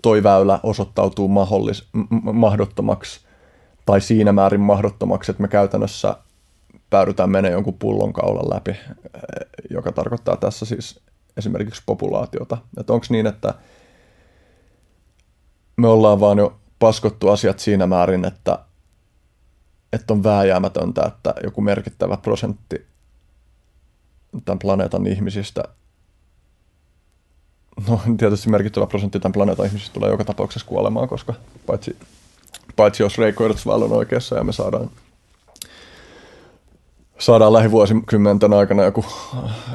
toi 0.03 0.23
väylä 0.23 0.61
osoittautuu 0.63 1.29
mahdollis, 1.29 1.89
mahdottomaksi 2.33 3.21
tai 3.87 4.01
siinä 4.01 4.33
määrin 4.33 4.61
mahdottomaksi, 4.61 5.31
että 5.31 5.43
me 5.43 5.49
käytännössä 5.49 6.17
päädytään 6.91 7.31
menemään 7.31 7.53
jonkun 7.53 7.79
pullonkaulan 7.79 8.51
läpi, 8.55 8.71
eh, 8.71 8.81
joka 9.71 9.93
tarkoittaa 9.93 10.37
tässä 10.37 10.67
siis 10.67 11.01
esimerkiksi 11.37 11.83
populaatiota. 11.87 12.59
Että 12.81 12.93
onko 12.93 13.07
niin, 13.11 13.27
että 13.27 13.55
me 15.77 15.89
ollaan 15.89 16.21
vaan 16.21 16.39
jo 16.39 16.59
paskottu 16.79 17.29
asiat 17.29 17.59
siinä 17.59 17.87
määrin, 17.87 18.25
että, 18.25 18.59
että 19.93 20.13
on 20.13 20.25
vääjäämätöntä, 20.25 21.03
että 21.07 21.35
joku 21.45 21.61
merkittävä 21.61 22.17
prosentti 22.17 22.87
tämän 24.45 24.59
planeetan 24.59 25.07
ihmisistä, 25.07 25.63
no 27.89 28.01
tietysti 28.19 28.51
merkittävä 28.51 28.87
prosentti 28.87 29.21
tämän 29.21 29.33
planeetan 29.33 29.67
ihmisistä 29.67 29.95
tulee 29.95 30.11
joka 30.11 30.25
tapauksessa 30.25 30.69
kuolemaan, 30.69 31.09
koska 31.09 31.35
paitsi, 31.67 31.97
paitsi 32.77 33.03
jos 33.03 33.19
Ray 33.19 33.33
Kurzweil 33.33 33.83
on 33.83 33.93
oikeassa 33.93 34.37
ja 34.37 34.45
me 34.45 34.53
saadaan 34.53 34.91
saadaan 37.19 37.53
lähivuosikymmenten 37.53 38.53
aikana 38.53 38.83
joku 38.83 39.05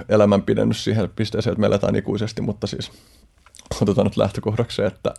elämänpidennys 0.09 0.83
siihen 0.83 1.09
pisteeseen, 1.15 1.51
että 1.51 1.61
me 1.61 1.67
eletään 1.67 1.95
ikuisesti, 1.95 2.41
mutta 2.41 2.67
siis 2.67 2.91
otetaan 3.81 4.05
nyt 4.05 4.17
lähtökohdaksi 4.17 4.81
että, 4.81 5.13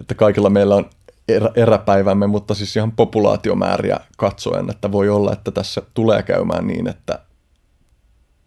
että 0.00 0.14
kaikilla 0.14 0.50
meillä 0.50 0.76
on 0.76 0.90
erä, 1.28 1.50
eräpäivämme, 1.54 2.26
mutta 2.26 2.54
siis 2.54 2.76
ihan 2.76 2.92
populaatiomääriä 2.92 4.00
katsoen, 4.16 4.70
että 4.70 4.92
voi 4.92 5.08
olla, 5.08 5.32
että 5.32 5.50
tässä 5.50 5.82
tulee 5.94 6.22
käymään 6.22 6.66
niin, 6.66 6.88
että, 6.88 7.18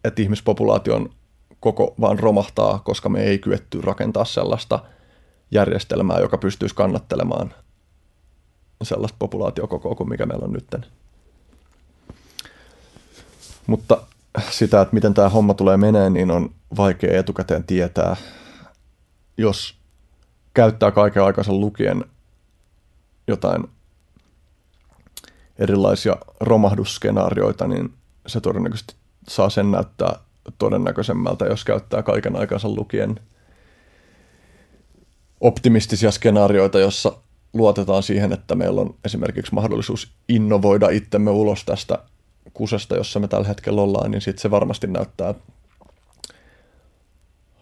että 0.04 0.22
ihmispopulaation 0.22 1.10
koko 1.60 1.94
vaan 2.00 2.18
romahtaa, 2.18 2.78
koska 2.78 3.08
me 3.08 3.22
ei 3.22 3.38
kyetty 3.38 3.80
rakentaa 3.80 4.24
sellaista 4.24 4.78
järjestelmää, 5.50 6.18
joka 6.18 6.38
pystyisi 6.38 6.74
kannattelemaan 6.74 7.54
sellaista 8.82 9.16
populaatiokokoa 9.18 9.94
kuin 9.94 10.08
mikä 10.08 10.26
meillä 10.26 10.44
on 10.44 10.52
nytten. 10.52 10.86
Mutta 13.66 14.02
sitä, 14.50 14.80
että 14.80 14.94
miten 14.94 15.14
tämä 15.14 15.28
homma 15.28 15.54
tulee 15.54 15.76
menee, 15.76 16.10
niin 16.10 16.30
on 16.30 16.50
vaikea 16.76 17.18
etukäteen 17.18 17.64
tietää. 17.64 18.16
Jos 19.36 19.74
käyttää 20.54 20.90
kaiken 20.90 21.22
aikansa 21.22 21.52
lukien 21.52 22.04
jotain 23.28 23.64
erilaisia 25.58 26.16
romahdusskenaarioita, 26.40 27.66
niin 27.66 27.94
se 28.26 28.40
todennäköisesti 28.40 28.94
saa 29.28 29.50
sen 29.50 29.70
näyttää 29.70 30.18
todennäköisemmältä, 30.58 31.44
jos 31.44 31.64
käyttää 31.64 32.02
kaiken 32.02 32.36
aikansa 32.36 32.68
lukien 32.68 33.20
optimistisia 35.40 36.10
skenaarioita, 36.10 36.78
jossa 36.78 37.12
luotetaan 37.52 38.02
siihen, 38.02 38.32
että 38.32 38.54
meillä 38.54 38.80
on 38.80 38.94
esimerkiksi 39.04 39.54
mahdollisuus 39.54 40.12
innovoida 40.28 40.88
itsemme 40.88 41.30
ulos 41.30 41.64
tästä 41.64 41.98
kusesta, 42.54 42.96
jossa 42.96 43.20
me 43.20 43.28
tällä 43.28 43.48
hetkellä 43.48 43.82
ollaan, 43.82 44.10
niin 44.10 44.20
sitten 44.20 44.42
se 44.42 44.50
varmasti 44.50 44.86
näyttää 44.86 45.34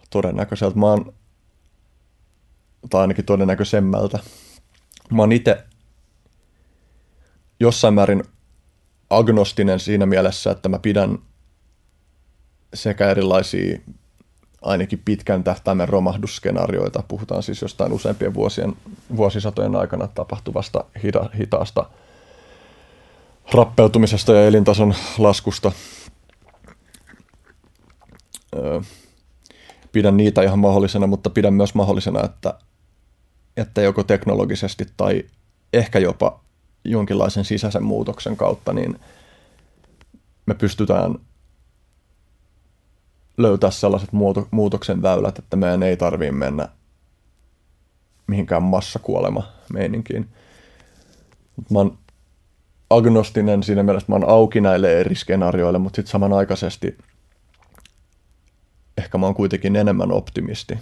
todennäköiseltä. 0.09 0.79
Mä 0.79 0.85
oon, 0.85 1.13
tai 2.89 3.01
ainakin 3.01 3.25
todennäköisemmältä. 3.25 4.19
Mä 5.11 5.21
oon 5.21 5.31
itse 5.31 5.63
jossain 7.59 7.93
määrin 7.93 8.23
agnostinen 9.09 9.79
siinä 9.79 10.05
mielessä, 10.05 10.51
että 10.51 10.69
mä 10.69 10.79
pidän 10.79 11.19
sekä 12.73 13.11
erilaisia 13.11 13.79
ainakin 14.61 15.01
pitkän 15.05 15.43
tähtäimen 15.43 15.89
romahdusskenaarioita, 15.89 17.03
puhutaan 17.07 17.43
siis 17.43 17.61
jostain 17.61 17.93
useampien 17.93 18.33
vuosien, 18.33 18.73
vuosisatojen 19.15 19.75
aikana 19.75 20.07
tapahtuvasta 20.07 20.85
hita, 21.03 21.29
hitaasta 21.37 21.89
rappeutumisesta 23.55 24.33
ja 24.33 24.45
elintason 24.45 24.93
laskusta. 25.17 25.71
Pidän 29.91 30.17
niitä 30.17 30.41
ihan 30.41 30.59
mahdollisena, 30.59 31.07
mutta 31.07 31.29
pidän 31.29 31.53
myös 31.53 31.75
mahdollisena, 31.75 32.23
että, 32.23 32.53
että 33.57 33.81
joko 33.81 34.03
teknologisesti 34.03 34.85
tai 34.97 35.23
ehkä 35.73 35.99
jopa 35.99 36.39
jonkinlaisen 36.85 37.45
sisäisen 37.45 37.83
muutoksen 37.83 38.37
kautta, 38.37 38.73
niin 38.73 38.99
me 40.45 40.53
pystytään 40.53 41.15
löytää 43.37 43.71
sellaiset 43.71 44.09
muutoksen 44.51 45.01
väylät, 45.01 45.39
että 45.39 45.55
meidän 45.55 45.83
ei 45.83 45.97
tarvitse 45.97 46.31
mennä 46.31 46.69
mihinkään 48.27 48.63
massakuolema 48.63 49.43
meininkiin. 49.73 50.29
Mä 51.69 51.79
oon 51.79 51.97
agnostinen 52.89 53.63
siinä 53.63 53.83
mielessä, 53.83 54.05
mä 54.09 54.15
oon 54.15 54.29
auki 54.29 54.61
näille 54.61 54.99
eri 54.99 55.15
skenaarioille, 55.15 55.79
mutta 55.79 55.95
sitten 55.95 56.11
samanaikaisesti 56.11 56.97
ehkä 58.97 59.17
mä 59.17 59.25
oon 59.25 59.35
kuitenkin 59.35 59.75
enemmän 59.75 60.11
optimisti. 60.11 60.79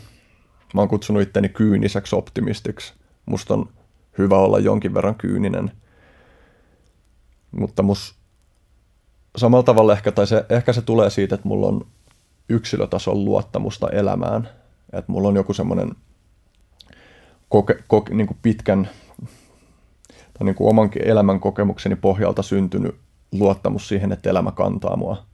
Mä 0.74 0.82
oon 0.82 0.90
kutsunut 0.90 1.22
itteni 1.22 1.50
kyyniseksi 1.50 2.16
optimistiksi. 2.16 2.94
Musta 3.26 3.54
on 3.54 3.70
hyvä 4.18 4.38
olla 4.38 4.60
jonkin 4.60 4.94
verran 4.94 5.16
kyyninen. 5.16 5.72
Mutta 7.52 7.84
mus 7.84 8.16
samalla 9.38 9.64
tavalla 9.64 9.94
ehkä, 9.94 10.12
tai 10.12 10.28
se, 10.28 10.46
ehkä 10.50 10.74
se 10.74 10.82
tulee 10.82 11.10
siitä, 11.10 11.36
että 11.36 11.48
mulla 11.48 11.68
on 11.68 11.88
yksilötason 12.50 13.26
luottamusta 13.26 13.90
elämään. 13.90 14.50
Että 14.94 15.12
mulla 15.12 15.28
on 15.28 15.36
joku 15.36 15.54
semmoinen 15.54 15.92
koke, 17.50 17.84
koke, 17.88 18.14
niin 18.14 18.38
pitkän 18.42 18.90
tai 20.44 20.46
niin 20.46 20.56
kuin 20.56 20.70
omankin 20.70 21.08
elämän 21.08 21.40
kokemukseni 21.40 21.96
pohjalta 21.96 22.42
syntynyt 22.42 22.96
luottamus 23.32 23.88
siihen, 23.88 24.12
että 24.12 24.30
elämä 24.30 24.52
kantaa 24.52 24.96
mua. 24.96 25.26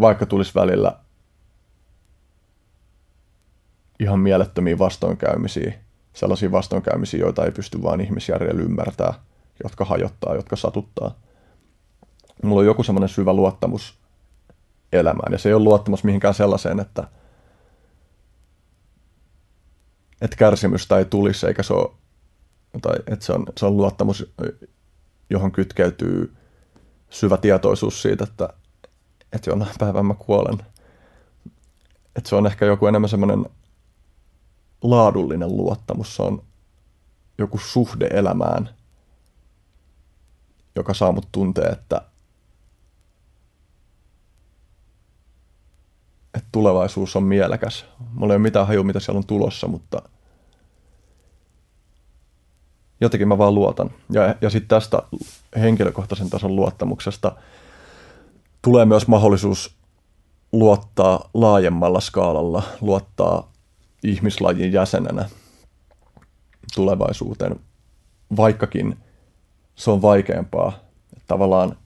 Vaikka 0.00 0.26
tulisi 0.26 0.54
välillä 0.54 0.98
ihan 4.00 4.20
mielettömiä 4.20 4.78
vastoinkäymisiä, 4.78 5.72
sellaisia 6.12 6.52
vastoinkäymisiä, 6.52 7.20
joita 7.20 7.44
ei 7.44 7.50
pysty 7.50 7.82
vain 7.82 8.00
ihmisjärjellä 8.00 8.62
ymmärtää, 8.62 9.14
jotka 9.62 9.84
hajottaa, 9.84 10.34
jotka 10.34 10.56
satuttaa. 10.56 11.14
Mulla 12.42 12.60
on 12.60 12.66
joku 12.66 12.82
semmoinen 12.82 13.08
syvä 13.08 13.32
luottamus 13.32 13.98
elämään, 14.92 15.32
ja 15.32 15.38
se 15.38 15.48
ei 15.48 15.54
ole 15.54 15.64
luottamus 15.64 16.04
mihinkään 16.04 16.34
sellaiseen, 16.34 16.80
että, 16.80 17.08
että 20.20 20.36
kärsimystä 20.36 20.98
ei 20.98 21.04
tulisi, 21.04 21.46
eikä 21.46 21.62
se 21.62 21.72
ole 21.72 22.01
tai 22.80 22.94
että 23.06 23.24
se 23.24 23.32
on, 23.32 23.46
se 23.56 23.66
on 23.66 23.76
luottamus, 23.76 24.32
johon 25.30 25.52
kytkeytyy 25.52 26.36
syvä 27.10 27.36
tietoisuus 27.36 28.02
siitä, 28.02 28.24
että, 28.24 28.48
että 29.32 29.50
jonain 29.50 29.74
päivänä 29.78 30.02
mä 30.02 30.14
kuolen. 30.14 30.58
Että 32.16 32.28
se 32.28 32.36
on 32.36 32.46
ehkä 32.46 32.66
joku 32.66 32.86
enemmän 32.86 33.08
semmoinen 33.08 33.46
laadullinen 34.82 35.56
luottamus, 35.56 36.16
se 36.16 36.22
on 36.22 36.42
joku 37.38 37.58
suhde 37.58 38.06
elämään, 38.06 38.68
joka 40.76 40.94
saa 40.94 41.12
mut 41.12 41.28
tuntea, 41.32 41.70
että, 41.72 42.02
että 46.34 46.48
tulevaisuus 46.52 47.16
on 47.16 47.22
mielekäs. 47.22 47.84
Mulla 48.12 48.32
ei 48.32 48.36
ole 48.36 48.42
mitään 48.42 48.66
haju, 48.66 48.84
mitä 48.84 49.00
siellä 49.00 49.18
on 49.18 49.26
tulossa, 49.26 49.68
mutta– 49.68 50.02
jotenkin 53.02 53.28
mä 53.28 53.38
vaan 53.38 53.54
luotan. 53.54 53.90
Ja, 54.10 54.34
ja 54.40 54.50
sitten 54.50 54.68
tästä 54.68 55.02
henkilökohtaisen 55.56 56.30
tason 56.30 56.56
luottamuksesta 56.56 57.36
tulee 58.62 58.84
myös 58.84 59.08
mahdollisuus 59.08 59.76
luottaa 60.52 61.30
laajemmalla 61.34 62.00
skaalalla, 62.00 62.62
luottaa 62.80 63.52
ihmislajin 64.04 64.72
jäsenenä 64.72 65.28
tulevaisuuteen, 66.74 67.60
vaikkakin 68.36 68.98
se 69.74 69.90
on 69.90 70.02
vaikeampaa. 70.02 70.72
Tavallaan 71.26 71.76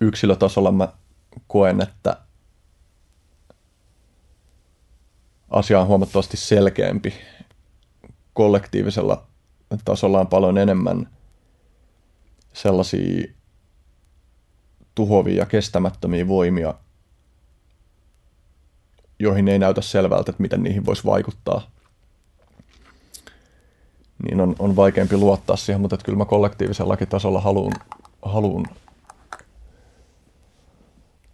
yksilötasolla 0.00 0.72
mä 0.72 0.88
koen, 1.46 1.82
että 1.82 2.16
asia 5.50 5.80
on 5.80 5.86
huomattavasti 5.86 6.36
selkeämpi. 6.36 7.14
Kollektiivisella 8.40 9.26
tasolla 9.84 10.20
on 10.20 10.26
paljon 10.26 10.58
enemmän 10.58 11.08
sellaisia 12.52 13.32
tuhovia 14.94 15.38
ja 15.38 15.46
kestämättömiä 15.46 16.28
voimia, 16.28 16.74
joihin 19.18 19.48
ei 19.48 19.58
näytä 19.58 19.80
selvältä, 19.80 20.30
että 20.30 20.42
miten 20.42 20.62
niihin 20.62 20.86
voisi 20.86 21.04
vaikuttaa. 21.04 21.70
Niin 24.24 24.40
on, 24.40 24.56
on 24.58 24.76
vaikeampi 24.76 25.16
luottaa 25.16 25.56
siihen, 25.56 25.80
mutta 25.80 25.94
että 25.94 26.04
kyllä 26.04 26.18
mä 26.18 26.24
kollektiivisellakin 26.24 27.08
tasolla 27.08 27.40
haluan, 27.40 27.72
haluan 28.22 28.66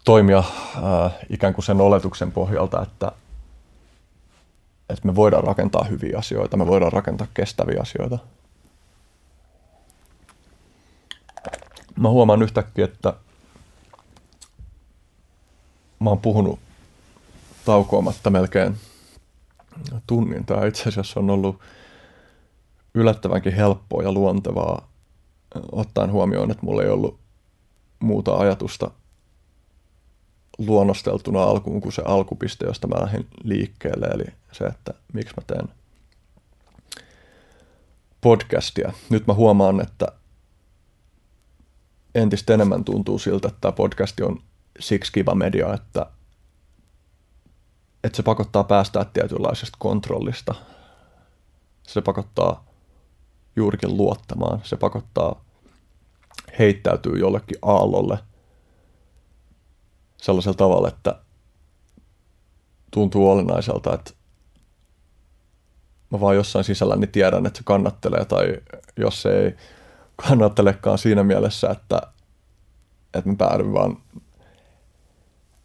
toimia 0.05 0.45
ää, 0.83 1.11
ikään 1.31 1.55
kuin 1.55 1.65
sen 1.65 1.81
oletuksen 1.81 2.33
pohjalta, 2.33 2.83
että, 2.83 3.13
että 4.89 5.07
me 5.07 5.15
voidaan 5.15 5.45
rakentaa 5.45 5.85
hyviä 5.85 6.19
asioita, 6.19 6.57
me 6.57 6.67
voidaan 6.67 6.93
rakentaa 6.93 7.27
kestäviä 7.35 7.81
asioita. 7.81 8.19
Mä 11.99 12.09
huomaan 12.09 12.43
yhtäkkiä, 12.43 12.85
että 12.85 13.13
mä 16.01 16.11
oon 16.11 16.21
puhunut 16.21 16.59
taukoamatta 17.65 18.31
melkein 18.31 18.77
tunnin. 20.07 20.45
Tämä 20.45 20.67
itse 20.67 20.89
asiassa 20.89 21.21
on 21.21 21.31
ollut 21.31 21.61
yllättävänkin 22.95 23.53
helppoa 23.55 24.03
ja 24.03 24.13
luontevaa 24.13 24.89
ottaen 25.73 26.13
huomioon, 26.13 26.51
että 26.51 26.67
mulla 26.67 26.83
ei 26.83 26.89
ollut 26.89 27.19
muuta 28.01 28.37
ajatusta 28.37 28.91
luonnosteltuna 30.59 31.43
alkuun 31.43 31.81
kuin 31.81 31.93
se 31.93 32.03
alkupiste, 32.05 32.67
josta 32.67 32.87
mä 32.87 33.03
lähdin 33.03 33.27
liikkeelle, 33.45 34.07
eli 34.07 34.25
se, 34.53 34.65
että 34.65 34.95
miksi 35.13 35.35
mä 35.37 35.43
teen 35.47 35.69
podcastia. 38.21 38.93
Nyt 39.11 39.27
mä 39.27 39.35
huomaan, 39.35 39.81
että 39.81 40.07
entistä 42.15 42.55
enemmän 42.55 42.85
tuntuu 42.85 43.19
siltä, 43.19 43.49
että 43.49 43.61
tämä 43.61 43.73
podcasti 43.73 44.23
on 44.23 44.43
siksi 44.81 45.13
kiva 45.13 45.35
media, 45.35 45.75
että, 45.75 46.07
että 48.05 48.17
se 48.17 48.23
pakottaa 48.23 48.65
päästää 48.65 49.05
tietynlaisesta 49.05 49.77
kontrollista. 49.79 50.55
Se 51.83 52.01
pakottaa 52.01 52.65
juurikin 53.57 53.97
luottamaan. 53.97 54.61
Se 54.65 54.77
pakottaa 54.77 55.45
heittäytyy 56.59 57.19
jollekin 57.19 57.59
aallolle 57.63 58.19
sellaisella 60.17 60.57
tavalla, 60.57 60.89
että 60.89 61.19
tuntuu 62.91 63.31
olennaiselta, 63.31 63.95
että 63.95 64.11
mä 66.11 66.21
vaan 66.21 66.37
jossain 66.37 66.65
sisälläni 66.65 67.07
tiedän, 67.07 67.47
että 67.47 67.57
se 67.59 67.63
kannattelee, 67.65 68.25
tai 68.25 68.57
jos 68.97 69.27
ei 69.27 69.57
kannattelekaan 70.17 70.99
siinä 70.99 71.23
mielessä, 71.23 71.71
että, 71.71 72.03
että 73.15 73.31
mä 73.31 73.37
päädyn 73.37 73.73
vaan 73.73 73.97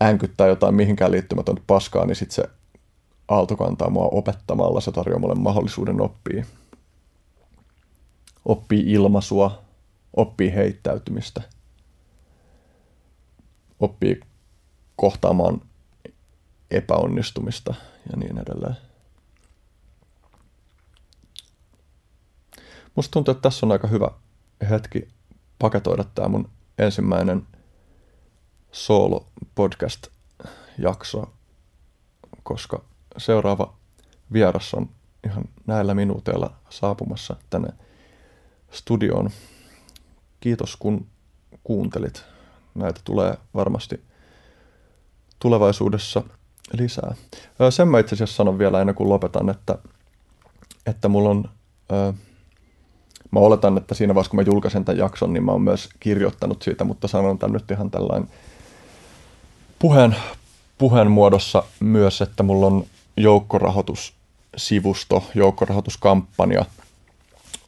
änkyttää 0.04 0.47
jotain 0.47 0.76
mihinkään 0.76 1.12
liittymätöntä 1.12 1.62
paskaa, 1.68 2.06
niin 2.06 2.16
sitten 2.16 2.36
se 2.36 2.43
aalto 3.28 3.56
kantaa 3.58 3.89
mua 3.89 4.06
opettamalla, 4.12 4.82
se 4.82 4.91
tarjoaa 4.91 5.20
mulle 5.20 5.36
mahdollisuuden 5.36 6.02
oppia. 6.02 6.45
Oppii 8.45 8.91
ilmaisua, 8.91 9.62
oppii 10.16 10.54
heittäytymistä, 10.56 11.41
oppii 13.80 14.20
kohtaamaan 15.02 15.62
epäonnistumista 16.72 17.74
ja 18.12 18.18
niin 18.18 18.38
edelleen. 18.38 18.78
Musta 22.95 23.12
tuntuu, 23.12 23.32
että 23.32 23.41
tässä 23.41 23.66
on 23.66 23.72
aika 23.72 23.88
hyvä 23.88 24.12
hetki 24.70 25.08
paketoida 25.60 26.04
tämä 26.04 26.28
mun 26.28 26.49
ensimmäinen 26.78 27.47
solo 28.72 29.28
podcast 29.56 30.08
jakso, 30.78 31.34
koska 32.43 32.84
seuraava 33.18 33.78
vieras 34.34 34.74
on 34.74 34.89
ihan 35.28 35.43
näillä 35.68 35.93
minuuteilla 35.93 36.54
saapumassa 36.70 37.36
tänne 37.49 37.70
studioon. 38.72 39.30
Kiitos 40.39 40.76
kun 40.76 41.08
kuuntelit. 41.64 42.24
Näitä 42.76 43.02
tulee 43.04 43.38
varmasti 43.54 44.11
tulevaisuudessa 45.42 46.24
lisää. 46.78 47.14
Sen 47.70 47.88
mä 47.88 48.00
itse 48.00 48.16
asiassa 48.16 48.36
sanon 48.36 48.60
vielä 48.60 48.82
ennen 48.82 48.96
kuin 48.96 49.10
lopetan, 49.10 49.50
että, 49.50 49.78
että 50.86 51.08
mulla 51.08 51.30
on, 51.30 51.50
mä 53.32 53.39
oletan, 53.39 53.78
että 53.78 53.96
siinä 53.96 54.16
vaiheessa 54.16 54.30
kun 54.30 54.39
mä 54.39 54.52
julkaisen 54.52 54.86
tämän 54.86 54.98
jakson, 54.98 55.34
niin 55.34 55.44
mä 55.44 55.52
oon 55.52 55.62
myös 55.62 55.89
kirjoittanut 56.00 56.62
siitä, 56.62 56.84
mutta 56.84 57.08
sanon 57.08 57.39
tämän 57.39 57.54
nyt 57.54 57.72
ihan 57.72 57.92
tällainen 57.92 58.30
puheen, 59.80 60.16
puheen 60.78 61.12
muodossa 61.12 61.64
myös, 61.80 62.22
että 62.22 62.44
mulla 62.44 62.68
on 62.68 62.86
joukkorahoitussivusto, 63.18 65.24
joukkorahoituskampanja 65.36 66.66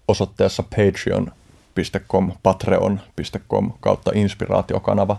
osoitteessa 0.08 0.64
patreon.com, 0.64 2.32
patreon.com 2.44 3.72
kautta 3.80 4.12
inspiraatiokanava. 4.14 5.18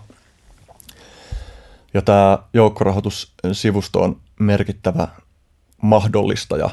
Ja 1.95 2.01
tämä 2.01 2.39
joukkorahoitussivusto 2.53 4.01
on 4.01 4.21
merkittävä 4.39 5.07
mahdollistaja 5.81 6.69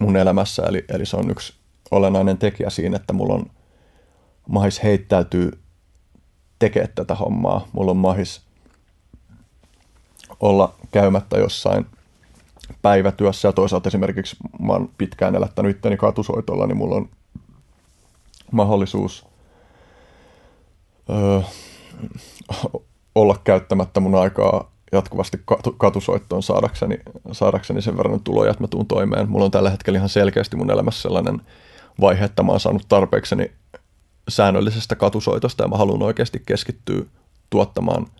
mun 0.00 0.16
elämässä, 0.16 0.62
eli, 0.62 0.84
eli 0.88 1.06
se 1.06 1.16
on 1.16 1.30
yksi 1.30 1.54
olennainen 1.90 2.38
tekijä 2.38 2.70
siinä, 2.70 2.96
että 2.96 3.12
mulla 3.12 3.34
on 3.34 3.46
mahis 4.48 4.82
heittäytyy 4.82 5.50
tekemään 6.58 6.92
tätä 6.94 7.14
hommaa. 7.14 7.68
Mulla 7.72 7.90
on 7.90 7.96
mahis 7.96 8.42
olla 10.40 10.74
käymättä 10.90 11.38
jossain 11.38 11.86
päivätyössä 12.82 13.48
ja 13.48 13.52
toisaalta 13.52 13.88
esimerkiksi 13.88 14.36
mä 14.60 14.72
oon 14.72 14.90
pitkään 14.98 15.34
elättänyt 15.34 15.76
itteni 15.76 15.96
katusoitolla, 15.96 16.66
niin 16.66 16.76
mulla 16.76 16.96
on 16.96 17.08
mahdollisuus 18.52 19.26
öö, 21.10 21.40
olla 23.14 23.38
käyttämättä 23.44 24.00
mun 24.00 24.14
aikaa 24.14 24.72
jatkuvasti 24.92 25.40
katusoittoon 25.78 26.42
saadakseni, 26.42 26.98
saadakseni 27.32 27.82
sen 27.82 27.96
verran 27.96 28.20
tuloja, 28.20 28.50
että 28.50 28.62
mä 28.62 28.68
tuun 28.68 28.86
toimeen. 28.86 29.28
Mulla 29.30 29.44
on 29.44 29.50
tällä 29.50 29.70
hetkellä 29.70 29.96
ihan 29.96 30.08
selkeästi 30.08 30.56
mun 30.56 30.70
elämässä 30.70 31.02
sellainen 31.02 31.40
vaihe, 32.00 32.24
että 32.24 32.42
mä 32.42 32.52
oon 32.52 32.60
saanut 32.60 32.84
tarpeekseni 32.88 33.52
säännöllisestä 34.28 34.94
katusoitosta 34.96 35.64
ja 35.64 35.68
mä 35.68 35.76
haluan 35.76 36.02
oikeasti 36.02 36.42
keskittyä 36.46 37.02
tuottamaan– 37.50 38.06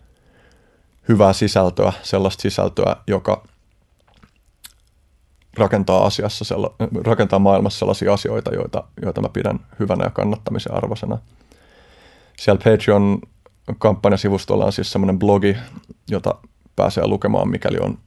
hyvää 1.09 1.33
sisältöä, 1.33 1.93
sellaista 2.03 2.43
sisältöä, 2.43 2.97
joka 3.07 3.45
rakentaa, 5.57 6.07
asiassa 6.07 6.45
sella, 6.45 6.75
rakentaa 7.05 7.39
maailmassa 7.39 7.79
sellaisia 7.79 8.13
asioita, 8.13 8.55
joita, 8.55 8.85
joita 9.03 9.21
mä 9.21 9.29
pidän 9.29 9.61
hyvänä 9.81 10.05
ja 10.05 10.11
kannattamisen 10.11 10.75
arvoisena. 10.75 11.19
Siellä 12.39 12.63
Patreon-kampanjasivustolla 13.67 14.65
on 14.65 14.73
siis 14.73 14.93
semmoinen 14.93 15.19
blogi, 15.19 15.57
jota 16.11 16.35
pääsee 16.77 17.07
lukemaan, 17.07 17.49
mikäli 17.49 17.79
on 17.79 17.99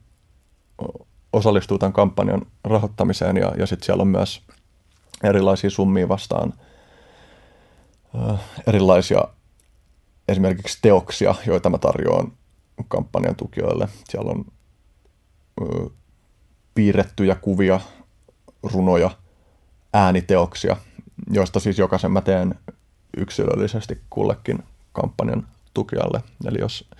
osallistuu 1.32 1.78
tämän 1.78 1.92
kampanjan 1.92 2.42
rahoittamiseen 2.64 3.36
ja, 3.36 3.52
ja 3.58 3.66
sitten 3.66 3.86
siellä 3.86 4.00
on 4.00 4.08
myös 4.08 4.42
erilaisia 5.24 5.70
summia 5.70 6.08
vastaan 6.08 6.52
erilaisia 8.66 9.28
esimerkiksi 10.28 10.78
teoksia, 10.82 11.34
joita 11.46 11.70
mä 11.70 11.78
tarjoan 11.78 12.32
kampanjan 12.88 13.36
tukijoille. 13.36 13.88
Siellä 14.08 14.30
on 14.30 14.44
ö, 15.60 15.90
piirrettyjä 16.74 17.34
kuvia, 17.34 17.80
runoja, 18.62 19.10
ääniteoksia, 19.92 20.76
joista 21.30 21.60
siis 21.60 21.78
jokaisen 21.78 22.12
mä 22.12 22.20
teen 22.20 22.54
yksilöllisesti 23.16 24.00
kullekin 24.10 24.62
kampanjan 25.00 25.48
tukijalle. 25.74 26.22
Eli 26.46 26.58
jos 26.58 26.90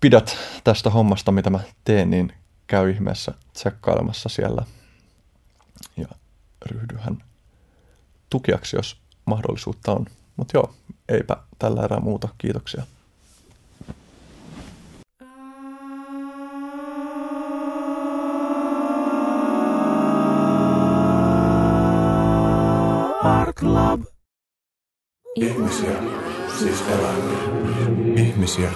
pidät 0.00 0.36
tästä 0.64 0.90
hommasta, 0.90 1.32
mitä 1.32 1.50
mä 1.50 1.60
teen, 1.84 2.10
niin 2.10 2.32
käy 2.66 2.90
ihmeessä 2.90 3.34
tsekkailemassa 3.52 4.28
siellä 4.28 4.62
ja 5.96 6.08
ryhdyhän 6.66 7.24
tukijaksi, 8.30 8.76
jos 8.76 8.96
mahdollisuutta 9.24 9.92
on. 9.92 10.06
Mutta 10.36 10.56
joo, 10.56 10.74
eipä 11.08 11.36
tällä 11.58 11.84
erää 11.84 12.00
muuta. 12.00 12.28
Kiitoksia. 12.38 12.82
Art 23.22 23.56
Club. 23.56 24.15
Ihmisiä, 25.40 26.02
siis 26.58 26.84
eläimiä. 26.88 27.38
Ihmisiä, 28.16 28.70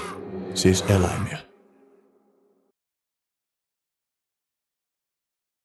siis 0.55 0.85
eläimiä. 0.89 1.50